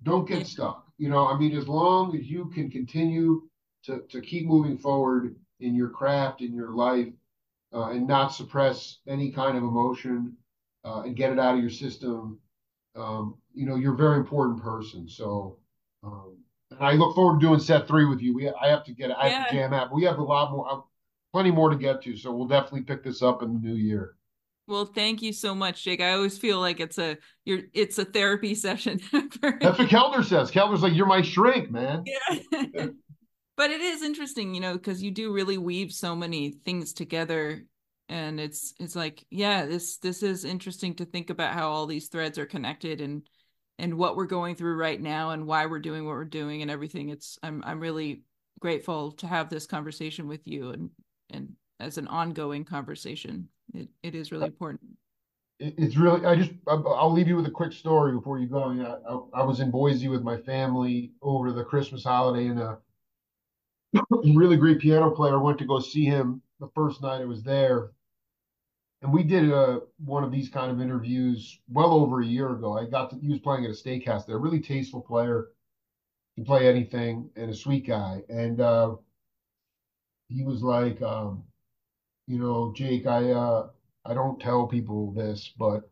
Don't 0.03 0.27
get 0.27 0.47
stuck. 0.47 0.85
You 0.97 1.09
know, 1.09 1.27
I 1.27 1.37
mean, 1.37 1.57
as 1.57 1.67
long 1.67 2.15
as 2.15 2.27
you 2.27 2.51
can 2.53 2.69
continue 2.69 3.48
to 3.85 4.03
to 4.09 4.21
keep 4.21 4.45
moving 4.45 4.77
forward 4.77 5.35
in 5.59 5.75
your 5.75 5.89
craft, 5.89 6.41
in 6.41 6.53
your 6.53 6.71
life, 6.71 7.07
uh, 7.73 7.89
and 7.89 8.07
not 8.07 8.29
suppress 8.29 8.99
any 9.07 9.31
kind 9.31 9.57
of 9.57 9.63
emotion 9.63 10.35
uh, 10.85 11.01
and 11.01 11.15
get 11.15 11.31
it 11.31 11.39
out 11.39 11.55
of 11.55 11.61
your 11.61 11.69
system, 11.69 12.39
um, 12.95 13.35
you 13.53 13.65
know, 13.65 13.75
you're 13.75 13.93
a 13.93 13.97
very 13.97 14.17
important 14.17 14.61
person. 14.61 15.07
So, 15.07 15.57
um, 16.03 16.37
and 16.71 16.79
I 16.81 16.93
look 16.93 17.15
forward 17.15 17.39
to 17.39 17.47
doing 17.47 17.59
set 17.59 17.87
three 17.87 18.05
with 18.05 18.21
you. 18.21 18.33
We, 18.33 18.49
I 18.49 18.67
have 18.67 18.83
to 18.85 18.93
get, 18.93 19.11
I 19.11 19.29
have 19.29 19.49
to 19.49 19.53
jam 19.53 19.73
out. 19.73 19.93
We 19.93 20.03
have 20.03 20.19
a 20.19 20.23
lot 20.23 20.51
more, 20.51 20.71
uh, 20.71 20.81
plenty 21.33 21.51
more 21.51 21.69
to 21.69 21.75
get 21.75 22.01
to. 22.03 22.15
So 22.15 22.33
we'll 22.33 22.47
definitely 22.47 22.81
pick 22.81 23.03
this 23.03 23.21
up 23.21 23.43
in 23.43 23.53
the 23.53 23.59
new 23.59 23.75
year. 23.75 24.15
Well, 24.67 24.85
thank 24.85 25.23
you 25.23 25.33
so 25.33 25.55
much, 25.55 25.83
Jake. 25.83 25.99
I 25.99 26.13
always 26.13 26.37
feel 26.37 26.59
like 26.59 26.79
it's 26.79 26.99
a 26.99 27.17
you're 27.43 27.61
it's 27.73 27.97
a 27.97 28.05
therapy 28.05 28.53
session. 28.53 28.99
That's 29.11 29.79
what 29.79 29.89
Keltner 29.89 30.23
says. 30.23 30.51
Keltner's 30.51 30.83
like, 30.83 30.93
"You're 30.93 31.07
my 31.07 31.23
shrink, 31.23 31.71
man." 31.71 32.03
Yeah. 32.05 32.85
but 33.59 33.71
it 33.71 33.81
is 33.81 34.03
interesting, 34.03 34.55
you 34.55 34.61
know, 34.61 34.71
because 34.71 35.03
you 35.03 35.11
do 35.11 35.33
really 35.33 35.57
weave 35.57 35.91
so 35.91 36.15
many 36.15 36.51
things 36.51 36.93
together 36.93 37.65
and 38.07 38.39
it's 38.39 38.73
it's 38.79 38.95
like 38.95 39.23
yeah 39.29 39.65
this 39.65 39.97
this 39.97 40.23
is 40.23 40.45
interesting 40.45 40.95
to 40.95 41.05
think 41.05 41.29
about 41.29 41.53
how 41.53 41.69
all 41.69 41.85
these 41.85 42.07
threads 42.07 42.39
are 42.39 42.45
connected 42.45 43.01
and 43.01 43.29
and 43.77 43.93
what 43.93 44.15
we're 44.15 44.25
going 44.25 44.55
through 44.55 44.75
right 44.75 44.99
now 44.99 45.29
and 45.31 45.45
why 45.45 45.65
we're 45.65 45.79
doing 45.79 46.05
what 46.05 46.13
we're 46.13 46.23
doing 46.23 46.61
and 46.61 46.71
everything. 46.71 47.09
It's 47.09 47.37
i'm 47.43 47.61
i'm 47.65 47.81
really 47.81 48.23
grateful 48.61 49.11
to 49.11 49.27
have 49.27 49.49
this 49.49 49.65
conversation 49.65 50.29
with 50.29 50.47
you 50.47 50.69
and 50.69 50.89
and 51.29 51.49
as 51.81 51.97
an 51.97 52.07
ongoing 52.07 52.63
conversation. 52.63 53.49
It, 53.73 53.89
it 54.03 54.15
is 54.15 54.31
really 54.31 54.45
uh, 54.45 54.47
important. 54.47 54.89
it's 55.59 55.97
really 55.97 56.25
i 56.25 56.33
just 56.33 56.51
i'll 56.65 57.11
leave 57.11 57.27
you 57.27 57.35
with 57.35 57.45
a 57.45 57.51
quick 57.51 57.73
story 57.73 58.13
before 58.13 58.39
you 58.39 58.47
go. 58.47 58.63
I, 59.35 59.41
I 59.41 59.43
was 59.43 59.59
in 59.59 59.69
boise 59.69 60.07
with 60.07 60.23
my 60.23 60.37
family 60.37 61.11
over 61.21 61.51
the 61.51 61.65
christmas 61.65 62.05
holiday 62.05 62.47
and 62.47 62.59
a 62.59 62.77
really 64.23 64.57
great 64.57 64.79
piano 64.79 65.11
player 65.11 65.37
I 65.37 65.41
went 65.41 65.57
to 65.59 65.65
go 65.65 65.79
see 65.79 66.05
him 66.05 66.41
the 66.59 66.69
first 66.75 67.01
night 67.01 67.21
I 67.21 67.25
was 67.25 67.43
there 67.43 67.91
and 69.01 69.13
we 69.13 69.23
did 69.23 69.49
a, 69.49 69.55
uh, 69.55 69.79
one 70.03 70.23
of 70.23 70.31
these 70.31 70.49
kind 70.49 70.71
of 70.71 70.81
interviews 70.81 71.59
well 71.69 71.93
over 71.93 72.21
a 72.21 72.25
year 72.25 72.49
ago. 72.49 72.77
I 72.77 72.85
got 72.85 73.09
to, 73.11 73.17
he 73.19 73.29
was 73.29 73.39
playing 73.39 73.63
at 73.65 73.71
a 73.71 73.73
steakhouse 73.73 74.25
there, 74.25 74.37
really 74.37 74.59
tasteful 74.59 75.01
player, 75.01 75.49
can 76.35 76.43
play 76.43 76.67
anything, 76.67 77.29
and 77.35 77.49
a 77.49 77.55
sweet 77.55 77.87
guy. 77.87 78.23
And 78.29 78.59
uh, 78.59 78.95
he 80.27 80.43
was 80.43 80.61
like, 80.61 81.01
um, 81.01 81.43
you 82.27 82.39
know, 82.39 82.73
Jake, 82.75 83.07
I 83.07 83.31
uh, 83.31 83.69
I 84.05 84.13
don't 84.13 84.39
tell 84.39 84.67
people 84.67 85.11
this, 85.13 85.51
but 85.57 85.89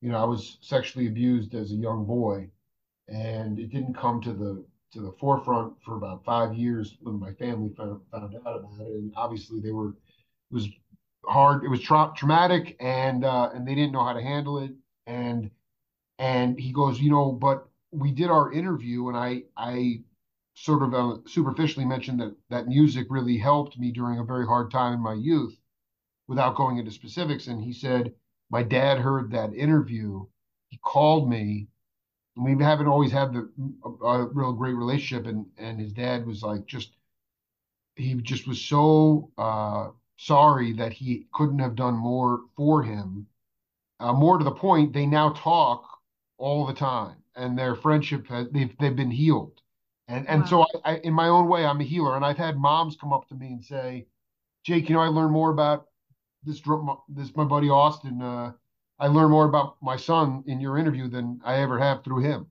you 0.00 0.10
know, 0.10 0.18
I 0.18 0.24
was 0.24 0.58
sexually 0.60 1.06
abused 1.06 1.54
as 1.54 1.70
a 1.70 1.76
young 1.76 2.04
boy, 2.04 2.50
and 3.08 3.58
it 3.58 3.70
didn't 3.70 3.94
come 3.94 4.20
to 4.22 4.32
the 4.32 4.64
to 4.92 5.00
the 5.00 5.12
forefront 5.20 5.74
for 5.84 5.96
about 5.96 6.24
five 6.24 6.54
years 6.54 6.96
when 7.00 7.18
my 7.18 7.32
family 7.34 7.70
found 7.76 8.00
found 8.10 8.34
out 8.46 8.56
about 8.56 8.80
it. 8.80 8.86
And 8.86 9.12
obviously, 9.16 9.60
they 9.60 9.72
were 9.72 9.90
it 9.90 10.54
was 10.54 10.68
hard. 11.24 11.64
It 11.64 11.68
was 11.68 11.80
tra- 11.80 12.12
traumatic, 12.16 12.76
and 12.80 13.24
uh, 13.24 13.50
and 13.54 13.66
they 13.66 13.74
didn't 13.74 13.92
know 13.92 14.04
how 14.04 14.12
to 14.12 14.22
handle 14.22 14.58
it. 14.58 14.72
And 15.06 15.50
and 16.18 16.58
he 16.58 16.72
goes, 16.72 17.00
you 17.00 17.10
know, 17.10 17.32
but 17.32 17.68
we 17.90 18.12
did 18.12 18.30
our 18.30 18.52
interview, 18.52 19.08
and 19.08 19.16
I 19.16 19.44
I 19.56 20.02
sort 20.54 20.82
of 20.82 20.94
uh, 20.94 21.18
superficially 21.26 21.86
mentioned 21.86 22.20
that 22.20 22.36
that 22.50 22.68
music 22.68 23.06
really 23.10 23.38
helped 23.38 23.78
me 23.78 23.90
during 23.90 24.18
a 24.18 24.24
very 24.24 24.46
hard 24.46 24.70
time 24.70 24.92
in 24.94 25.00
my 25.00 25.14
youth, 25.14 25.56
without 26.28 26.56
going 26.56 26.78
into 26.78 26.90
specifics. 26.90 27.46
And 27.46 27.62
he 27.62 27.72
said, 27.72 28.14
my 28.50 28.62
dad 28.62 28.98
heard 28.98 29.30
that 29.30 29.54
interview. 29.54 30.26
He 30.68 30.78
called 30.78 31.28
me. 31.28 31.68
We 32.36 32.62
haven't 32.62 32.88
always 32.88 33.12
had 33.12 33.32
the 33.32 33.50
a, 33.84 33.88
a 34.06 34.26
real 34.26 34.52
great 34.52 34.74
relationship, 34.74 35.26
and 35.26 35.46
and 35.58 35.80
his 35.80 35.92
dad 35.92 36.26
was 36.26 36.42
like 36.42 36.66
just 36.66 36.92
he 37.96 38.14
just 38.14 38.46
was 38.46 38.60
so 38.60 39.30
uh, 39.38 39.90
sorry 40.16 40.72
that 40.72 40.92
he 40.92 41.26
couldn't 41.32 41.58
have 41.58 41.74
done 41.74 41.94
more 41.94 42.40
for 42.56 42.82
him. 42.82 43.26
Uh, 44.00 44.12
more 44.12 44.38
to 44.38 44.44
the 44.44 44.52
point, 44.52 44.92
they 44.92 45.06
now 45.06 45.30
talk 45.30 45.86
all 46.38 46.66
the 46.66 46.74
time, 46.74 47.16
and 47.36 47.58
their 47.58 47.74
friendship 47.76 48.26
has 48.28 48.48
they've 48.52 48.76
they've 48.78 48.96
been 48.96 49.10
healed, 49.10 49.62
And 50.08 50.28
and 50.28 50.42
wow. 50.42 50.48
so 50.48 50.62
I, 50.84 50.92
I, 50.92 50.96
in 50.98 51.14
my 51.14 51.28
own 51.28 51.48
way, 51.48 51.64
I'm 51.66 51.80
a 51.80 51.84
healer, 51.84 52.16
and 52.16 52.24
I've 52.24 52.38
had 52.38 52.58
moms 52.58 52.96
come 52.96 53.12
up 53.12 53.28
to 53.28 53.34
me 53.34 53.48
and 53.48 53.64
say, 53.64 54.06
"Jake, 54.64 54.88
you 54.88 54.94
know, 54.96 55.02
I 55.02 55.08
learned 55.08 55.32
more 55.32 55.50
about 55.52 55.88
this 56.44 56.62
this 57.08 57.36
my 57.36 57.44
buddy 57.44 57.70
Austin. 57.70 58.22
Uh, 58.22 58.52
I 59.02 59.08
learned 59.08 59.30
more 59.30 59.44
about 59.44 59.76
my 59.82 59.96
son 59.96 60.44
in 60.46 60.60
your 60.60 60.78
interview 60.78 61.08
than 61.08 61.40
I 61.44 61.56
ever 61.56 61.78
have 61.78 62.02
through 62.04 62.22
him." 62.22 62.46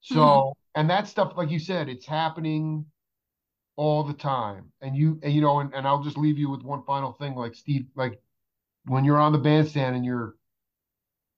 So, 0.00 0.20
mm-hmm. 0.20 0.80
and 0.80 0.90
that 0.90 1.08
stuff, 1.08 1.34
like 1.36 1.50
you 1.50 1.58
said, 1.58 1.88
it's 1.88 2.06
happening 2.06 2.86
all 3.76 4.04
the 4.04 4.14
time. 4.14 4.72
And 4.80 4.96
you, 4.96 5.18
and, 5.22 5.32
you 5.32 5.40
know, 5.40 5.60
and, 5.60 5.74
and 5.74 5.86
I'll 5.86 6.02
just 6.02 6.16
leave 6.16 6.38
you 6.38 6.50
with 6.50 6.62
one 6.62 6.82
final 6.84 7.12
thing, 7.12 7.34
like 7.34 7.54
Steve, 7.54 7.86
like 7.94 8.20
when 8.86 9.04
you're 9.04 9.18
on 9.18 9.32
the 9.32 9.38
bandstand 9.38 9.96
and 9.96 10.04
you're, 10.04 10.36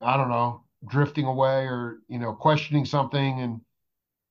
I 0.00 0.16
don't 0.16 0.28
know, 0.28 0.62
drifting 0.86 1.26
away 1.26 1.64
or 1.66 1.98
you 2.08 2.18
know 2.18 2.32
questioning 2.32 2.84
something 2.84 3.40
and 3.40 3.60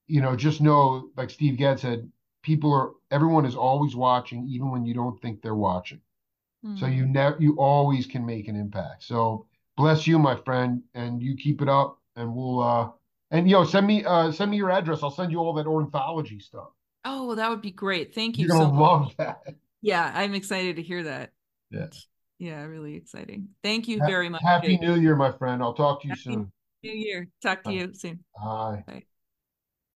you 0.08 0.22
know 0.22 0.36
just 0.36 0.62
know 0.62 1.10
like 1.16 1.30
steve 1.30 1.58
Gadd 1.58 1.80
said 1.80 2.10
people 2.44 2.74
are 2.74 2.92
everyone 3.10 3.46
is 3.46 3.56
always 3.56 3.96
watching 3.96 4.48
even 4.50 4.70
when 4.70 4.86
you 4.86 4.94
don't 4.94 5.22
think 5.22 5.42
they're 5.42 5.56
watching 5.56 6.02
mm-hmm. 6.66 6.76
so 6.78 6.88
you 6.88 7.06
never 7.06 7.38
you 7.40 7.56
always 7.58 8.06
can 8.06 8.26
make 8.26 8.48
an 8.48 8.56
impact 8.56 9.04
so 9.04 9.48
bless 9.82 10.08
you 10.08 10.18
my 10.20 10.36
friend 10.36 10.82
and 10.94 11.22
you 11.22 11.36
keep 11.36 11.62
it 11.62 11.70
up 11.70 12.00
and 12.16 12.34
we'll 12.34 12.62
uh 12.62 12.90
and 13.32 13.50
you 13.50 13.56
know 13.56 13.64
send 13.64 13.86
me 13.86 14.04
uh 14.06 14.32
send 14.32 14.52
me 14.52 14.58
your 14.58 14.72
address 14.72 15.04
i'll 15.04 15.12
send 15.12 15.32
you 15.32 15.40
all 15.40 15.54
that 15.54 15.68
ornithology 15.68 16.40
stuff 16.40 16.70
oh 17.06 17.28
well 17.28 17.36
that 17.36 17.50
would 17.50 17.62
be 17.62 17.72
great 17.72 18.14
thank 18.14 18.38
you 18.38 18.48
you're 18.48 18.56
gonna 18.58 18.74
so 18.74 18.82
love 18.82 19.14
that 19.18 19.42
yeah 19.82 20.12
i'm 20.16 20.34
excited 20.34 20.76
to 20.76 20.82
hear 20.82 21.04
that 21.04 21.32
yes 21.70 22.08
yeah, 22.42 22.64
really 22.64 22.96
exciting. 22.96 23.50
Thank 23.62 23.88
you 23.88 24.00
very 24.00 24.28
much. 24.28 24.42
Happy 24.42 24.76
New 24.76 24.96
Year, 24.96 25.16
my 25.16 25.32
friend. 25.32 25.62
I'll 25.62 25.76
talk 25.76 26.02
to 26.02 26.08
you 26.08 26.14
Happy 26.14 26.22
soon. 26.24 26.52
New 26.82 26.92
Year. 26.92 27.28
Talk 27.44 27.62
to 27.62 27.70
Bye. 27.70 27.76
you 27.76 27.94
soon. 27.94 28.24
Bye. 28.36 28.84
Bye. 28.88 29.04